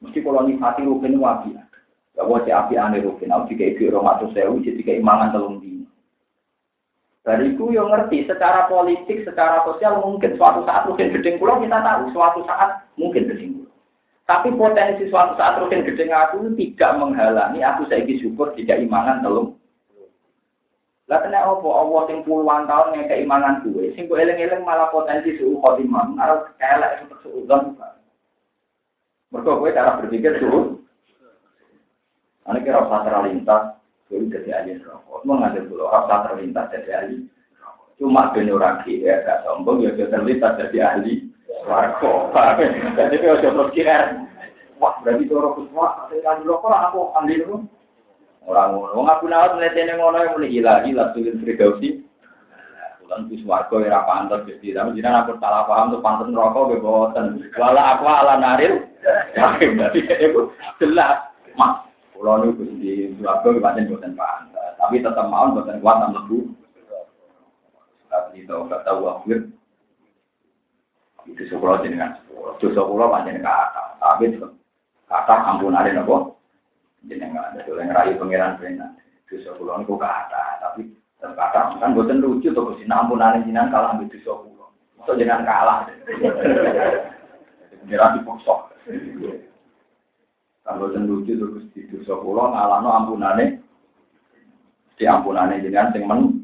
[0.00, 1.52] Mesti kalau nikmati Rukin wabi.
[2.16, 3.28] Gak boleh api aneh Rukin.
[3.28, 4.64] Aku dikai duit rumah satu sewu.
[4.64, 5.55] Jadi dikai mangan dalam
[7.26, 11.74] Dari itu yang ngerti secara politik, secara sosial mungkin suatu saat mungkin gedeng pulau kita
[11.82, 13.66] tahu suatu saat mungkin pulau.
[14.30, 19.58] Tapi potensi suatu saat mungkin gedeng aku tidak menghalangi aku saya syukur tidak imanan telung.
[21.06, 25.38] Lah kena apa Allah sing puluhan tahun yang keimanan gue, sing gue eleng-eleng malah potensi
[25.38, 27.78] suhu khotimah, harus elek seperti suudzon.
[29.30, 30.82] Mereka gue cara berpikir suhu.
[32.46, 35.26] Anak kira usah terlintas, jadi jadi ahli rokok.
[35.26, 37.26] Mau ngambil dulu rasa terlintas jadi ahli.
[37.96, 41.26] Cuma ben ora ya gak sombong ya terlintas jadi ahli
[41.66, 42.12] warga.
[42.94, 44.14] Jadi kalau terus kira
[44.78, 47.66] wah berarti kuswa saya ahli rokok aku ahli dulu.
[48.46, 48.94] Orang ngono.
[48.94, 52.06] Wong aku nawat mletene ngono yang mulai ilahi lah tulin Firdausi.
[53.02, 54.70] Bulan bis warga ya pantes Gusti.
[54.70, 57.26] Tapi jenengan aku salah paham tuh pantes neraka ge boten.
[57.58, 58.86] Wala aku ala naril.
[59.58, 60.40] Berarti itu
[60.78, 61.26] jelas.
[61.58, 64.72] Mas, kula niku di ge pancen boten pantes.
[64.80, 66.38] Tapi tetap mau boten kuat nang mlebu.
[68.08, 69.38] Tapi itu kata wafir.
[71.28, 72.16] Itu sekolah jenengan.
[72.58, 74.00] Dosa kula pancen kata.
[74.00, 74.40] Tapi
[75.06, 76.32] kata ampunane napa?
[77.06, 78.96] Jenengan ada yang rayu pangeran benar.
[79.28, 83.96] Dosa kula niku kata, tapi Kata kan buatan lucu tuh ke sini ampunan jinan kalah
[83.96, 84.66] ambil dosa kulo.
[85.08, 85.88] So jangan kalah.
[87.82, 88.54] Pengiran dipaksa.
[90.66, 93.62] Buatan lucu tuh ke sini dosa kulo ngalah no ampunane.
[94.98, 96.42] Di ampunane jinan sing men.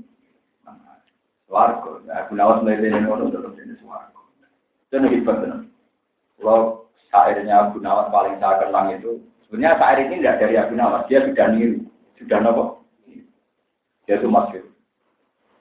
[1.51, 2.01] Warga.
[2.25, 4.23] Aku nawas melihat ngono tetap jenis warga.
[4.89, 5.61] Itu hebat benar.
[6.41, 11.05] Kalau syairnya Abu Nawas paling saya kenang itu, sebenarnya syair ini tidak dari Abu Nawas,
[11.07, 11.85] dia sudah niru,
[12.17, 12.65] sudah nopo.
[14.09, 14.65] Dia itu masuk.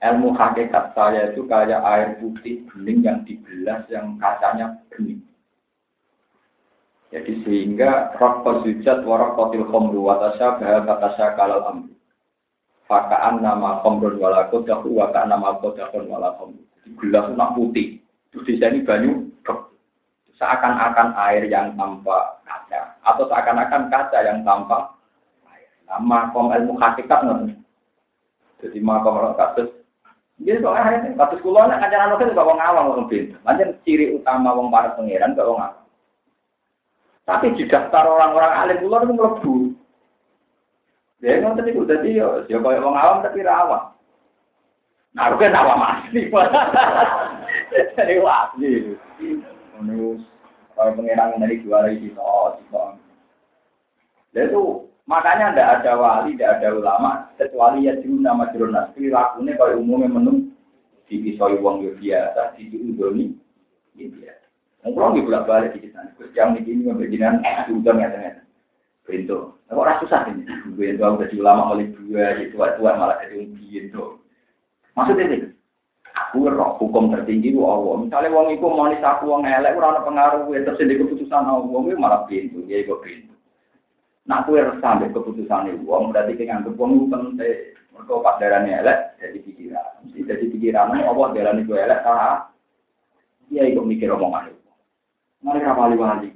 [0.01, 5.21] Ilmu hakikat saya itu kayak air putih bening yang dibelas yang kacanya bening.
[7.11, 11.91] Jadi sehingga kotil khomru watasya bahal katasya kalal amru.
[12.87, 16.63] Fakaan nama khomrun wala kodahu wakaan nama kodahun wala khomru.
[17.03, 17.99] Gelas nak putih.
[18.31, 19.27] Terus di sini banyu
[20.39, 24.95] seakan-akan air yang tanpa kaca atau seakan-akan kaca yang tanpa
[25.51, 25.67] air.
[25.85, 27.59] Nama kom ilmu hakikat nggak
[28.63, 29.69] Jadi makom orang kasus
[30.41, 33.37] jadi kok hari ini kasus kulo nak kancaran itu wong awam wong pinter.
[33.45, 35.80] Lanjut ciri utama wong para pangeran wong awam.
[37.31, 39.53] Tapi di daftar orang-orang alim kulo itu mlebu.
[41.23, 43.95] Ya ngoten niku dadi yo yo koyo wong awam tapi ra awam.
[45.15, 46.27] Nah, kan awam asli.
[47.71, 48.71] Jadi asli.
[49.79, 50.19] Ngono
[50.75, 52.57] kalau pangeran dari juara itu, oh,
[54.33, 54.63] itu
[55.09, 58.95] Makanya tidak ada wali, tidak ada ulama, kecuali ya dulu nama jurnas.
[58.95, 60.55] Perilakunya kalau umumnya menu
[61.09, 63.35] di pisau uang ya biasa, di udoni
[63.99, 64.45] ya biasa.
[64.87, 66.10] Mungkin di bolak balik di sana.
[66.31, 68.41] Yang di sini memberikan udon ya ternyata.
[69.03, 69.57] Pintu.
[69.67, 70.43] Kok rasa susah ini?
[70.75, 74.19] Pintu aku jadi ulama oleh dua, tua-tua malah jadi pintu.
[74.95, 75.37] Maksudnya ini,
[76.11, 78.03] aku roh hukum tertinggi ku Allah.
[78.03, 82.63] Misalnya wong iku mau aku wong elek ora ana pengaruh terus keputusan Allah malah pintu,
[82.67, 83.31] ya iku pintu.
[84.29, 87.59] Nah, aku harus sampai keputusan uang, berarti kita nganggep uang itu penting.
[87.91, 89.89] Mereka pas darahnya elek, jadi pikiran.
[90.13, 92.47] Jadi pikiran, Allah darah itu elek, sah.
[93.51, 94.60] Iya, ikut mikir omongan itu.
[95.41, 96.29] Mereka wali-wali.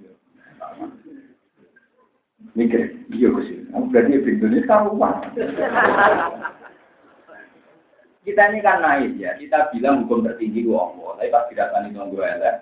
[2.55, 3.67] Mikir, iya sih.
[3.75, 5.19] Aku berarti ini karuan.
[8.25, 11.13] Kita ini kan naik ya, kita bilang hukum tertinggi itu Allah.
[11.21, 12.55] Tapi pas tidak itu gue elek,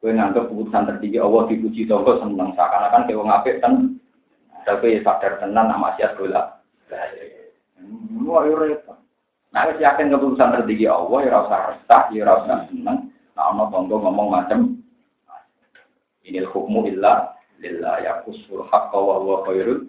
[0.00, 3.28] Kue nganggep keputusan tertinggi Allah dipuji tonggo seneng seakan-akan kayak wong
[3.60, 3.74] kan.
[4.64, 6.62] Tapi sadar tenan nama siat bola.
[8.24, 8.96] Wah, repot.
[9.50, 9.66] Nah,
[10.14, 12.22] keputusan tertinggi Allah ya rasa resah, ya
[12.70, 13.09] seneng.
[13.34, 14.80] Nah, ono tonggo ngomong macam
[16.20, 19.88] Inil hukmu illa lillah yaqusul haqqa wa huwa khairul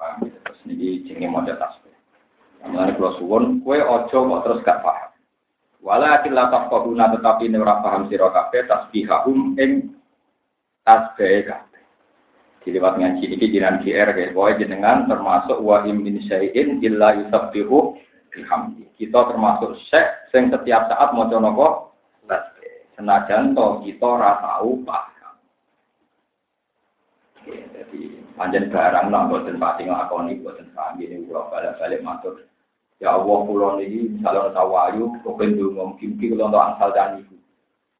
[0.00, 0.32] Paham?
[0.32, 1.92] Terus niki jenenge maca tasbih.
[2.64, 5.12] Mulane kula suwun kowe aja kok terus gak paham.
[5.84, 9.92] Walakin la tafqahuna tetapi ini ora paham sira kabeh tasbihahum ing
[10.88, 11.84] tasbih kabeh.
[12.64, 17.96] Diliwat ngaji niki jinan GR ya, pokoke jenengan termasuk wa min syai'in illa yusabbihu
[18.32, 18.88] bihamdi.
[18.96, 21.89] Kita termasuk syekh sing setiap saat maca tasbih.
[23.00, 25.32] Senajan to kita ora tau paham.
[27.48, 32.44] Jadi panjen barang lah boten pati nglakoni boten paham ini kula balik-balik matur
[33.00, 37.40] Ya Allah kula niki misalnya tawayu kepen donga mungkin kula untuk angsal dan ibu.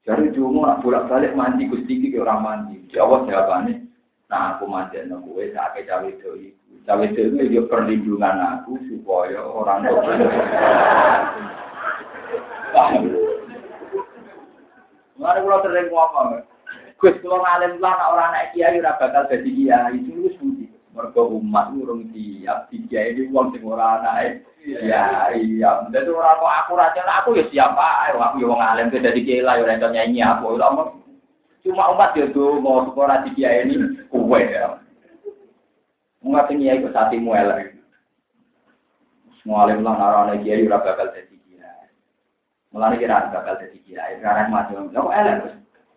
[0.04, 2.84] Jadi donga nak bolak-balik mandi Gusti iki ora mandi.
[2.92, 3.88] Ya Allah jawabane
[4.28, 6.72] nah aku mandi nang kowe sak cawe itu iku.
[6.84, 10.12] Cawe itu yo perlindungan aku supaya orang tua.
[15.20, 16.40] Mari kula sering ngomong.
[16.96, 20.00] Gus kula ngalim lah nek ora anak kiai ora bakal dadi kiai.
[20.00, 20.64] Itu wis budi.
[20.96, 24.42] Mergo umat urung siap dikiai ini wong sing ora anake.
[24.60, 28.12] Ya iya, jadi orang kok aku raja aku ya siapa?
[28.12, 30.56] Aku ya wong alim dadi kiai lah ya ora nyanyi aku.
[31.60, 34.80] Cuma umat ya tuh mau sekolah di kiai ini kue ya.
[36.24, 37.76] Mengapa kiai kok satimu elek?
[39.40, 41.29] Semua alim lah narane kiai ora bakal dadi.
[42.70, 44.78] Mulane kira bakal dadi kiai, sekarang mati.
[44.78, 45.36] Lah kok elek?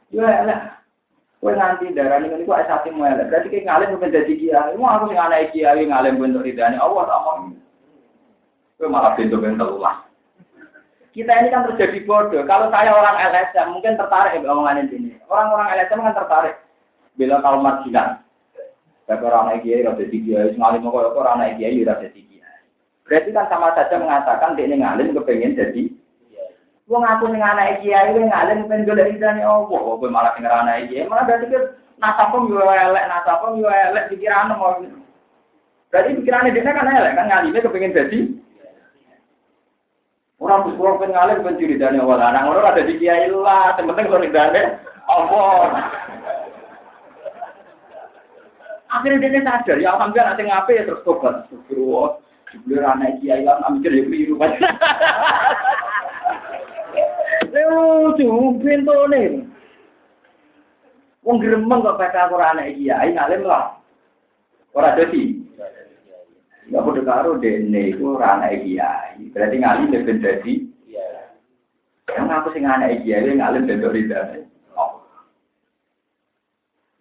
[0.10, 0.60] Ya elek.
[1.38, 3.30] Kowe nganti darani ngene kok satimu elek.
[3.30, 4.74] Berarti ki ngalim ben dadi kiai.
[4.74, 7.54] Wong aku sing anak kiai ngalim ben ridane Allah tak mau.
[8.74, 10.02] Itu malah pintu telulah.
[11.14, 12.41] Kita ini kan terjadi bodoh.
[12.50, 15.14] Kalau saya orang LSM mungkin tertarik ya omongan ini.
[15.30, 16.58] Orang-orang LSM kan tertarik.
[17.14, 18.18] Bila kalau marginal.
[19.06, 22.66] Tapi orang anak kiai rada kiai, ngalim kok orang anak kiai rada di kiai.
[23.06, 25.93] Berarti kan sama saja mengatakan dia ngalim kepengen jadi
[26.84, 30.91] Wong aku ning anak kiai kowe ngalim pengen golek ridane Allah, kowe malah ning anak
[30.91, 31.60] kiai, malah berarti ke
[31.95, 34.76] nasabmu yo elek, nasabmu yo elek pikiran mau.
[35.88, 38.19] Berarti pikirannya dia kan elek, kan ngalime kepengen jadi
[40.43, 42.27] Orang bersuara pengen ngalim pengen ridane Allah.
[42.27, 44.61] Anak ngono ada di kiai lah, yang penting ridane
[45.07, 45.88] Allah.
[48.91, 51.47] Akhirnya dia sadar, ya alhamdulillah nanti ngapain ya terus tobat.
[51.47, 52.19] Astagfirullah,
[52.51, 54.35] dibeli anak kiai lah, mikir ya keliru.
[57.74, 59.41] Lucu, pintu nih.
[61.24, 63.80] Wong gremeng kok baca aku anak kiai, ngalim lah.
[64.76, 65.40] Ora dadi.
[66.68, 69.32] Ya padha karo dene iku ora anak kiai.
[69.32, 70.54] Berarti ngalim ben dadi.
[72.12, 74.40] Yang aku sing anak kiai ngalim ben ridane.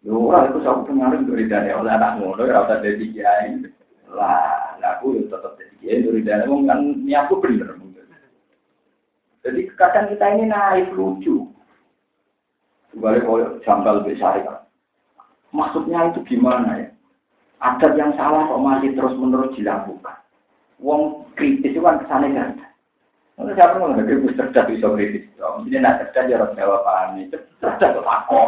[0.06, 3.58] Yo ora iku sak pengaruh dari dana oleh anak ngono ora usah dadi kiai.
[4.14, 7.81] Lah, aku yo tetep dadi kiai dari dana wong kan niatku bener.
[9.42, 11.50] Jadi kadang kita ini naik lucu.
[12.94, 14.38] Kembali kalau janggal besar.
[15.50, 16.88] Maksudnya itu gimana ya?
[17.62, 20.18] Adat yang salah kok masih terus menerus dilakukan.
[20.82, 22.58] Wong kritis itu kan ke sana kan.
[23.38, 25.24] Kalau siapa mau nggak kritis cerdas bisa kritis.
[25.38, 27.38] Jadi nak cerdas ya harus jawab paham itu.
[27.58, 28.40] Cerdas kok aku.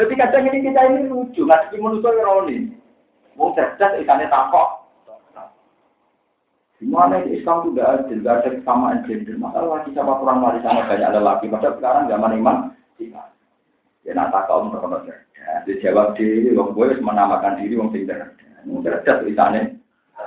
[0.00, 2.72] Jadi kadang ini kita ini lucu, nggak sih menurut ironi.
[3.36, 4.79] Mau cerdas ikannya takok.
[6.80, 9.36] Gimana itu Islam tidak adil, tidak ada kesamaan gender.
[9.36, 11.52] Masalah lagi siapa kurang warisan banyak lelaki.
[11.52, 12.56] Padahal sekarang zaman iman,
[12.96, 15.60] ya nak takok om terkenal cerdas.
[15.68, 18.32] Dia jawab diri, wong gue menamakan diri wong sing cerdas.
[18.64, 19.76] Wong cerdas tulisannya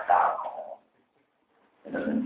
[0.05, 0.77] takok.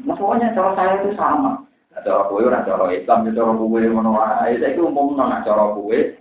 [0.04, 1.64] Maksudnya cara saya itu sama.
[1.95, 4.60] Cara kue orang cara Islam, cara kue wae.
[4.60, 6.20] Saya itu umum nona cara kue.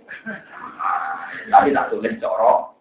[1.51, 2.71] Tapi tak tulis coro.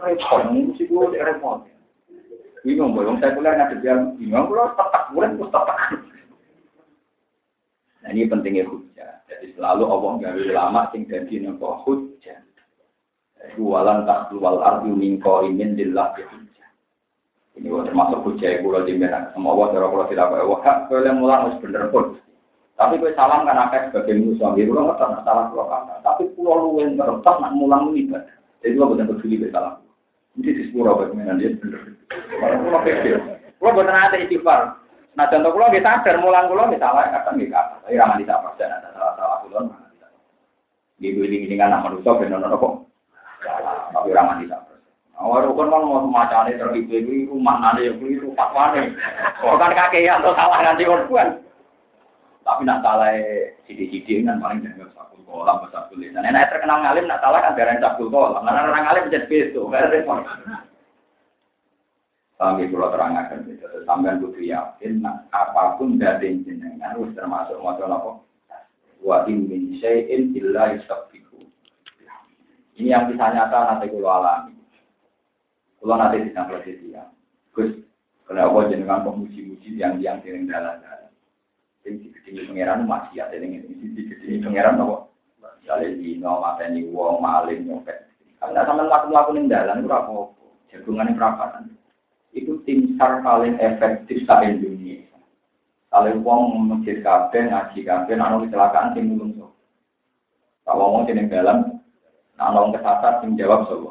[0.00, 1.68] Repot, mesti gue repot.
[2.64, 5.78] Bingung, boyong saya kuliah ngadep yang bingung, gue tetak, gue gue tetak.
[8.00, 9.20] Nah ini pentingnya hujah.
[9.28, 12.40] Jadi selalu Allah gawe ulama sing jadi nopo hujah.
[13.60, 16.68] Walan tak keluar arti mingko ingin dillah hujah.
[17.60, 21.40] Ini termasuk hujah pulau di mana semua Allah cara pulau tidak kaya wah kalau mulang
[21.48, 22.16] harus bener pun.
[22.80, 26.00] Tapi gue salam kan akeh sebagai musuh, gue nggak pernah salah pulau kata.
[26.00, 28.36] Tapi pulau lu yang terletak nak mulang ini ibadah.
[28.64, 29.76] Jadi gue benar peduli gue salah.
[30.38, 31.98] Ini di sepuluh bagaimana dia bener.
[32.10, 33.18] Kalau pulau kecil,
[33.58, 34.78] pulau bukan ada istighfar.
[35.18, 37.74] Nah contoh pulau kita sadar mulang pulau kita kadang nggak apa.
[37.82, 39.66] Tapi di sabar dan ada salah salah pulau.
[41.02, 42.74] Di ini ini kan nama manusia benar benar kok.
[43.90, 44.78] Tapi ramah di sabar.
[45.20, 48.96] Awal rukun kan mau semacam ini terlibat ini rumah nanti yang keliru fatwane.
[49.44, 51.42] Bukan kakean atau salah nanti korban.
[52.40, 53.12] Tapi nak salah
[53.68, 56.24] sidik-sidik kan paling jangan sakul kolam besar tulisan.
[56.24, 58.42] Nenek terkenal ngalim nak salah kan darah sakul kolam.
[58.42, 60.24] Karena orang ngalim menjadi beso, gak repot.
[62.40, 68.16] Sampai pulau terangkan itu, sampai butuh yakin, apa pun dari jenengan, harus termasuk masalah apa?
[69.04, 70.72] Wa min syai'in illa.
[72.80, 74.56] Ini yang bisa nyata nanti kulo alami.
[75.76, 77.04] Kulo nanti bisa prosesi ya.
[77.52, 77.76] Gus,
[78.24, 80.99] kenapa jenengan pemuji-muji yang yang sering dalam-dalam.
[81.90, 85.10] Sing digedingi pangeran masih ada yang ini digedingi pangeran apa?
[85.58, 88.06] Misalnya dino, mateni wong, maling, nyopet.
[88.38, 90.30] Karena sama laku-laku ning dalan itu apa?
[90.70, 91.74] Jagungan perapatan.
[92.30, 95.18] Itu tim SAR paling efektif sa Indonesia.
[95.90, 99.50] Kalau wong masjid kabeh ngaji kabeh ana kecelakaan sing mulung so.
[100.62, 101.82] Kalau wong sing dalam
[102.38, 103.90] ana wong kesasar sing jawab so.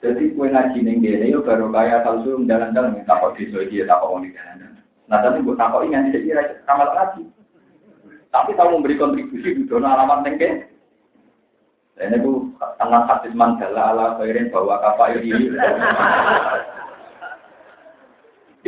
[0.00, 3.84] Jadi kue ngaji ning kene yo baru kaya asal suruh dalan-dalan minta kok desa iki
[3.84, 4.77] tak kok wong dalan.
[5.08, 7.24] Nah tapi gue takut ini jadi ramal lagi.
[8.28, 10.68] Tapi tahu memberi kontribusi di zona alamat nengke.
[11.98, 15.50] Dan itu tentang hadis mandala ala khairin bahwa kapal ini.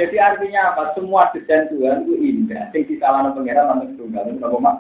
[0.01, 0.97] Jadi artinya apa?
[0.97, 2.73] Semua desain Tuhan itu indah.
[2.73, 4.77] Yang disalahkan pengiran namun tunggal itu apa mak?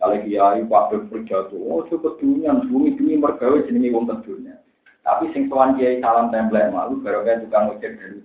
[0.00, 4.58] Kalau kiai waktu berjatuh, oh cukup dunia, bumi bumi mergawe jenenge wong kedunya.
[5.04, 8.18] Tapi sing sowan kiai salam template malu baru kayak tukang ojek dari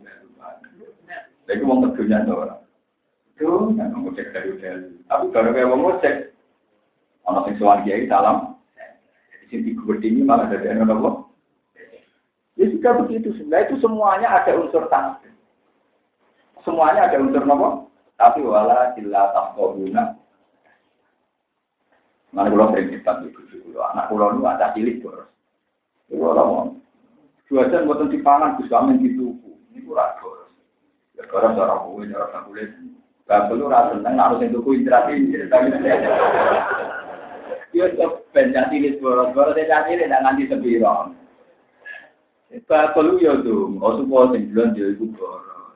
[1.49, 2.61] Lagi wong kedunya tuh orang.
[3.41, 5.01] Tuh, nggak mau cek dari dari.
[5.09, 6.15] Tapi baru kayak wong cek,
[7.26, 8.53] orang sing sowan kiai salam.
[9.49, 11.26] Di sini ini malah dari anak Allah.
[12.53, 13.34] Ya sudah begitu.
[13.34, 15.17] Sebenarnya itu semuanya ada unsur tanah.
[16.61, 17.89] Semuanya ada unsur nopo.
[18.19, 20.19] Tapi wala sila tahkobuna.
[22.30, 25.26] Mana pulau sering kita di kudu Anak pulau itu ada cilik boros.
[26.11, 26.77] Itu orang
[27.49, 29.49] Dua jam buatan dipangan, bisa amin dituku.
[29.73, 30.39] Ini kurang boros.
[31.19, 32.71] Ya boros cara kue, cara kulit.
[33.27, 35.35] Gak perlu rasa seneng harus yang tuku interaksi.
[37.75, 37.85] Yo
[38.31, 41.11] ben cilik boros-boros cilik ndak nganti sepiro.
[42.65, 45.75] Bakul yo tuh, oh yo iku boros.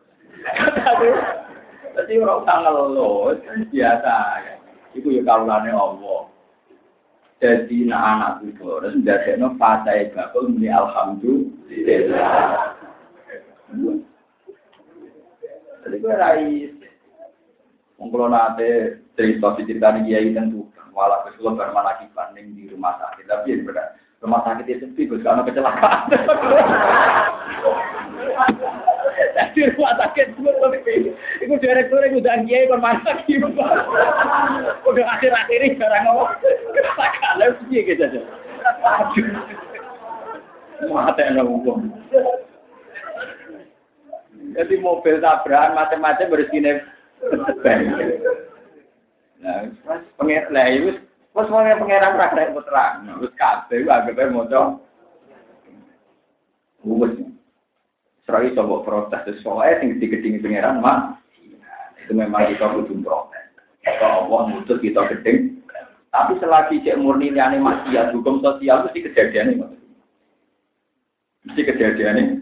[1.93, 3.37] Tapi ora usah ngeluh,
[3.69, 4.15] biasa.
[4.97, 6.31] Iku yo kawulane Allah.
[7.43, 12.71] Jadi nak anak itu boros, ndadekno fase bakul muni alhamdulillah.
[15.83, 16.73] Jadi gue rais.
[17.99, 23.25] Mengkulo nate cerita cerita nih kiai tentu malah kesulo bermana kipan di rumah sakit.
[23.25, 23.87] Tapi ya benar
[24.23, 26.07] rumah sakit itu sepi, gue karena kecelakaan.
[29.53, 30.77] Di rumah sakit gue tapi
[31.43, 33.35] itu direktur itu udah kiai kon mana lagi
[34.87, 38.21] Udah akhir-akhir ini sekarang ngomong kecelakaan sih gitu aja.
[40.87, 41.91] Mata yang ngomong.
[44.53, 46.85] Jadi mobil tabrakan macam-macam bersihnya
[49.43, 49.59] Nah,
[50.15, 51.03] pengen lah itu,
[51.35, 54.79] pas mau pengeran rakyat putra, terus kafe, agak mau coba.
[56.79, 57.11] Bungkus,
[58.23, 61.19] serai coba protes, soalnya tinggi tinggi pengeran mah,
[61.99, 63.43] itu memang kita butuh protes.
[63.83, 65.59] Kalau Allah mutus kita gedeng,
[66.07, 69.67] tapi selagi cek murni ini maksiat hukum sosial mesti kejadian ini,
[71.43, 72.35] mesti kejadian ini,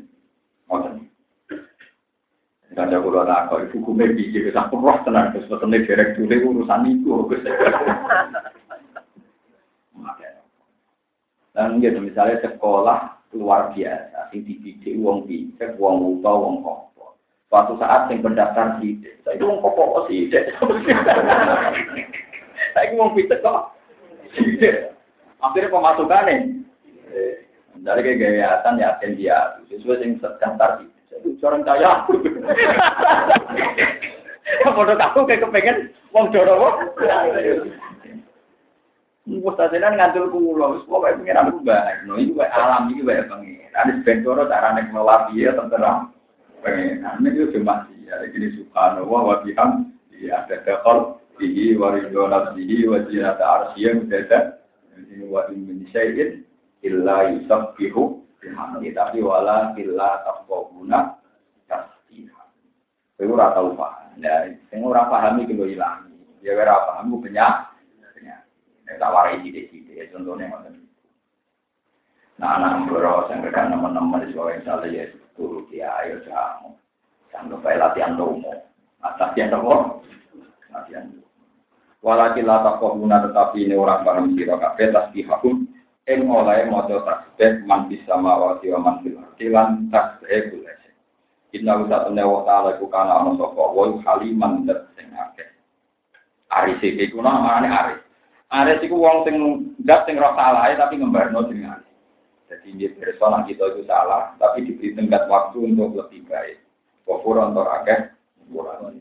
[2.72, 7.28] Kada kula takok ibu hukume piye wis aku roh tenan terus wetene direktur urusan iku
[7.28, 7.44] Gus.
[11.52, 17.20] Dan gitu misalnya sekolah luar biasa, sing dididik wong pinter, wong uta, wong kopo.
[17.52, 20.48] Suatu saat sing pendaftar sidik, saya itu wong kopo sidik.
[22.72, 23.76] Saya wong pinter kok
[24.32, 24.96] sidik.
[25.44, 26.40] Akhirnya pemasukan nih.
[27.84, 31.01] Dari kegiatan ya, dia sesuai sing daftar sidik.
[31.42, 32.22] Orang kaya aku.
[34.62, 35.78] Foto kamu kayak kepengen
[36.14, 36.76] wong joro wong.
[39.26, 41.94] Wes tadenan ngantul kula, wis pokoke pengen aku bae.
[42.06, 43.74] No iki wae alam iki wae pengen.
[43.74, 46.14] Ada bentoro carane ngelola piye tentera.
[46.62, 47.02] Pengen.
[47.02, 49.98] Ane itu cuma ada gini subhanallah wa biham.
[50.14, 51.18] Iya, ada dakol.
[51.42, 54.62] Ihi waridona bihi wa jinata arsiyah mudada.
[54.94, 56.46] Ini wa in min syai'in
[56.86, 61.22] illa yusabbihu bihamdi tapi wala killa tafqahuna
[61.70, 62.28] tasbih.
[63.16, 64.18] Kowe ora tau paham.
[64.18, 66.10] Ya, sing ora paham iki lho ilang.
[66.42, 67.54] Ya ora paham ku banyak.
[68.92, 70.84] Nek tak warai sithik-sithik ya contohnya ngoten.
[72.42, 75.08] Nah, anak mboro sing rekan teman-teman di sekolah salah ya
[75.38, 76.76] turu dia ayo jamu.
[77.32, 78.52] Sampai bae latihan lomo.
[79.00, 80.04] Latihan apa?
[80.76, 81.08] Latihan.
[82.04, 85.71] Walakin la taqawuna tetapi ini orang paham sira kabeh tasbihahum
[86.10, 90.74] ing oleh maca tasbih man bisa mawati wa man fil ardi lan tasbih kula
[91.52, 95.52] Inna usa tene wa ta'ala iku kana ana sapa wa haliman dat sing akeh.
[96.48, 98.00] Aris iki kuna namane aris.
[98.48, 99.36] Aris iku wong sing
[99.84, 101.92] dat sing ora salah tapi ngembarno jeneng aris.
[102.48, 106.60] Jadi dia persona kita itu salah, tapi diberi tenggat waktu untuk lebih baik.
[107.08, 108.12] Kofur untuk akeh,
[108.52, 108.92] kurang